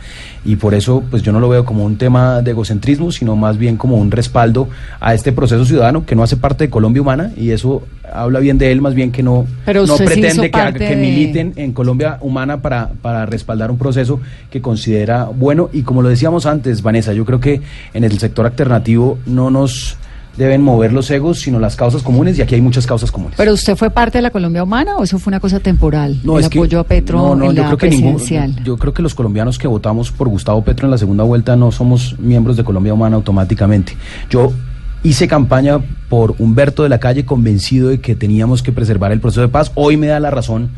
Y 0.45 0.55
por 0.55 0.73
eso, 0.73 1.03
pues 1.11 1.21
yo 1.21 1.33
no 1.33 1.41
lo 1.41 1.49
veo 1.49 1.65
como 1.65 1.83
un 1.83 1.97
tema 1.97 2.41
de 2.41 2.51
egocentrismo, 2.51 3.11
sino 3.11 3.35
más 3.35 3.57
bien 3.57 3.75
como 3.75 3.97
un 3.97 4.09
respaldo 4.09 4.69
a 5.01 5.13
este 5.13 5.33
proceso 5.33 5.65
ciudadano 5.65 6.05
que 6.05 6.15
no 6.15 6.23
hace 6.23 6.37
parte 6.37 6.63
de 6.65 6.69
Colombia 6.69 7.01
Humana 7.01 7.31
y 7.35 7.51
eso 7.51 7.83
habla 8.11 8.39
bien 8.39 8.57
de 8.57 8.71
él, 8.71 8.81
más 8.81 8.95
bien 8.95 9.11
que 9.11 9.21
no, 9.21 9.45
Pero 9.65 9.85
no 9.85 9.97
pretende 9.97 10.49
que, 10.49 10.71
de- 10.71 10.95
militen 10.95 11.53
en 11.57 11.73
Colombia 11.73 12.17
Humana 12.21 12.61
para, 12.61 12.89
para 13.01 13.25
respaldar 13.25 13.69
un 13.69 13.77
proceso 13.77 14.21
que 14.49 14.61
considera 14.61 15.25
bueno. 15.25 15.69
Y 15.73 15.81
como 15.81 16.01
lo 16.01 16.07
decíamos 16.09 16.45
antes, 16.45 16.81
Vanessa, 16.81 17.11
yo 17.13 17.25
creo 17.25 17.41
que 17.41 17.61
en 17.93 18.05
el 18.05 18.17
sector 18.17 18.45
alternativo 18.45 19.19
no 19.25 19.51
nos 19.51 19.97
deben 20.39 20.63
mover 20.63 20.91
los 20.93 21.11
egos, 21.11 21.39
sino 21.41 21.59
las 21.59 21.75
causas 21.75 22.01
comunes, 22.01 22.39
y 22.39 22.41
aquí 22.41 22.55
hay 22.55 22.61
muchas 22.61 22.87
causas 22.87 23.11
comunes. 23.11 23.35
¿Pero 23.37 23.53
usted 23.53 23.75
fue 23.75 23.91
parte 23.91 24.17
de 24.17 24.21
la 24.23 24.31
Colombia 24.31 24.63
Humana 24.63 24.95
o 24.97 25.03
eso 25.03 25.19
fue 25.19 25.29
una 25.29 25.39
cosa 25.39 25.59
temporal? 25.59 26.17
el 26.23 26.39
es 26.39 26.49
que- 26.49 26.57
apoyo 26.57 26.79
a 26.79 26.83
Petro 26.85 27.17
no, 27.19 27.35
no, 27.35 27.49
en 27.51 27.55
yo 27.57 27.61
la 27.61 27.67
creo 27.67 27.77
que 27.77 27.89
ningún- 27.89 28.15
presidencial. 28.15 28.63
yo 28.63 28.77
creo 28.77 28.93
que 28.93 29.01
los 29.03 29.13
colombianos 29.13 29.59
que 29.59 29.67
votamos 29.67 30.11
por 30.11 30.27
Gustavo 30.29 30.63
Petro 30.63 30.87
en 30.87 30.91
la 30.91 30.97
segunda 30.97 31.23
vuelta 31.25 31.55
no 31.55 31.71
somos 31.71 32.17
miembros 32.19 32.57
de 32.57 32.63
Colombia 32.63 32.93
Humana 32.93 33.17
automáticamente. 33.17 33.95
Yo 34.29 34.53
hice 35.03 35.27
campaña 35.27 35.79
por 36.09 36.35
Humberto 36.39 36.83
de 36.83 36.89
la 36.89 36.99
Calle 36.99 37.25
convencido 37.25 37.89
de 37.89 37.99
que 37.99 38.15
teníamos 38.15 38.63
que 38.63 38.71
preservar 38.71 39.11
el 39.11 39.19
proceso 39.19 39.41
de 39.41 39.49
paz. 39.49 39.71
Hoy 39.75 39.97
me 39.97 40.07
da 40.07 40.19
la 40.19 40.31
razón 40.31 40.69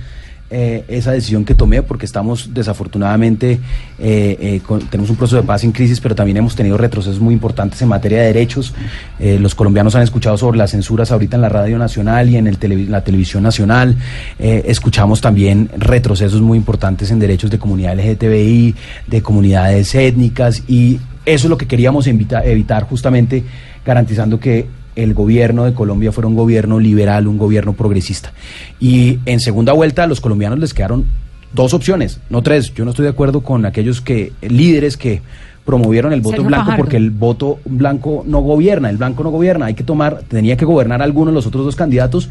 eh, 0.52 0.84
esa 0.90 1.12
decisión 1.14 1.46
que 1.46 1.56
tomé 1.56 1.82
porque 1.82 2.06
estamos 2.06 2.54
desafortunadamente 2.54 3.60
eh, 4.00 4.38
eh, 4.40 4.62
tenemos 4.90 5.10
un 5.10 5.16
proceso 5.16 5.38
de 5.38 5.44
paz 5.44 5.64
en 5.64 5.72
crisis, 5.72 6.00
pero 6.02 6.14
también 6.14 6.38
hemos 6.38 6.56
tenido 6.56 6.78
retrocesos 6.78 7.20
muy 7.20 7.34
importantes 7.34 7.82
en 7.82 7.88
materia 7.88 8.20
de 8.20 8.26
derechos. 8.28 8.74
Eh, 9.20 9.40
los 9.40 9.56
colombianos 9.56 9.96
han 9.96 10.02
escuchado 10.04 10.38
sobre 10.38 10.58
las 10.58 10.72
censuras 10.72 11.12
ahorita 11.12 11.38
en 11.38 11.42
la 11.42 11.50
radio 11.50 11.78
nacional 11.78 12.30
y 12.30 12.36
en 12.38 12.48
el 12.48 12.60
televi- 12.60 12.88
la 12.88 13.04
televisión 13.04 13.44
nacional. 13.44 13.96
Escuchamos 14.40 15.22
también 15.22 15.70
retrocesos 15.78 16.42
muy 16.42 16.58
importantes 16.58 17.10
en 17.12 17.20
derechos 17.20 17.50
de 17.50 17.58
comunidad 17.58 17.94
LGTBI, 17.98 18.76
de 19.08 19.22
comunidades 19.22 19.96
étnicas 19.96 20.64
y 20.68 21.00
eso 21.26 21.46
es 21.48 21.50
lo 21.50 21.58
que 21.58 21.68
queríamos 21.68 22.08
evita- 22.08 22.44
evitar 22.46 22.84
justamente 22.84 23.44
garantizando 23.86 24.40
que 24.40 24.66
el 24.96 25.14
gobierno 25.14 25.66
de 25.66 25.74
Colombia 25.74 26.12
fuera 26.12 26.28
un 26.28 26.36
gobierno 26.36 26.80
liberal, 26.80 27.28
un 27.28 27.38
gobierno 27.38 27.74
progresista. 27.74 28.34
Y 28.80 29.20
en 29.26 29.40
segunda 29.40 29.74
vuelta 29.74 30.04
a 30.04 30.08
los 30.08 30.22
colombianos 30.22 30.60
les 30.60 30.74
quedaron 30.74 31.06
dos 31.54 31.74
opciones, 31.74 32.20
no 32.30 32.42
tres. 32.42 32.74
Yo 32.74 32.86
no 32.86 32.92
estoy 32.92 33.04
de 33.04 33.12
acuerdo 33.12 33.42
con 33.42 33.66
aquellos 33.66 34.02
que 34.02 34.34
líderes 34.42 34.98
que 34.98 35.22
promovieron 35.66 36.12
el 36.14 36.22
voto 36.22 36.38
Sergio 36.38 36.48
blanco 36.48 36.66
Fajardo. 36.66 36.84
porque 36.84 36.98
el 36.98 37.12
voto 37.12 37.60
blanco 37.66 38.24
no 38.26 38.40
gobierna, 38.42 38.90
el 38.90 38.98
blanco 38.98 39.24
no 39.24 39.30
gobierna, 39.30 39.68
hay 39.68 39.74
que 39.74 39.84
tomar, 39.84 40.24
tenía 40.28 40.58
que 40.58 40.66
gobernar 40.66 41.02
alguno 41.02 41.32
de 41.32 41.36
los 41.36 41.46
otros 41.46 41.66
dos 41.66 41.76
candidatos 41.76 42.30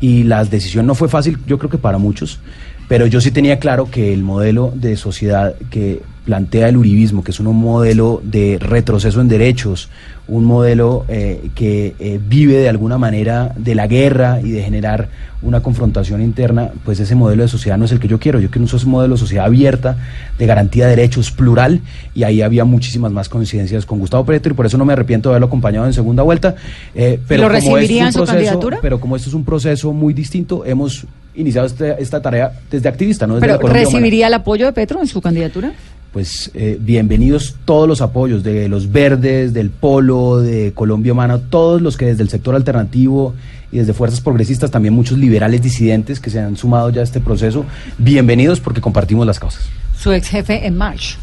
y 0.00 0.24
la 0.24 0.44
decisión 0.44 0.86
no 0.86 0.94
fue 0.94 1.08
fácil, 1.08 1.38
yo 1.46 1.58
creo 1.58 1.70
que 1.70 1.78
para 1.78 1.96
muchos, 1.96 2.38
pero 2.86 3.06
yo 3.06 3.20
sí 3.20 3.30
tenía 3.30 3.58
claro 3.58 3.90
que 3.90 4.12
el 4.12 4.22
modelo 4.22 4.72
de 4.74 4.96
sociedad 4.96 5.54
que 5.70 6.02
plantea 6.26 6.68
el 6.68 6.76
uribismo, 6.76 7.24
que 7.24 7.30
es 7.30 7.40
un 7.40 7.46
modelo 7.56 8.20
de 8.22 8.58
retroceso 8.60 9.20
en 9.22 9.28
derechos, 9.28 9.88
un 10.28 10.44
modelo 10.44 11.04
eh, 11.08 11.50
que 11.54 11.94
eh, 12.00 12.20
vive 12.28 12.54
de 12.58 12.68
alguna 12.68 12.98
manera 12.98 13.52
de 13.56 13.74
la 13.76 13.86
guerra 13.86 14.40
y 14.42 14.50
de 14.50 14.60
generar 14.62 15.08
una 15.40 15.60
confrontación 15.60 16.20
interna, 16.20 16.70
pues 16.84 16.98
ese 16.98 17.14
modelo 17.14 17.42
de 17.44 17.48
sociedad 17.48 17.78
no 17.78 17.84
es 17.84 17.92
el 17.92 18.00
que 18.00 18.08
yo 18.08 18.18
quiero. 18.18 18.40
Yo 18.40 18.50
quiero 18.50 18.66
un 18.66 18.90
modelo 18.90 19.14
de 19.14 19.20
sociedad 19.20 19.44
abierta, 19.46 19.96
de 20.36 20.46
garantía 20.46 20.84
de 20.88 20.96
derechos, 20.96 21.30
plural, 21.30 21.80
y 22.12 22.24
ahí 22.24 22.42
había 22.42 22.64
muchísimas 22.64 23.12
más 23.12 23.28
coincidencias 23.28 23.86
con 23.86 24.00
Gustavo 24.00 24.24
Petro, 24.26 24.52
y 24.52 24.56
por 24.56 24.66
eso 24.66 24.76
no 24.76 24.84
me 24.84 24.92
arrepiento 24.94 25.28
de 25.28 25.34
haberlo 25.34 25.46
acompañado 25.46 25.86
en 25.86 25.92
segunda 25.92 26.24
vuelta. 26.24 26.56
eh, 26.94 27.20
pero 27.28 27.42
¿Lo 27.42 27.48
como 27.48 27.58
esto 27.58 27.68
es 27.70 27.74
recibiría 27.82 28.02
un 28.02 28.06
en 28.08 28.12
su 28.12 28.18
proceso- 28.18 28.32
candidatura? 28.34 28.78
Pero 28.82 28.98
como 28.98 29.14
esto 29.14 29.28
es 29.28 29.34
un 29.34 29.44
proceso 29.44 29.92
muy 29.92 30.12
distinto, 30.12 30.64
hemos 30.64 31.06
iniciado 31.36 31.66
este- 31.68 32.02
esta 32.02 32.20
tarea 32.20 32.50
desde 32.70 32.88
activista, 32.88 33.26
no 33.28 33.34
desde 33.34 33.46
la 33.46 33.58
¿Pero 33.58 33.66
Humana 33.68 33.80
recibiría 33.84 34.26
el 34.26 34.34
apoyo 34.34 34.66
de 34.66 34.72
Petro 34.72 35.00
en 35.00 35.06
su 35.06 35.20
candidatura? 35.20 35.72
Pues 36.16 36.50
eh, 36.54 36.78
bienvenidos 36.80 37.56
todos 37.66 37.86
los 37.86 38.00
apoyos 38.00 38.42
de 38.42 38.70
los 38.70 38.90
verdes, 38.90 39.52
del 39.52 39.68
polo, 39.68 40.38
de 40.38 40.72
Colombia 40.74 41.12
Humana, 41.12 41.38
todos 41.50 41.82
los 41.82 41.98
que 41.98 42.06
desde 42.06 42.22
el 42.22 42.30
sector 42.30 42.54
alternativo 42.54 43.34
y 43.70 43.76
desde 43.76 43.92
fuerzas 43.92 44.22
progresistas, 44.22 44.70
también 44.70 44.94
muchos 44.94 45.18
liberales 45.18 45.60
disidentes 45.60 46.18
que 46.18 46.30
se 46.30 46.40
han 46.40 46.56
sumado 46.56 46.88
ya 46.88 47.02
a 47.02 47.04
este 47.04 47.20
proceso, 47.20 47.66
bienvenidos 47.98 48.60
porque 48.60 48.80
compartimos 48.80 49.26
las 49.26 49.38
causas. 49.38 49.66
Su 49.98 50.10
ex 50.10 50.30
jefe 50.30 50.66
en 50.66 50.78
March. 50.78 51.18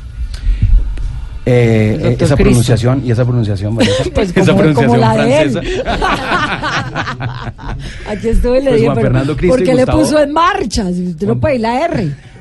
Eh, 1.48 1.98
eh, 2.00 2.18
esa 2.20 2.36
Cristo. 2.36 2.38
pronunciación 2.38 3.02
y 3.04 3.10
esa 3.10 3.26
pronunciación, 3.26 3.76
Vanessa, 3.76 4.04
Pues 4.14 4.32
esa 4.38 4.54
como, 4.54 4.74
como 4.76 4.96
la 4.96 5.26
de 5.26 5.42
él. 5.42 5.52
francesa. 5.54 5.90
Aquí 8.10 8.28
estuve 8.28 8.60
y 8.60 8.62
le 8.62 8.70
Pues 8.70 8.76
dije, 8.76 8.86
Juan 8.86 8.96
pero 8.98 9.08
Fernando 9.08 9.36
Cristo 9.36 9.58
¿por 9.58 9.66
qué 9.66 9.74
le 9.74 9.88
puso 9.88 10.20
en 10.20 10.32
marcha? 10.32 10.94
Si 10.94 11.08
usted 11.08 11.26
no 11.26 11.40
puede 11.40 11.56
ir 11.56 11.62
la 11.62 11.84
R. 11.84 12.33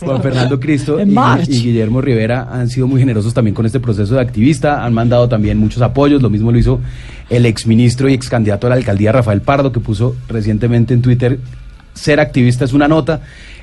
Juan 0.00 0.22
Fernando 0.22 0.58
Cristo 0.58 0.98
y 1.00 1.60
Guillermo 1.60 2.00
Rivera 2.00 2.48
han 2.50 2.68
sido 2.68 2.86
muy 2.86 3.00
generosos 3.00 3.34
también 3.34 3.54
con 3.54 3.66
este 3.66 3.80
proceso 3.80 4.14
de 4.14 4.20
activista, 4.20 4.84
han 4.84 4.94
mandado 4.94 5.28
también 5.28 5.58
muchos 5.58 5.82
apoyos, 5.82 6.22
lo 6.22 6.30
mismo 6.30 6.52
lo 6.52 6.58
hizo 6.58 6.80
el 7.30 7.46
exministro 7.46 8.08
y 8.08 8.14
ex 8.14 8.28
candidato 8.28 8.66
a 8.66 8.70
la 8.70 8.76
alcaldía 8.76 9.12
Rafael 9.12 9.40
Pardo, 9.40 9.72
que 9.72 9.80
puso 9.80 10.16
recientemente 10.28 10.94
en 10.94 11.02
Twitter, 11.02 11.38
ser 11.94 12.20
activista 12.20 12.64
es 12.64 12.72
una 12.72 12.88
nota. 12.88 13.20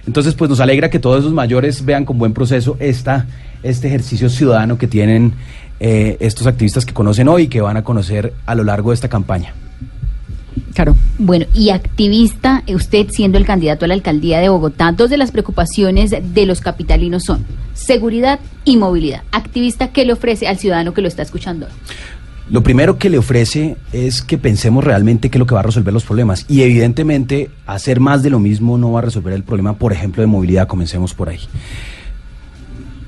Entonces, 0.08 0.34
pues 0.34 0.50
nos 0.50 0.60
alegra 0.60 0.90
que 0.90 1.00
todos 1.00 1.20
esos 1.20 1.34
mayores 1.34 1.86
vean 1.86 2.06
con 2.06 2.18
buen 2.18 2.34
proceso 2.34 2.76
esta, 2.80 3.28
este 3.62 3.88
ejercicio 3.88 4.30
ciudadano 4.30 4.78
que 4.78 4.88
tienen 4.88 5.34
eh, 5.80 6.18
estos 6.20 6.48
activistas 6.48 6.86
que 6.86 6.94
conocen 6.94 7.28
hoy 7.28 7.44
y 7.44 7.48
que 7.48 7.62
van 7.62 7.78
a 7.78 7.84
conocer 7.84 8.34
a 8.46 8.56
lo 8.56 8.64
largo 8.64 8.90
de 8.90 8.96
esta 8.96 9.10
campaña. 9.10 9.54
Claro. 10.74 10.96
Bueno, 11.18 11.46
y 11.54 11.70
activista, 11.70 12.64
eh, 12.66 12.76
usted 12.76 13.08
siendo 13.10 13.38
el 13.38 13.46
candidato 13.46 13.86
a 13.86 13.88
la 13.88 13.94
alcaldía 13.94 14.40
de 14.40 14.50
Bogotá, 14.50 14.92
dos 14.92 15.10
de 15.10 15.18
las 15.18 15.32
preocupaciones 15.32 16.12
de 16.12 16.46
los 16.46 16.62
capitalinos 16.62 17.24
son 17.24 17.46
seguridad 17.74 18.40
y 18.64 18.78
movilidad. 18.78 19.24
Activista, 19.32 19.90
¿qué 19.90 20.06
le 20.06 20.14
ofrece 20.14 20.48
al 20.48 20.58
ciudadano 20.58 20.94
que 20.94 21.02
lo 21.02 21.08
está 21.08 21.24
escuchando 21.24 21.66
hoy? 21.66 21.72
Lo 22.50 22.64
primero 22.64 22.98
que 22.98 23.10
le 23.10 23.18
ofrece 23.18 23.78
es 23.94 24.22
que 24.22 24.38
pensemos 24.38 24.84
realmente 24.84 25.30
qué 25.30 25.38
es 25.38 25.40
lo 25.40 25.46
que 25.46 25.54
va 25.54 25.62
a 25.62 25.64
resolver 25.64 25.94
los 25.94 26.04
problemas. 26.04 26.46
Y 26.50 26.64
evidentemente 26.64 27.50
hacer 27.66 28.02
más 28.02 28.24
de 28.24 28.30
lo 28.30 28.40
mismo 28.40 28.78
no 28.78 28.92
va 28.92 29.00
a 29.00 29.04
resolver 29.04 29.34
el 29.34 29.44
problema, 29.44 29.76
por 29.78 29.94
ejemplo, 29.94 30.22
de 30.22 30.28
movilidad. 30.28 30.68
Comencemos 30.68 31.14
por 31.14 31.30
ahí. 31.30 31.40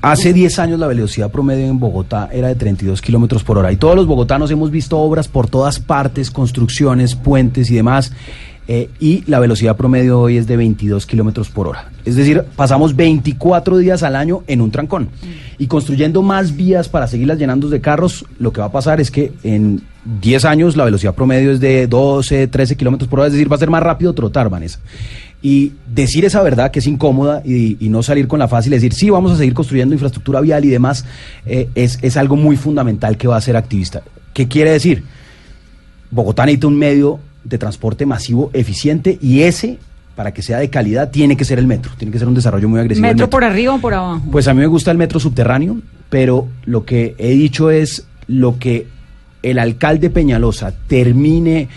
Hace 0.04 0.34
10 0.34 0.58
años 0.58 0.78
la 0.78 0.86
velocidad 0.86 1.30
promedio 1.30 1.64
en 1.64 1.78
Bogotá 1.78 2.28
era 2.30 2.48
de 2.48 2.56
32 2.56 3.00
kilómetros 3.00 3.42
por 3.42 3.56
hora 3.56 3.72
y 3.72 3.76
todos 3.76 3.96
los 3.96 4.06
bogotanos 4.06 4.50
hemos 4.50 4.70
visto 4.70 4.98
obras 4.98 5.28
por 5.28 5.48
todas 5.48 5.80
partes, 5.80 6.30
construcciones, 6.30 7.14
puentes 7.14 7.70
y 7.70 7.76
demás. 7.76 8.12
eh, 8.68 8.90
y 9.00 9.24
la 9.26 9.38
velocidad 9.40 9.76
promedio 9.78 10.20
hoy 10.20 10.36
es 10.36 10.46
de 10.46 10.58
22 10.58 11.06
kilómetros 11.06 11.48
por 11.48 11.68
hora. 11.68 11.90
Es 12.04 12.16
decir, 12.16 12.44
pasamos 12.54 12.94
24 12.96 13.78
días 13.78 14.02
al 14.02 14.14
año 14.14 14.42
en 14.46 14.60
un 14.60 14.70
trancón. 14.70 15.08
Y 15.56 15.68
construyendo 15.68 16.20
más 16.20 16.54
vías 16.54 16.90
para 16.90 17.06
seguirlas 17.06 17.38
llenando 17.38 17.70
de 17.70 17.80
carros, 17.80 18.26
lo 18.38 18.52
que 18.52 18.60
va 18.60 18.66
a 18.66 18.72
pasar 18.72 19.00
es 19.00 19.10
que 19.10 19.32
en 19.42 19.82
10 20.20 20.44
años 20.44 20.76
la 20.76 20.84
velocidad 20.84 21.14
promedio 21.14 21.50
es 21.50 21.60
de 21.60 21.86
12, 21.86 22.48
13 22.48 22.76
kilómetros 22.76 23.08
por 23.08 23.20
hora, 23.20 23.28
es 23.28 23.32
decir, 23.32 23.50
va 23.50 23.56
a 23.56 23.58
ser 23.58 23.70
más 23.70 23.82
rápido 23.82 24.12
trotar, 24.12 24.50
Vanessa. 24.50 24.80
Y 25.46 25.74
decir 25.86 26.24
esa 26.24 26.40
verdad 26.40 26.70
que 26.70 26.78
es 26.78 26.86
incómoda 26.86 27.42
y, 27.44 27.76
y 27.78 27.90
no 27.90 28.02
salir 28.02 28.26
con 28.26 28.38
la 28.38 28.48
fácil, 28.48 28.70
decir, 28.70 28.94
sí, 28.94 29.10
vamos 29.10 29.30
a 29.30 29.36
seguir 29.36 29.52
construyendo 29.52 29.94
infraestructura 29.94 30.40
vial 30.40 30.64
y 30.64 30.68
demás, 30.68 31.04
eh, 31.44 31.68
es, 31.74 31.98
es 32.00 32.16
algo 32.16 32.34
muy 32.34 32.56
fundamental 32.56 33.18
que 33.18 33.28
va 33.28 33.36
a 33.36 33.42
ser 33.42 33.54
activista. 33.54 34.00
¿Qué 34.32 34.48
quiere 34.48 34.70
decir? 34.70 35.04
Bogotá 36.10 36.46
necesita 36.46 36.68
un 36.68 36.78
medio 36.78 37.20
de 37.44 37.58
transporte 37.58 38.06
masivo 38.06 38.48
eficiente 38.54 39.18
y 39.20 39.42
ese, 39.42 39.78
para 40.16 40.32
que 40.32 40.40
sea 40.40 40.56
de 40.56 40.70
calidad, 40.70 41.10
tiene 41.10 41.36
que 41.36 41.44
ser 41.44 41.58
el 41.58 41.66
metro, 41.66 41.92
tiene 41.98 42.10
que 42.10 42.18
ser 42.18 42.26
un 42.26 42.34
desarrollo 42.34 42.66
muy 42.66 42.80
agresivo. 42.80 43.06
¿Metro 43.06 43.28
por 43.28 43.44
arriba 43.44 43.74
o 43.74 43.78
por 43.78 43.92
abajo? 43.92 44.22
Pues 44.32 44.48
a 44.48 44.54
mí 44.54 44.60
me 44.60 44.66
gusta 44.66 44.92
el 44.92 44.96
metro 44.96 45.20
subterráneo, 45.20 45.76
pero 46.08 46.48
lo 46.64 46.86
que 46.86 47.16
he 47.18 47.32
dicho 47.32 47.70
es 47.70 48.06
lo 48.28 48.58
que 48.58 48.86
el 49.42 49.58
alcalde 49.58 50.08
Peñalosa 50.08 50.72
termine 50.86 51.68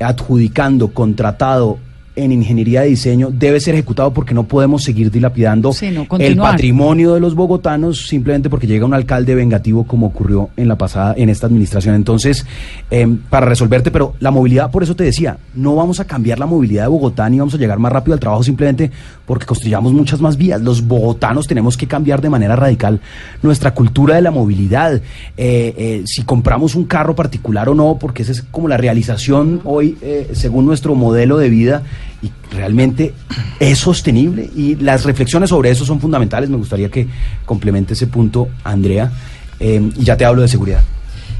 adjudicando, 0.00 0.94
contratado 0.94 1.78
en 2.14 2.32
ingeniería 2.32 2.82
de 2.82 2.88
diseño 2.88 3.30
debe 3.32 3.60
ser 3.60 3.74
ejecutado 3.74 4.12
porque 4.12 4.34
no 4.34 4.44
podemos 4.44 4.82
seguir 4.82 5.10
dilapidando 5.10 5.72
Sí, 5.72 5.90
no, 5.90 6.06
el 6.18 6.36
patrimonio 6.36 7.14
de 7.14 7.20
los 7.20 7.34
bogotanos 7.34 8.06
simplemente 8.06 8.50
porque 8.50 8.66
llega 8.66 8.84
un 8.84 8.94
alcalde 8.94 9.34
vengativo 9.34 9.84
como 9.84 10.06
ocurrió 10.06 10.50
en 10.56 10.68
la 10.68 10.76
pasada 10.76 11.14
en 11.16 11.28
esta 11.28 11.46
administración. 11.46 11.94
Entonces, 11.94 12.46
em, 12.90 13.16
para 13.16 13.46
resolverte, 13.46 13.90
pero 13.90 14.14
la 14.20 14.30
movilidad, 14.30 14.70
por 14.70 14.82
eso 14.82 14.94
te 14.94 15.04
decía, 15.04 15.38
no 15.54 15.74
vamos 15.74 16.00
a 16.00 16.06
cambiar 16.06 16.38
la 16.38 16.46
movilidad 16.46 16.84
de 16.84 16.88
Bogotá 16.88 17.28
ni 17.28 17.38
vamos 17.38 17.54
a 17.54 17.58
llegar 17.58 17.78
más 17.78 17.92
rápido 17.92 18.14
al 18.14 18.20
trabajo 18.20 18.42
simplemente 18.42 18.90
porque 19.26 19.46
construyamos 19.46 19.92
muchas 19.92 20.20
más 20.20 20.36
vías. 20.36 20.60
Los 20.60 20.86
bogotanos 20.86 21.46
tenemos 21.46 21.76
que 21.76 21.86
cambiar 21.86 22.20
de 22.20 22.28
manera 22.28 22.56
radical 22.56 23.00
nuestra 23.42 23.72
cultura 23.72 24.16
de 24.16 24.22
la 24.22 24.30
movilidad. 24.30 24.94
Eh, 24.94 25.00
eh, 25.36 26.02
si 26.04 26.22
compramos 26.22 26.74
un 26.74 26.84
carro 26.84 27.14
particular 27.14 27.68
o 27.68 27.74
no, 27.74 27.96
porque 27.98 28.22
esa 28.22 28.32
es 28.32 28.42
como 28.42 28.68
la 28.68 28.76
realización 28.76 29.60
hoy 29.64 29.96
eh, 30.02 30.30
según 30.32 30.66
nuestro 30.66 30.94
modelo 30.94 31.38
de 31.38 31.48
vida 31.48 31.82
y 32.22 32.30
realmente 32.54 33.14
es 33.58 33.78
sostenible 33.78 34.48
y 34.54 34.76
las 34.76 35.04
reflexiones 35.04 35.50
sobre 35.50 35.70
eso 35.70 35.84
son 35.84 36.00
fundamentales. 36.00 36.48
Me 36.48 36.56
gustaría 36.56 36.88
que 36.88 37.06
complemente 37.44 37.94
ese 37.94 38.06
punto, 38.06 38.48
Andrea, 38.64 39.10
eh, 39.58 39.90
y 39.96 40.04
ya 40.04 40.16
te 40.16 40.24
hablo 40.24 40.42
de 40.42 40.48
seguridad. 40.48 40.82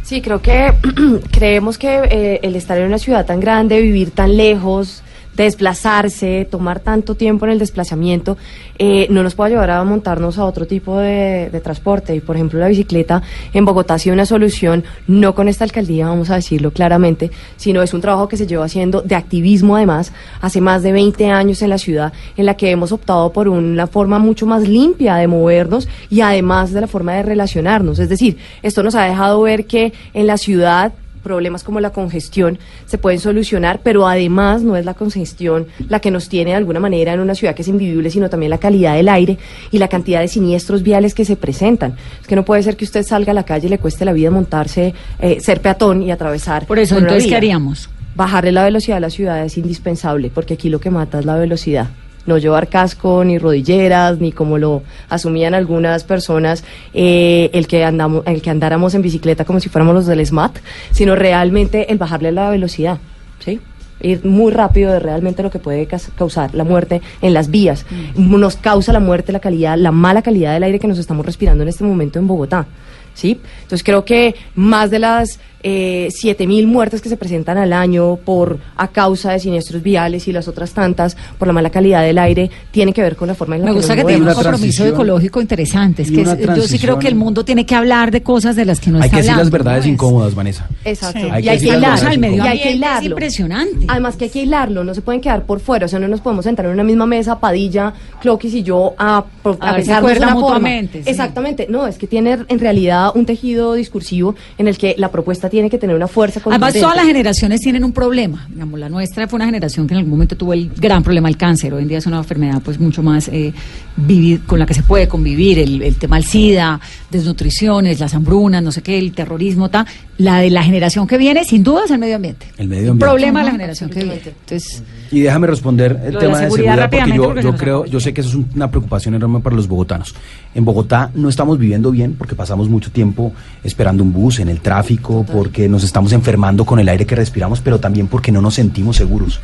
Sí, 0.02 0.20
creo 0.20 0.42
que 0.42 0.72
creemos 1.30 1.78
que 1.78 2.00
eh, 2.10 2.40
el 2.42 2.56
estar 2.56 2.76
en 2.78 2.86
una 2.86 2.98
ciudad 2.98 3.24
tan 3.24 3.40
grande, 3.40 3.80
vivir 3.80 4.10
tan 4.10 4.36
lejos, 4.36 5.02
desplazarse, 5.36 6.46
tomar 6.50 6.80
tanto 6.80 7.14
tiempo 7.14 7.46
en 7.46 7.52
el 7.52 7.58
desplazamiento, 7.58 8.36
eh, 8.78 9.06
no 9.10 9.22
nos 9.22 9.34
puede 9.34 9.50
llevar 9.50 9.70
a 9.70 9.84
montarnos 9.84 10.38
a 10.38 10.44
otro 10.44 10.66
tipo 10.66 10.98
de, 10.98 11.48
de 11.50 11.60
transporte. 11.60 12.14
Y 12.14 12.20
por 12.20 12.36
ejemplo, 12.36 12.58
la 12.58 12.68
bicicleta 12.68 13.22
en 13.52 13.64
Bogotá 13.64 13.94
ha 13.94 13.98
sido 13.98 14.14
una 14.14 14.26
solución, 14.26 14.84
no 15.06 15.34
con 15.34 15.48
esta 15.48 15.64
alcaldía, 15.64 16.08
vamos 16.08 16.30
a 16.30 16.36
decirlo 16.36 16.70
claramente, 16.70 17.30
sino 17.56 17.82
es 17.82 17.94
un 17.94 18.00
trabajo 18.00 18.28
que 18.28 18.36
se 18.36 18.46
lleva 18.46 18.64
haciendo 18.64 19.02
de 19.02 19.14
activismo 19.14 19.76
además 19.76 20.12
hace 20.40 20.60
más 20.60 20.82
de 20.82 20.92
20 20.92 21.30
años 21.30 21.62
en 21.62 21.70
la 21.70 21.78
ciudad, 21.78 22.12
en 22.36 22.46
la 22.46 22.54
que 22.54 22.70
hemos 22.70 22.92
optado 22.92 23.32
por 23.32 23.48
una 23.48 23.86
forma 23.86 24.18
mucho 24.18 24.46
más 24.46 24.66
limpia 24.66 25.16
de 25.16 25.26
movernos 25.26 25.88
y 26.10 26.20
además 26.20 26.72
de 26.72 26.80
la 26.80 26.86
forma 26.86 27.14
de 27.14 27.22
relacionarnos. 27.22 27.98
Es 27.98 28.08
decir, 28.08 28.38
esto 28.62 28.82
nos 28.82 28.94
ha 28.94 29.04
dejado 29.04 29.42
ver 29.42 29.66
que 29.66 29.92
en 30.14 30.26
la 30.26 30.36
ciudad 30.36 30.92
problemas 31.22 31.62
como 31.62 31.80
la 31.80 31.90
congestión 31.90 32.58
se 32.86 32.98
pueden 32.98 33.20
solucionar, 33.20 33.80
pero 33.82 34.06
además 34.06 34.62
no 34.62 34.76
es 34.76 34.84
la 34.84 34.94
congestión 34.94 35.66
la 35.88 36.00
que 36.00 36.10
nos 36.10 36.28
tiene 36.28 36.50
de 36.50 36.56
alguna 36.56 36.80
manera 36.80 37.12
en 37.14 37.20
una 37.20 37.34
ciudad 37.34 37.54
que 37.54 37.62
es 37.62 37.68
invivible, 37.68 38.10
sino 38.10 38.28
también 38.28 38.50
la 38.50 38.58
calidad 38.58 38.94
del 38.94 39.08
aire 39.08 39.38
y 39.70 39.78
la 39.78 39.88
cantidad 39.88 40.20
de 40.20 40.28
siniestros 40.28 40.82
viales 40.82 41.14
que 41.14 41.24
se 41.24 41.36
presentan. 41.36 41.96
Es 42.20 42.26
que 42.26 42.36
no 42.36 42.44
puede 42.44 42.62
ser 42.62 42.76
que 42.76 42.84
usted 42.84 43.04
salga 43.04 43.32
a 43.32 43.34
la 43.34 43.44
calle 43.44 43.66
y 43.66 43.70
le 43.70 43.78
cueste 43.78 44.04
la 44.04 44.12
vida 44.12 44.30
montarse, 44.30 44.94
eh, 45.18 45.40
ser 45.40 45.60
peatón 45.60 46.02
y 46.02 46.10
atravesar. 46.10 46.66
Por 46.66 46.78
eso, 46.78 46.96
por 46.96 47.04
entonces, 47.04 47.28
¿qué 47.28 47.36
haríamos? 47.36 47.88
Bajarle 48.14 48.52
la 48.52 48.64
velocidad 48.64 48.98
a 48.98 49.00
la 49.00 49.10
ciudad 49.10 49.44
es 49.44 49.56
indispensable, 49.56 50.30
porque 50.34 50.54
aquí 50.54 50.68
lo 50.68 50.80
que 50.80 50.90
mata 50.90 51.18
es 51.18 51.24
la 51.24 51.36
velocidad. 51.36 51.88
No 52.26 52.38
llevar 52.38 52.68
casco, 52.68 53.24
ni 53.24 53.38
rodilleras, 53.38 54.18
ni 54.18 54.32
como 54.32 54.58
lo 54.58 54.82
asumían 55.08 55.54
algunas 55.54 56.04
personas, 56.04 56.64
eh, 56.94 57.50
el, 57.52 57.66
que 57.66 57.84
andamos, 57.84 58.22
el 58.26 58.42
que 58.42 58.50
andáramos 58.50 58.94
en 58.94 59.02
bicicleta 59.02 59.44
como 59.44 59.60
si 59.60 59.68
fuéramos 59.68 59.94
los 59.94 60.06
del 60.06 60.24
SMAT, 60.24 60.58
sino 60.90 61.16
realmente 61.16 61.90
el 61.92 61.98
bajarle 61.98 62.32
la 62.32 62.50
velocidad, 62.50 62.98
¿sí? 63.38 63.60
Ir 64.00 64.24
muy 64.24 64.50
rápido 64.50 64.92
de 64.92 64.98
realmente 64.98 65.42
lo 65.42 65.50
que 65.50 65.60
puede 65.60 65.86
causar 66.16 66.54
la 66.54 66.64
muerte 66.64 67.00
en 67.20 67.34
las 67.34 67.50
vías. 67.50 67.86
Nos 68.16 68.56
causa 68.56 68.92
la 68.92 68.98
muerte 68.98 69.30
la 69.30 69.38
calidad, 69.38 69.78
la 69.78 69.92
mala 69.92 70.22
calidad 70.22 70.54
del 70.54 70.64
aire 70.64 70.80
que 70.80 70.88
nos 70.88 70.98
estamos 70.98 71.24
respirando 71.24 71.62
en 71.62 71.68
este 71.68 71.84
momento 71.84 72.18
en 72.18 72.26
Bogotá. 72.26 72.66
¿sí? 73.14 73.40
Entonces 73.62 73.84
creo 73.84 74.04
que 74.04 74.34
más 74.54 74.90
de 74.90 74.98
las 74.98 75.38
eh, 75.62 76.08
7.000 76.10 76.66
muertes 76.66 77.00
que 77.00 77.08
se 77.08 77.16
presentan 77.16 77.56
al 77.58 77.72
año 77.72 78.16
por 78.16 78.58
a 78.76 78.88
causa 78.88 79.32
de 79.32 79.38
siniestros 79.40 79.82
viales 79.82 80.26
y 80.28 80.32
las 80.32 80.48
otras 80.48 80.72
tantas 80.72 81.16
por 81.38 81.46
la 81.48 81.52
mala 81.54 81.70
calidad 81.70 82.02
del 82.02 82.18
aire 82.18 82.50
tiene 82.70 82.92
que 82.92 83.00
ver 83.02 83.16
con 83.16 83.28
la 83.28 83.34
forma 83.34 83.56
en 83.56 83.62
la 83.62 83.66
Me 83.66 83.72
que 83.72 83.76
gusta 83.78 83.94
nos 83.94 84.04
que 84.06 84.12
tenga 84.12 84.28
un 84.30 84.34
compromiso 84.34 84.86
ecológico 84.86 85.40
interesante. 85.40 86.02
Es 86.02 86.10
que 86.10 86.22
es- 86.22 86.38
yo 86.56 86.62
sí 86.62 86.78
creo 86.78 86.98
que 86.98 87.08
el 87.08 87.14
mundo 87.14 87.44
tiene 87.44 87.64
que 87.66 87.74
hablar 87.74 88.10
de 88.10 88.22
cosas 88.22 88.56
de 88.56 88.64
las 88.64 88.80
que 88.80 88.90
no 88.90 88.98
Hay 88.98 89.04
está 89.04 89.16
que 89.16 89.22
decir 89.22 89.30
las 89.30 89.38
hablando, 89.38 89.52
verdades 89.52 89.84
¿no? 89.84 89.88
Es- 89.88 89.94
incómodas, 89.94 90.34
Vanessa. 90.34 90.68
Exacto. 90.84 91.20
Sí. 91.20 91.28
Hay 91.30 91.40
y 91.40 91.44
que 91.44 91.50
hay 91.50 91.58
que 91.58 91.66
hilarlo. 91.68 92.08
al 92.08 92.18
medio 92.18 92.36
y 92.44 92.48
hay 92.48 92.58
que 92.60 92.68
es 92.70 92.74
hilarlo. 92.76 93.08
impresionante. 93.10 93.86
Además 93.88 94.16
que 94.16 94.24
hay 94.24 94.30
que 94.30 94.42
hilarlo, 94.42 94.84
no 94.84 94.94
se 94.94 95.02
pueden 95.02 95.20
quedar 95.20 95.44
por 95.44 95.60
fuera, 95.60 95.86
o 95.86 95.88
sea, 95.88 95.98
no 95.98 96.08
nos 96.08 96.20
podemos 96.20 96.44
sentar 96.44 96.66
en 96.66 96.72
una 96.72 96.84
misma 96.84 97.06
mesa, 97.06 97.38
Padilla, 97.38 97.92
Cloquis 98.20 98.54
y 98.54 98.62
yo, 98.62 98.94
a, 98.98 99.18
A 99.18 99.22
a 99.60 99.74
pensarnos 99.76 100.10
de 100.12 100.18
una 100.18 100.34
forma. 100.34 100.68
sí. 100.68 101.02
Exactamente, 101.06 101.66
no, 101.68 101.86
es 101.86 101.98
que 101.98 102.06
tiene 102.06 102.38
en 102.48 102.58
realidad 102.58 103.10
un 103.14 103.26
tejido 103.26 103.74
discursivo 103.74 104.34
en 104.58 104.68
el 104.68 104.76
que 104.78 104.94
la 104.98 105.10
propuesta 105.10 105.48
tiene 105.52 105.68
que 105.68 105.76
tener 105.76 105.94
una 105.94 106.08
fuerza 106.08 106.40
Además, 106.46 106.72
todas 106.72 106.96
las 106.96 107.04
generaciones 107.04 107.60
tienen 107.60 107.84
un 107.84 107.92
problema. 107.92 108.46
Digamos, 108.48 108.80
la 108.80 108.88
nuestra 108.88 109.28
fue 109.28 109.36
una 109.36 109.44
generación 109.44 109.86
que 109.86 109.92
en 109.92 109.98
algún 109.98 110.12
momento 110.12 110.34
tuvo 110.34 110.54
el 110.54 110.70
gran 110.70 111.02
problema 111.02 111.28
del 111.28 111.36
cáncer. 111.36 111.74
Hoy 111.74 111.82
en 111.82 111.88
día 111.88 111.98
es 111.98 112.06
una 112.06 112.16
enfermedad 112.16 112.62
pues 112.64 112.80
mucho 112.80 113.02
más 113.02 113.28
eh, 113.28 113.52
vivir, 113.94 114.44
con 114.46 114.58
la 114.58 114.64
que 114.64 114.72
se 114.72 114.82
puede 114.82 115.06
convivir. 115.08 115.58
El, 115.58 115.82
el 115.82 115.96
tema 115.96 116.16
del 116.16 116.24
SIDA, 116.24 116.80
desnutriciones, 117.10 118.00
las 118.00 118.14
hambrunas, 118.14 118.62
no 118.62 118.72
sé 118.72 118.80
qué, 118.80 118.96
el 118.96 119.12
terrorismo, 119.12 119.68
ta. 119.68 119.86
La 120.18 120.38
de 120.38 120.50
la 120.50 120.62
generación 120.62 121.06
que 121.06 121.16
viene, 121.18 121.44
sin 121.44 121.62
duda, 121.62 121.82
es 121.84 121.90
el 121.90 121.98
medio 121.98 122.16
ambiente. 122.16 122.46
El 122.58 122.68
medio 122.68 122.92
ambiente. 122.92 123.04
problema 123.04 123.40
de 123.40 123.46
la 123.46 123.52
generación 123.52 123.90
que 123.90 124.04
viene. 124.04 124.20
Entonces, 124.24 124.82
Y 125.10 125.20
déjame 125.20 125.46
responder 125.46 126.00
el 126.04 126.12
de 126.12 126.18
tema 126.18 126.38
de 126.38 126.44
seguridad 126.44 126.90
porque 126.90 127.12
yo, 127.12 127.22
porque 127.24 127.42
yo 127.42 127.56
creo, 127.56 127.84
yo 127.86 127.98
sé 127.98 128.12
que 128.12 128.20
eso 128.20 128.30
es 128.30 128.46
una 128.54 128.70
preocupación 128.70 129.14
enorme 129.14 129.40
para 129.40 129.56
los 129.56 129.68
bogotanos. 129.68 130.14
En 130.54 130.64
Bogotá 130.64 131.10
no 131.14 131.28
estamos 131.28 131.58
viviendo 131.58 131.90
bien 131.90 132.14
porque 132.16 132.34
pasamos 132.34 132.68
mucho 132.68 132.90
tiempo 132.90 133.32
esperando 133.64 134.02
un 134.02 134.12
bus 134.12 134.38
en 134.38 134.48
el 134.48 134.60
tráfico, 134.60 135.24
porque 135.32 135.68
nos 135.68 135.82
estamos 135.82 136.12
enfermando 136.12 136.64
con 136.64 136.78
el 136.78 136.88
aire 136.88 137.06
que 137.06 137.14
respiramos, 137.14 137.60
pero 137.60 137.80
también 137.80 138.06
porque 138.06 138.30
no 138.30 138.42
nos 138.42 138.54
sentimos 138.54 138.96
seguros. 138.96 139.40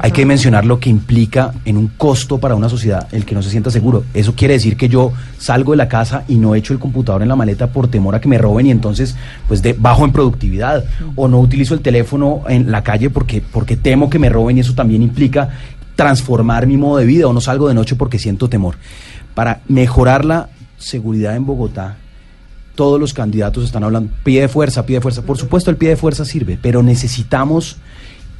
Hay 0.00 0.12
que 0.12 0.26
mencionar 0.26 0.64
lo 0.66 0.78
que 0.78 0.90
implica 0.90 1.52
en 1.64 1.76
un 1.76 1.88
costo 1.88 2.38
para 2.38 2.54
una 2.54 2.68
sociedad 2.68 3.08
el 3.12 3.24
que 3.24 3.34
no 3.34 3.42
se 3.42 3.50
sienta 3.50 3.70
seguro. 3.70 4.04
Eso 4.12 4.34
quiere 4.34 4.54
decir 4.54 4.76
que 4.76 4.88
yo 4.88 5.12
salgo 5.38 5.72
de 5.72 5.78
la 5.78 5.88
casa 5.88 6.24
y 6.28 6.36
no 6.36 6.54
echo 6.54 6.72
el 6.72 6.78
computador 6.78 7.22
en 7.22 7.28
la 7.28 7.36
maleta 7.36 7.68
por 7.68 7.88
temor 7.88 8.14
a 8.14 8.20
que 8.20 8.28
me 8.28 8.38
roben 8.38 8.66
y 8.66 8.70
entonces 8.70 9.16
pues 9.48 9.62
de 9.62 9.72
bajo 9.72 10.01
en 10.04 10.12
productividad 10.12 10.84
o 11.16 11.28
no 11.28 11.40
utilizo 11.40 11.74
el 11.74 11.80
teléfono 11.80 12.42
en 12.48 12.70
la 12.70 12.82
calle 12.82 13.10
porque 13.10 13.40
porque 13.40 13.76
temo 13.76 14.10
que 14.10 14.18
me 14.18 14.28
roben 14.28 14.56
y 14.56 14.60
eso 14.60 14.74
también 14.74 15.02
implica 15.02 15.50
transformar 15.96 16.66
mi 16.66 16.76
modo 16.76 16.98
de 16.98 17.06
vida 17.06 17.26
o 17.26 17.32
no 17.32 17.40
salgo 17.40 17.68
de 17.68 17.74
noche 17.74 17.96
porque 17.96 18.18
siento 18.18 18.48
temor. 18.48 18.76
Para 19.34 19.60
mejorar 19.68 20.24
la 20.24 20.48
seguridad 20.78 21.36
en 21.36 21.46
Bogotá, 21.46 21.96
todos 22.74 22.98
los 22.98 23.12
candidatos 23.14 23.64
están 23.64 23.84
hablando, 23.84 24.12
pie 24.24 24.42
de 24.42 24.48
fuerza, 24.48 24.86
pie 24.86 24.96
de 24.96 25.00
fuerza. 25.00 25.22
Por 25.22 25.38
supuesto, 25.38 25.70
el 25.70 25.76
pie 25.76 25.90
de 25.90 25.96
fuerza 25.96 26.24
sirve, 26.24 26.58
pero 26.60 26.82
necesitamos 26.82 27.76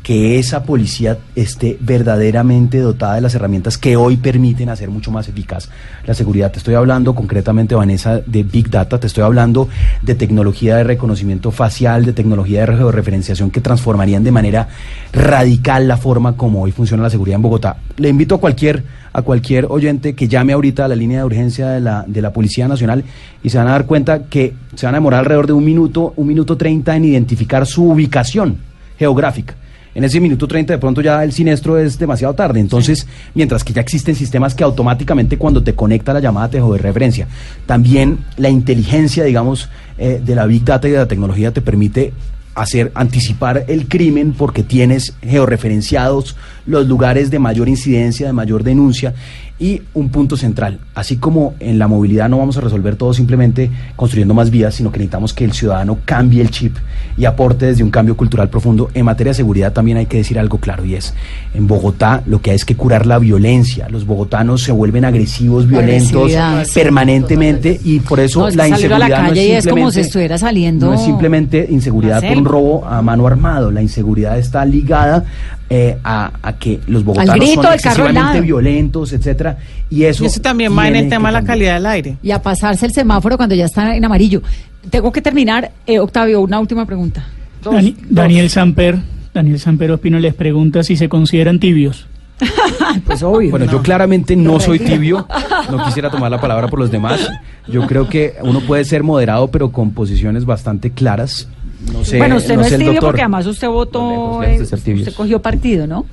que 0.03 0.39
esa 0.39 0.65
policía 0.65 1.19
esté 1.37 1.79
verdaderamente 1.81 2.79
dotada 2.79 3.15
de 3.15 3.21
las 3.21 3.35
herramientas 3.35 3.79
que 3.79 3.97
hoy 3.97 4.17
permiten 4.17 4.69
hacer 4.69 4.91
mucho 4.91 5.11
más 5.11 5.29
eficaz 5.29 5.69
la 6.07 6.15
seguridad. 6.15 6.51
Te 6.51 6.59
estoy 6.59 6.75
hablando 6.75 7.15
concretamente, 7.15 7.75
Vanessa, 7.75 8.21
de 8.25 8.43
Big 8.43 8.69
Data, 8.69 8.99
te 8.99 9.07
estoy 9.07 9.23
hablando 9.23 9.69
de 10.03 10.15
tecnología 10.15 10.77
de 10.77 10.85
reconocimiento 10.85 11.53
facial, 11.53 12.05
de 12.05 12.13
tecnología 12.13 12.67
de 12.67 12.77
georreferenciación 12.77 13.51
que 13.51 13.61
transformarían 13.61 14.25
de 14.25 14.33
manera 14.33 14.69
radical 15.13 15.87
la 15.87 15.97
forma 15.97 16.37
como 16.37 16.63
hoy 16.63 16.73
funciona 16.73 17.05
la 17.05 17.11
seguridad 17.11 17.37
en 17.37 17.43
Bogotá. 17.43 17.77
Le 17.97 18.09
invito 18.09 18.35
a 18.37 18.41
cualquier 18.41 18.85
a 19.13 19.23
cualquier 19.23 19.67
oyente 19.69 20.15
que 20.15 20.27
llame 20.27 20.55
ahorita 20.55 20.87
a 20.87 20.89
la 20.89 20.97
línea 20.97 21.19
de 21.19 21.25
urgencia 21.25 21.69
de 21.69 21.81
la, 21.81 22.05
de 22.07 22.23
la 22.23 22.33
Policía 22.33 22.67
Nacional 22.67 23.05
y 23.43 23.51
se 23.51 23.59
van 23.59 23.69
a 23.69 23.73
dar 23.73 23.85
cuenta 23.85 24.25
que 24.25 24.55
se 24.75 24.87
van 24.87 24.95
a 24.95 24.99
demorar 24.99 25.21
alrededor 25.21 25.47
de 25.47 25.53
un 25.53 25.65
minuto, 25.65 26.15
un 26.17 26.27
minuto 26.27 26.57
treinta 26.57 26.97
en 26.97 27.05
identificar 27.05 27.67
su 27.67 27.91
ubicación 27.91 28.57
geográfica. 28.99 29.55
En 29.95 30.05
ese 30.05 30.21
minuto 30.21 30.49
30 30.49 30.73
de 30.73 30.79
pronto 30.79 31.01
ya 31.01 31.23
el 31.23 31.33
siniestro 31.33 31.79
es 31.79 31.99
demasiado 31.99 32.35
tarde. 32.35 32.61
Entonces, 32.61 33.07
mientras 33.35 33.63
que 33.63 33.73
ya 33.73 33.83
existen 33.83 34.15
sistemas 34.15 34.55
que 34.55 34.65
automáticamente 34.65 35.37
cuando 35.37 35.63
te 35.63 35.75
conecta 35.75 36.13
la 36.13 36.21
llamada 36.21 36.49
te 36.49 36.61
de 36.61 36.79
referencia. 36.79 37.29
También 37.67 38.19
la 38.37 38.49
inteligencia, 38.49 39.25
digamos, 39.25 39.69
eh, 39.99 40.21
de 40.25 40.35
la 40.35 40.47
Big 40.47 40.65
Data 40.65 40.89
y 40.89 40.93
de 40.93 40.99
la 40.99 41.09
tecnología 41.09 41.53
te 41.53 41.61
permite 41.61 42.13
hacer 42.55 42.93
anticipar 42.95 43.65
el 43.69 43.89
crimen 43.89 44.33
porque 44.33 44.63
tienes 44.63 45.15
georreferenciados 45.23 46.37
los 46.67 46.87
lugares 46.87 47.31
de 47.31 47.39
mayor 47.39 47.69
incidencia, 47.69 48.27
de 48.27 48.33
mayor 48.33 48.63
denuncia 48.63 49.15
y 49.63 49.81
un 49.95 50.09
punto 50.09 50.37
central, 50.37 50.81
así 50.97 51.19
como 51.19 51.55
en 51.61 51.79
la 51.79 51.87
movilidad 51.87 52.29
no 52.29 52.39
vamos 52.39 52.57
a 52.57 52.61
resolver 52.61 52.97
todo 52.97 53.15
simplemente 53.15 53.71
construyendo 53.95 54.35
más 54.35 54.51
vías, 54.51 54.75
sino 54.75 54.91
que 54.91 54.99
necesitamos 54.99 55.33
que 55.33 55.45
el 55.45 55.53
ciudadano 55.53 55.99
cambie 56.05 56.43
el 56.43 56.51
chip 56.51 56.77
y 57.17 57.27
aporte 57.27 57.67
desde 57.67 57.85
un 57.85 57.91
cambio 57.93 58.17
cultural 58.17 58.49
profundo. 58.51 58.91
En 58.93 59.05
materia 59.05 59.31
de 59.31 59.35
seguridad 59.37 59.73
también 59.73 59.99
hay 59.99 60.07
que 60.07 60.17
decir 60.17 60.37
algo 60.37 60.59
claro 60.59 60.85
y 60.85 60.97
es, 60.97 61.15
en 61.55 61.69
Bogotá 61.69 62.25
lo 62.27 62.43
que 62.43 62.51
hay 62.51 62.57
es 62.57 62.65
que 62.65 62.75
curar 62.75 63.07
la 63.07 63.21
violencia. 63.21 63.89
Los 63.89 64.05
bogotanos 64.05 64.63
se 64.63 64.73
vuelven 64.73 65.05
agresivos, 65.05 65.69
violentos 65.69 66.33
permanentemente 66.75 67.79
y 67.85 68.01
por 68.01 68.19
eso 68.19 68.41
No, 68.41 68.49
es 68.49 68.53
que 68.55 68.59
la 68.59 68.69
salir 68.69 68.93
a 68.93 68.99
la 68.99 69.07
inseguridad 69.07 69.29
no 69.29 69.35
y 69.35 69.39
es 69.53 69.65
como 69.65 69.77
simplemente- 69.77 69.93
si 69.95 70.01
estuviera 70.01 70.39
saliendo 70.39 70.87
no 70.87 70.95
es 70.95 71.03
simplemente 71.03 71.67
inseguridad 71.71 72.21
por 72.21 72.37
un 72.37 72.45
robo 72.45 72.85
a 72.87 73.01
mano 73.03 73.27
armado. 73.27 73.71
La 73.71 73.83
inseguridad 73.83 74.39
está 74.39 74.65
ligada 74.65 75.25
eh, 75.71 75.97
a, 76.05 76.33
a 76.43 76.53
que 76.59 76.81
los 76.87 77.03
bogotanos 77.03 77.37
grito 77.37 77.63
son 77.63 77.73
excesivamente 77.73 78.41
violentos, 78.43 79.13
etcétera, 79.15 79.52
y 79.91 80.05
eso 80.05 80.25
Y 80.25 80.27
eso 80.27 80.41
también 80.41 80.77
va 80.77 80.89
en 80.89 80.97
el 80.97 81.09
tema 81.09 81.29
de 81.29 81.33
la 81.35 81.43
calidad 81.45 81.75
del 81.75 81.87
aire. 81.87 82.17
y 82.23 82.31
a 82.31 82.41
pasarse 82.43 82.87
el 82.87 82.93
semáforo 82.93 83.37
cuando 83.37 83.55
ya 83.55 83.65
está 83.67 83.95
en 83.97 84.05
amarillo. 84.05 84.43
Tengo 84.91 85.13
que 85.13 85.21
terminar, 85.23 85.71
eh, 85.87 85.99
Octavio, 85.99 86.41
una 86.41 86.59
última 86.61 86.85
pregunta. 86.87 87.25
Dani- 87.65 87.97
Daniel 88.09 88.51
Samper, 88.51 88.99
Daniel 89.33 89.59
Samper 89.61 89.93
Ospino 89.93 90.19
les 90.19 90.35
pregunta 90.35 90.83
si 90.83 90.97
se 90.97 91.09
consideran 91.09 91.61
tibios. 91.61 92.07
pues 93.07 93.23
obvio. 93.23 93.51
Bueno, 93.51 93.67
yo 93.71 93.83
claramente 93.83 94.35
no 94.35 94.59
soy 94.59 94.81
tibio, 94.81 95.27
no 95.71 95.85
quisiera 95.85 96.11
tomar 96.11 96.31
la 96.31 96.41
palabra 96.41 96.67
por 96.69 96.81
los 96.81 96.91
demás. 96.91 97.29
Yo 97.69 97.87
creo 97.87 98.09
que 98.09 98.35
uno 98.43 98.61
puede 98.61 98.85
ser 98.85 99.05
moderado, 99.05 99.49
pero 99.49 99.71
con 99.71 99.93
posiciones 99.93 100.45
bastante 100.45 100.91
claras. 100.91 101.49
No 101.93 102.05
sé, 102.05 102.19
bueno, 102.19 102.37
usted 102.37 102.57
no, 102.57 102.63
es 102.63 102.73
el 102.73 102.79
tibio 102.79 102.93
doctor. 102.95 103.09
porque 103.11 103.23
además 103.23 103.47
usted 103.47 103.69
votó, 103.69 104.39
usted 104.41 105.15
cogió 105.15 105.41
partido, 105.41 105.87
¿no? 105.87 106.05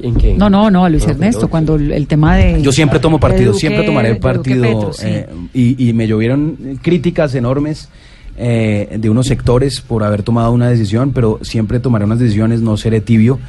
¿En 0.00 0.14
qué? 0.14 0.34
No, 0.34 0.48
no, 0.48 0.70
no, 0.70 0.84
a 0.84 0.88
Luis 0.88 1.04
No, 1.06 1.12
Ernesto, 1.12 1.48
cuando 1.48 1.74
el, 1.76 1.90
el 1.92 2.06
tema 2.06 2.36
de... 2.36 2.62
Yo 2.62 2.70
siempre 2.72 3.00
tomo 3.00 3.18
partido, 3.18 3.52
Duque- 3.52 3.60
siempre 3.60 3.82
tomaré 3.84 4.14
partido. 4.16 4.62
Petro, 4.62 4.92
sí. 4.92 5.06
eh, 5.06 5.26
y, 5.54 5.88
y 5.88 5.92
me 5.92 6.06
llovieron 6.06 6.78
críticas 6.82 7.34
enormes 7.34 7.88
eh, 8.36 8.96
de 8.98 9.10
unos 9.10 9.26
sectores 9.26 9.80
por 9.80 10.04
haber 10.04 10.22
tomado 10.22 10.52
una 10.52 10.68
decisión, 10.70 11.12
pero 11.12 11.40
siempre 11.42 11.80
tomaré 11.80 12.04
unas 12.04 12.20
decisiones, 12.20 12.60
no 12.60 12.76
seré 12.76 13.00
tibio. 13.00 13.40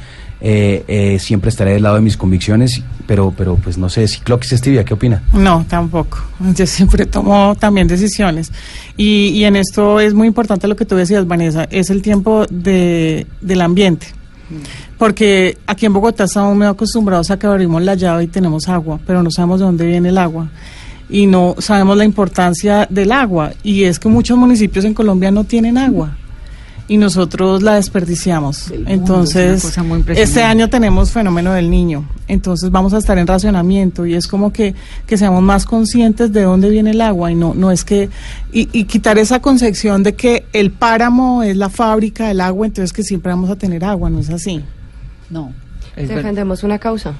eh, 0.42 0.84
eh, 0.88 1.18
siempre 1.20 1.50
estaré 1.50 1.74
del 1.74 1.82
lado 1.84 1.96
de 1.96 2.00
mis 2.00 2.16
convicciones, 2.16 2.82
pero, 3.06 3.32
pero 3.36 3.56
pues 3.56 3.76
no 3.78 3.88
sé, 3.90 4.08
si 4.08 4.20
Cloquis 4.20 4.52
es 4.52 4.60
tibia, 4.62 4.84
¿qué 4.84 4.94
opina? 4.94 5.22
No, 5.34 5.64
tampoco. 5.68 6.18
Yo 6.56 6.66
siempre 6.66 7.04
tomo 7.06 7.54
también 7.60 7.86
decisiones. 7.86 8.50
Y, 8.96 9.28
y 9.34 9.44
en 9.44 9.54
esto 9.54 10.00
es 10.00 10.14
muy 10.14 10.26
importante 10.26 10.66
lo 10.66 10.74
que 10.76 10.86
tú 10.86 10.96
decías, 10.96 11.26
Vanessa, 11.28 11.68
es 11.70 11.90
el 11.90 12.00
tiempo 12.02 12.46
de, 12.50 13.26
del 13.42 13.60
ambiente. 13.60 14.06
Porque 15.00 15.56
aquí 15.66 15.86
en 15.86 15.94
Bogotá 15.94 16.24
estamos 16.24 16.54
muy 16.54 16.66
acostumbrados 16.66 17.30
a 17.30 17.38
que 17.38 17.46
abrimos 17.46 17.80
la 17.80 17.94
llave 17.94 18.24
y 18.24 18.26
tenemos 18.26 18.68
agua, 18.68 19.00
pero 19.06 19.22
no 19.22 19.30
sabemos 19.30 19.58
de 19.58 19.64
dónde 19.64 19.86
viene 19.86 20.10
el 20.10 20.18
agua. 20.18 20.50
Y 21.08 21.26
no 21.26 21.54
sabemos 21.58 21.96
la 21.96 22.04
importancia 22.04 22.86
del 22.90 23.10
agua. 23.10 23.54
Y 23.62 23.84
es 23.84 23.98
que 23.98 24.10
muchos 24.10 24.36
municipios 24.36 24.84
en 24.84 24.92
Colombia 24.92 25.30
no 25.30 25.44
tienen 25.44 25.78
agua. 25.78 26.18
Y 26.86 26.98
nosotros 26.98 27.62
la 27.62 27.76
desperdiciamos. 27.76 28.68
Mundo, 28.70 28.90
Entonces, 28.90 29.74
este 30.08 30.42
año 30.42 30.68
tenemos 30.68 31.10
fenómeno 31.10 31.54
del 31.54 31.70
niño, 31.70 32.04
entonces 32.28 32.70
vamos 32.70 32.92
a 32.92 32.98
estar 32.98 33.16
en 33.16 33.26
racionamiento 33.26 34.04
y 34.04 34.14
es 34.14 34.26
como 34.26 34.52
que, 34.52 34.74
que 35.06 35.16
seamos 35.16 35.42
más 35.42 35.64
conscientes 35.64 36.30
de 36.30 36.42
dónde 36.42 36.68
viene 36.68 36.90
el 36.90 37.00
agua 37.00 37.32
y 37.32 37.36
no, 37.36 37.54
no 37.54 37.70
es 37.70 37.84
que, 37.84 38.10
y, 38.52 38.68
y 38.78 38.84
quitar 38.84 39.16
esa 39.18 39.40
concepción 39.40 40.02
de 40.02 40.14
que 40.14 40.44
el 40.52 40.72
páramo 40.72 41.42
es 41.42 41.56
la 41.56 41.70
fábrica 41.70 42.28
del 42.28 42.42
agua, 42.42 42.66
entonces 42.66 42.92
que 42.92 43.02
siempre 43.02 43.30
vamos 43.30 43.48
a 43.48 43.56
tener 43.56 43.82
agua, 43.82 44.10
no 44.10 44.18
es 44.18 44.28
así. 44.28 44.62
No, 45.30 45.52
es. 45.96 46.08
Defendemos 46.08 46.62
una 46.64 46.78
causa. 46.78 47.14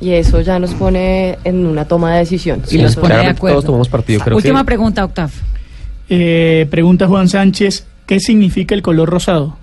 Y 0.00 0.10
eso 0.10 0.40
ya 0.42 0.58
nos 0.58 0.74
pone 0.74 1.38
en 1.44 1.64
una 1.66 1.86
toma 1.86 2.12
de 2.12 2.18
decisión. 2.20 2.62
Y 2.70 2.78
Eso- 2.80 3.00
pone 3.00 3.16
de 3.16 3.26
acuerdo. 3.26 3.54
todos 3.56 3.64
tomamos 3.64 3.88
partido, 3.88 4.20
creo 4.20 4.36
Última 4.36 4.60
que- 4.60 4.66
pregunta, 4.66 5.04
Octav. 5.04 5.30
Eh, 6.08 6.66
pregunta 6.70 7.06
Juan 7.08 7.28
Sánchez, 7.28 7.86
¿qué 8.06 8.20
significa 8.20 8.74
el 8.74 8.82
color 8.82 9.08
rosado? 9.08 9.56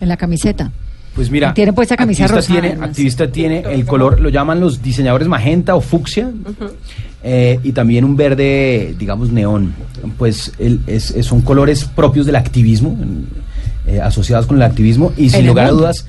En 0.00 0.08
la 0.08 0.16
camiseta. 0.16 0.72
Pues 1.14 1.30
mira, 1.30 1.52
Tiene 1.52 1.74
puesta 1.74 1.94
camisa 1.94 2.24
activista 2.24 2.36
rosada, 2.36 2.54
Tiene, 2.60 2.68
además. 2.72 2.88
activista 2.88 3.30
tiene 3.30 3.60
el 3.60 3.84
color, 3.84 4.18
lo 4.18 4.30
llaman 4.30 4.58
los 4.60 4.82
diseñadores 4.82 5.28
magenta 5.28 5.74
o 5.74 5.82
fucsia, 5.82 6.30
eh, 7.22 7.60
y 7.62 7.72
también 7.72 8.04
un 8.06 8.16
verde, 8.16 8.94
digamos, 8.98 9.30
neón. 9.30 9.74
Pues 10.16 10.52
el- 10.58 10.80
es, 10.86 11.14
son 11.20 11.42
colores 11.42 11.84
propios 11.84 12.24
del 12.24 12.36
activismo, 12.36 12.98
eh, 13.86 14.00
asociados 14.00 14.46
con 14.46 14.56
el 14.56 14.62
activismo, 14.62 15.12
y 15.18 15.28
sin 15.28 15.40
el 15.40 15.46
lugar 15.48 15.66
a 15.66 15.68
mundo. 15.68 15.82
dudas, 15.82 16.06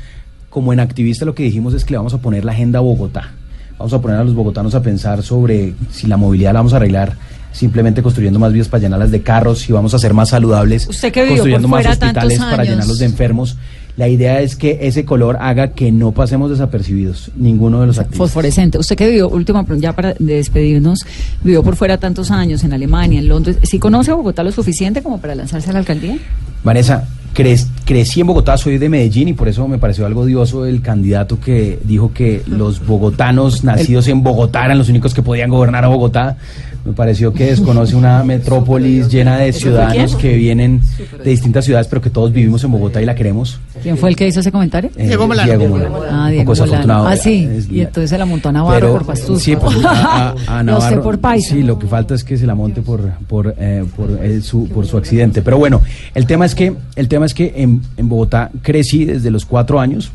como 0.53 0.71
en 0.71 0.79
activista 0.79 1.25
lo 1.25 1.33
que 1.33 1.41
dijimos 1.41 1.73
es 1.73 1.83
que 1.83 1.93
le 1.93 1.97
vamos 1.97 2.13
a 2.13 2.19
poner 2.19 2.45
la 2.45 2.51
agenda 2.51 2.77
a 2.77 2.81
Bogotá. 2.83 3.31
Vamos 3.79 3.91
a 3.91 3.99
poner 3.99 4.17
a 4.17 4.23
los 4.23 4.35
bogotanos 4.35 4.75
a 4.75 4.83
pensar 4.83 5.23
sobre 5.23 5.73
si 5.91 6.05
la 6.05 6.15
movilidad 6.15 6.53
la 6.53 6.59
vamos 6.59 6.73
a 6.73 6.75
arreglar 6.75 7.17
simplemente 7.51 8.03
construyendo 8.03 8.39
más 8.39 8.53
vías 8.53 8.67
para 8.67 8.81
llenarlas 8.81 9.09
de 9.09 9.21
carros, 9.23 9.59
si 9.59 9.73
vamos 9.73 9.93
a 9.95 9.99
ser 9.99 10.13
más 10.13 10.29
saludables, 10.29 10.87
Usted 10.87 11.11
que 11.11 11.27
construyendo 11.27 11.67
por 11.67 11.83
más 11.83 11.87
hospitales 11.87 12.39
para 12.39 12.63
llenarlos 12.63 12.99
de 12.99 13.05
enfermos. 13.05 13.57
La 13.97 14.07
idea 14.07 14.41
es 14.41 14.55
que 14.55 14.79
ese 14.81 15.05
color 15.05 15.37
haga 15.39 15.69
que 15.69 15.91
no 15.91 16.11
pasemos 16.11 16.49
desapercibidos 16.49 17.31
ninguno 17.35 17.81
de 17.81 17.87
los 17.87 17.97
activistas. 17.99 18.27
Fosforescente. 18.27 18.77
Usted 18.79 18.95
que 18.95 19.07
vivió, 19.07 19.29
última 19.29 19.63
pregunta, 19.65 19.87
ya 19.87 19.95
para 19.95 20.13
de 20.13 20.35
despedirnos, 20.35 21.05
vivió 21.43 21.63
por 21.63 21.75
fuera 21.75 21.97
tantos 21.99 22.31
años 22.31 22.63
en 22.63 22.73
Alemania, 22.73 23.19
en 23.19 23.27
Londres. 23.27 23.57
¿Sí 23.63 23.77
conoce 23.79 24.11
a 24.11 24.15
Bogotá 24.15 24.43
lo 24.43 24.51
suficiente 24.51 25.03
como 25.03 25.19
para 25.19 25.35
lanzarse 25.35 25.69
a 25.69 25.73
la 25.73 25.79
alcaldía? 25.79 26.17
Vanessa, 26.63 27.07
cre- 27.34 27.65
crecí 27.86 28.21
en 28.21 28.27
Bogotá, 28.27 28.57
soy 28.57 28.77
de 28.77 28.89
Medellín 28.89 29.27
y 29.29 29.34
por 29.34 29.47
eso 29.47 29.67
me 29.67 29.77
pareció 29.77 30.05
algo 30.05 30.21
odioso 30.21 30.65
el 30.65 30.81
candidato 30.81 31.39
que 31.39 31.79
dijo 31.84 32.11
que 32.13 32.41
los 32.47 32.86
bogotanos 32.86 33.63
nacidos 33.63 34.07
en 34.07 34.23
Bogotá 34.23 34.65
eran 34.65 34.77
los 34.77 34.89
únicos 34.89 35.13
que 35.13 35.21
podían 35.21 35.49
gobernar 35.49 35.84
a 35.84 35.88
Bogotá. 35.88 36.38
Me 36.86 36.91
pareció 36.91 37.34
que 37.34 37.45
desconoce 37.45 37.95
una 37.95 38.23
metrópolis 38.25 39.07
llena 39.07 39.38
de 39.38 39.47
¿Eso 39.47 39.59
fue 39.61 39.69
ciudadanos 39.69 40.15
que 40.17 40.36
vienen 40.36 40.81
de 41.23 41.29
distintas 41.29 41.63
ciudades, 41.63 41.88
pero 41.88 42.01
que 42.01 42.09
todos 42.09 42.34
vivimos 42.34 42.61
en 42.65 42.71
Bogotá 42.71 43.01
y 43.01 43.05
la 43.05 43.15
queremos. 43.15 43.59
¿Quién 43.81 43.97
fue 43.97 44.09
el 44.09 44.17
que 44.17 44.27
hizo 44.27 44.41
ese 44.41 44.51
comentario? 44.51 44.89
Eh, 44.97 45.07
Diego 45.07 45.25
Molano. 45.27 45.47
Diego 45.57 45.67
Molano. 45.69 45.99
Ah, 46.09 46.23
Un 46.25 46.31
Diego 46.31 46.43
poco 46.43 46.51
desafortunado. 46.55 47.03
Molano. 47.03 47.19
Ah, 47.21 47.23
sí. 47.23 47.47
Es 47.49 47.69
Y 47.71 47.79
entonces 47.81 48.09
se 48.09 48.17
la 48.17 48.25
montó 48.25 48.49
a 48.49 48.51
Navarro 48.51 48.79
Pero, 48.79 48.93
por 48.93 49.05
Pastuso. 49.05 49.39
Sí, 49.39 49.55
pues, 49.55 49.77
a, 49.86 50.29
a- 50.29 50.59
a 50.59 50.63
No 50.63 50.75
sé 50.75 50.81
Navarro. 50.88 51.03
por 51.03 51.19
paisa. 51.19 51.55
Sí, 51.55 51.63
lo 51.63 51.79
que 51.79 51.88
falta 51.88 52.15
es 52.15 52.23
que 52.25 52.38
se 52.38 52.45
la 52.45 52.55
monte 52.55 52.81
por 52.81 53.01
por 53.27 53.55
eh, 53.57 53.86
por, 53.95 54.19
eh, 54.21 54.41
su 54.41 54.67
por 54.67 54.86
su 54.86 54.97
accidente. 54.97 55.41
Pero 55.41 55.57
bueno, 55.57 55.81
el 56.13 56.25
tema 56.25 56.45
es 56.45 56.53
que 56.53 56.73
el 56.97 57.07
tema 57.07 57.25
es 57.25 57.34
que 57.34 57.53
en, 57.55 57.81
en 57.95 58.09
Bogotá 58.09 58.51
crecí 58.61 59.05
desde 59.05 59.31
los 59.31 59.45
cuatro 59.45 59.79
años. 59.79 60.11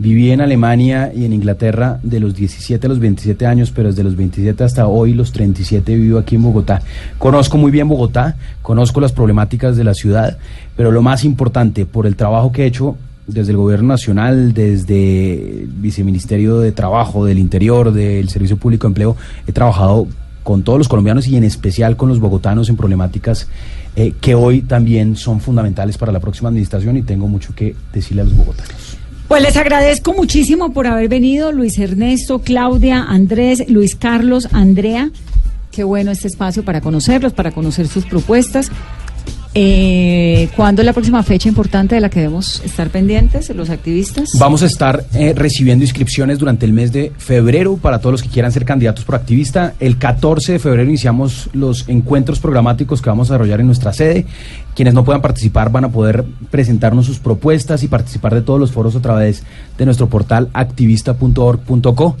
Viví 0.00 0.30
en 0.30 0.40
Alemania 0.40 1.12
y 1.14 1.26
en 1.26 1.34
Inglaterra 1.34 2.00
de 2.02 2.20
los 2.20 2.34
17 2.34 2.86
a 2.86 2.88
los 2.88 3.00
27 3.00 3.44
años, 3.44 3.70
pero 3.70 3.90
desde 3.90 4.02
los 4.02 4.16
27 4.16 4.64
hasta 4.64 4.86
hoy, 4.86 5.12
los 5.12 5.30
37, 5.30 5.94
vivo 5.94 6.18
aquí 6.18 6.36
en 6.36 6.42
Bogotá. 6.42 6.80
Conozco 7.18 7.58
muy 7.58 7.70
bien 7.70 7.86
Bogotá, 7.86 8.36
conozco 8.62 9.02
las 9.02 9.12
problemáticas 9.12 9.76
de 9.76 9.84
la 9.84 9.92
ciudad, 9.92 10.38
pero 10.74 10.90
lo 10.90 11.02
más 11.02 11.22
importante, 11.22 11.84
por 11.84 12.06
el 12.06 12.16
trabajo 12.16 12.50
que 12.50 12.62
he 12.62 12.66
hecho 12.66 12.96
desde 13.26 13.50
el 13.50 13.58
Gobierno 13.58 13.88
Nacional, 13.88 14.54
desde 14.54 15.64
el 15.64 15.66
Viceministerio 15.68 16.60
de 16.60 16.72
Trabajo, 16.72 17.26
del 17.26 17.38
Interior, 17.38 17.92
del 17.92 18.30
Servicio 18.30 18.56
Público 18.56 18.86
de 18.86 18.92
Empleo, 18.92 19.16
he 19.46 19.52
trabajado 19.52 20.08
con 20.42 20.62
todos 20.62 20.78
los 20.78 20.88
colombianos 20.88 21.28
y 21.28 21.36
en 21.36 21.44
especial 21.44 21.98
con 21.98 22.08
los 22.08 22.20
bogotanos 22.20 22.70
en 22.70 22.76
problemáticas 22.76 23.48
eh, 23.96 24.14
que 24.18 24.34
hoy 24.34 24.62
también 24.62 25.14
son 25.16 25.42
fundamentales 25.42 25.98
para 25.98 26.10
la 26.10 26.20
próxima 26.20 26.48
administración 26.48 26.96
y 26.96 27.02
tengo 27.02 27.28
mucho 27.28 27.54
que 27.54 27.76
decirle 27.92 28.22
a 28.22 28.24
los 28.24 28.34
bogotanos. 28.34 28.89
Pues 29.30 29.42
les 29.42 29.56
agradezco 29.56 30.12
muchísimo 30.12 30.72
por 30.72 30.88
haber 30.88 31.08
venido, 31.08 31.52
Luis 31.52 31.78
Ernesto, 31.78 32.40
Claudia, 32.40 33.04
Andrés, 33.04 33.62
Luis 33.68 33.94
Carlos, 33.94 34.48
Andrea. 34.50 35.12
Qué 35.70 35.84
bueno 35.84 36.10
este 36.10 36.26
espacio 36.26 36.64
para 36.64 36.80
conocerlos, 36.80 37.32
para 37.32 37.52
conocer 37.52 37.86
sus 37.86 38.04
propuestas. 38.06 38.72
Eh, 39.54 40.48
¿Cuándo 40.54 40.82
es 40.82 40.86
la 40.86 40.92
próxima 40.92 41.24
fecha 41.24 41.48
importante 41.48 41.96
de 41.96 42.00
la 42.00 42.08
que 42.08 42.20
debemos 42.20 42.60
estar 42.64 42.88
pendientes, 42.90 43.54
los 43.54 43.68
activistas? 43.68 44.38
Vamos 44.38 44.62
a 44.62 44.66
estar 44.66 45.04
eh, 45.14 45.32
recibiendo 45.34 45.84
inscripciones 45.84 46.38
durante 46.38 46.66
el 46.66 46.72
mes 46.72 46.92
de 46.92 47.12
febrero 47.18 47.76
para 47.76 48.00
todos 48.00 48.12
los 48.12 48.22
que 48.22 48.28
quieran 48.28 48.52
ser 48.52 48.64
candidatos 48.64 49.04
por 49.04 49.16
activista. 49.16 49.74
El 49.80 49.98
14 49.98 50.52
de 50.52 50.58
febrero 50.60 50.88
iniciamos 50.88 51.50
los 51.52 51.88
encuentros 51.88 52.38
programáticos 52.38 53.02
que 53.02 53.10
vamos 53.10 53.30
a 53.30 53.34
desarrollar 53.34 53.60
en 53.60 53.66
nuestra 53.66 53.92
sede. 53.92 54.26
Quienes 54.80 54.94
no 54.94 55.04
puedan 55.04 55.20
participar 55.20 55.70
van 55.70 55.84
a 55.84 55.92
poder 55.92 56.24
presentarnos 56.50 57.04
sus 57.04 57.18
propuestas 57.18 57.82
y 57.82 57.88
participar 57.88 58.34
de 58.34 58.40
todos 58.40 58.58
los 58.58 58.72
foros 58.72 58.96
a 58.96 59.02
través 59.02 59.42
de 59.76 59.84
nuestro 59.84 60.08
portal 60.08 60.48
activista.org.co. 60.54 62.16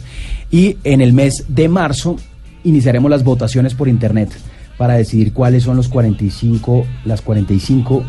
Y 0.50 0.76
en 0.84 1.00
el 1.00 1.14
mes 1.14 1.46
de 1.48 1.70
marzo 1.70 2.16
iniciaremos 2.62 3.10
las 3.10 3.24
votaciones 3.24 3.72
por 3.72 3.88
internet 3.88 4.30
para 4.76 4.92
decidir 4.92 5.32
cuáles 5.32 5.62
son 5.62 5.78
los 5.78 5.88
45, 5.88 6.84
las 7.06 7.22
45 7.22 8.04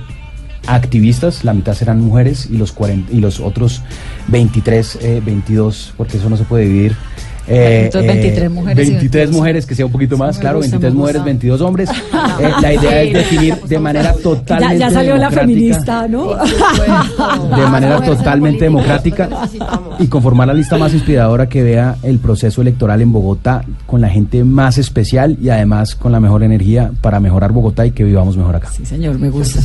activistas, 0.67 1.45
la 1.45 1.53
mitad 1.53 1.73
serán 1.73 2.01
mujeres 2.01 2.49
y 2.51 2.57
los 2.57 2.73
40, 2.73 3.13
y 3.13 3.21
los 3.21 3.39
otros 3.39 3.81
23, 4.27 4.97
eh, 5.01 5.21
22, 5.25 5.93
porque 5.95 6.17
eso 6.17 6.29
no 6.29 6.35
se 6.35 6.43
puede 6.43 6.65
dividir. 6.65 6.97
Eh, 7.53 7.81
Entonces, 7.85 8.13
23 8.13 8.49
mujeres 8.49 8.87
y 8.87 8.91
23 8.91 9.11
22. 9.11 9.35
mujeres, 9.35 9.65
que 9.65 9.75
sea 9.75 9.85
un 9.85 9.91
poquito 9.91 10.17
más, 10.17 10.37
me 10.37 10.41
claro, 10.41 10.57
gusta, 10.59 10.71
23 10.77 10.93
me 10.93 10.99
mujeres, 10.99 11.19
gusta. 11.21 11.25
22 11.25 11.61
hombres. 11.61 11.89
Eh, 12.41 12.51
la 12.61 12.73
idea 12.73 13.01
es 13.03 13.13
definir 13.13 13.55
de 13.61 13.79
manera 13.79 14.13
totalmente 14.13 14.79
ya, 14.79 14.87
ya 14.87 14.93
salió 14.93 15.17
la 15.17 15.29
feminista, 15.29 16.07
¿no? 16.07 16.31
De 17.55 17.67
manera 17.67 18.01
totalmente 18.01 18.65
democrática 18.65 19.29
y 19.99 20.07
conformar 20.07 20.47
la 20.47 20.53
lista 20.53 20.77
más 20.77 20.93
inspiradora 20.93 21.47
que 21.47 21.63
vea 21.63 21.95
el 22.03 22.19
proceso 22.19 22.61
electoral 22.61 23.01
en 23.01 23.11
Bogotá 23.11 23.63
con 23.85 24.01
la 24.01 24.09
gente 24.09 24.43
más 24.43 24.77
especial 24.77 25.37
y 25.41 25.49
además 25.49 25.95
con 25.95 26.11
la 26.11 26.19
mejor 26.19 26.43
energía 26.43 26.91
para 27.01 27.19
mejorar 27.19 27.51
Bogotá 27.51 27.85
y 27.85 27.91
que 27.91 28.03
vivamos 28.03 28.37
mejor 28.37 28.55
acá. 28.55 28.69
Sí, 28.71 28.85
señor, 28.85 29.19
me 29.19 29.29
gusta. 29.29 29.59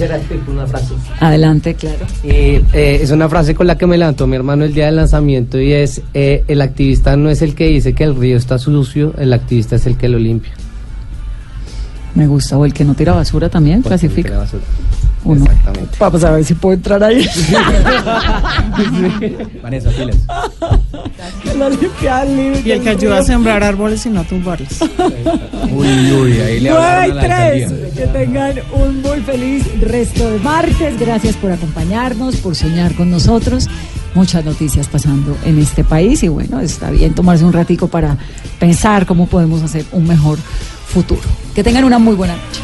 Una 0.49 0.67
frase. 0.67 0.95
Adelante, 1.21 1.75
claro. 1.75 2.07
Eh, 2.23 2.63
eh, 2.73 2.99
es 3.03 3.11
una 3.11 3.29
frase 3.29 3.55
con 3.55 3.67
la 3.67 3.77
que 3.77 3.87
me 3.87 3.97
levantó 3.97 4.27
mi 4.27 4.37
hermano 4.37 4.65
el 4.65 4.75
día 4.75 4.87
del 4.87 4.97
lanzamiento 4.97 5.61
y 5.61 5.73
es, 5.73 6.03
eh, 6.15 6.45
el 6.49 6.61
activista 6.61 7.17
no 7.17 7.31
es 7.31 7.43
el 7.43 7.55
que 7.55 7.67
dice 7.69 7.95
que 7.95 8.05
el 8.05 8.15
río 8.15 8.37
está 8.37 8.59
sucio, 8.59 9.15
el 9.19 9.33
activista 9.33 9.77
es 9.77 9.87
el 9.87 9.97
que 9.97 10.09
lo 10.09 10.19
limpia. 10.19 10.53
Me 12.15 12.27
gusta. 12.27 12.57
O 12.57 12.65
el 12.65 12.73
que 12.73 12.85
no 12.85 12.95
tira 12.95 13.13
basura 13.13 13.49
también, 13.49 13.83
clasifica. 13.83 14.31
La 14.31 14.39
basura. 14.39 14.63
Uno. 15.27 15.45
Exactamente. 15.45 15.97
Vamos 15.99 16.25
a 16.25 16.31
ver 16.31 16.45
si 16.45 16.55
puedo 16.55 16.75
entrar 16.75 17.03
ahí. 17.03 17.27
Vanessa, 19.63 19.91
pilas. 19.91 20.17
Y 22.65 22.71
el 22.71 22.83
que 22.83 22.91
ayuda 22.91 23.19
a 23.19 23.23
sembrar 23.23 23.63
árboles 23.65 24.05
y 24.07 24.11
no 24.11 24.21
a 24.21 24.25
tumbarlos. 24.25 24.69
Uy, 25.73 26.13
uy, 26.13 26.41
ahí 26.41 26.61
le 26.61 26.71
9 26.71 26.85
hablaron 26.85 27.07
y 27.07 27.11
a 27.11 27.15
la 27.15 27.23
alcaldía. 27.23 27.69
3. 27.69 27.93
Que 27.95 28.07
tengan 28.07 28.55
un 28.73 29.03
muy 29.03 29.21
feliz 29.21 29.65
resto 29.81 30.31
de 30.31 30.39
martes. 30.39 30.99
Gracias 31.01 31.37
por 31.37 31.53
acompañarnos, 31.53 32.37
por 32.37 32.55
soñar 32.55 32.95
con 32.95 33.11
nosotros. 33.11 33.69
muchas 34.15 34.45
noticias 34.45 34.89
pasando 34.89 35.37
en 35.45 35.59
este 35.59 35.85
país 35.85 36.23
y 36.23 36.29
bueno, 36.29 36.61
está 36.61 36.91
bien 36.91 37.15
tomarse 37.15 37.45
un 37.45 37.53
ratico 37.53 37.89
para 37.89 38.17
pensar 38.59 39.05
cómo 39.07 39.27
podemos 39.27 39.63
hacer 39.63 39.85
un 39.93 40.07
mejor 40.07 40.39
futuro. 40.39 41.21
Que 41.55 41.63
tengan 41.63 41.85
una 41.85 41.99
muy 41.99 42.15
buena 42.15 42.35
noche. 42.35 42.61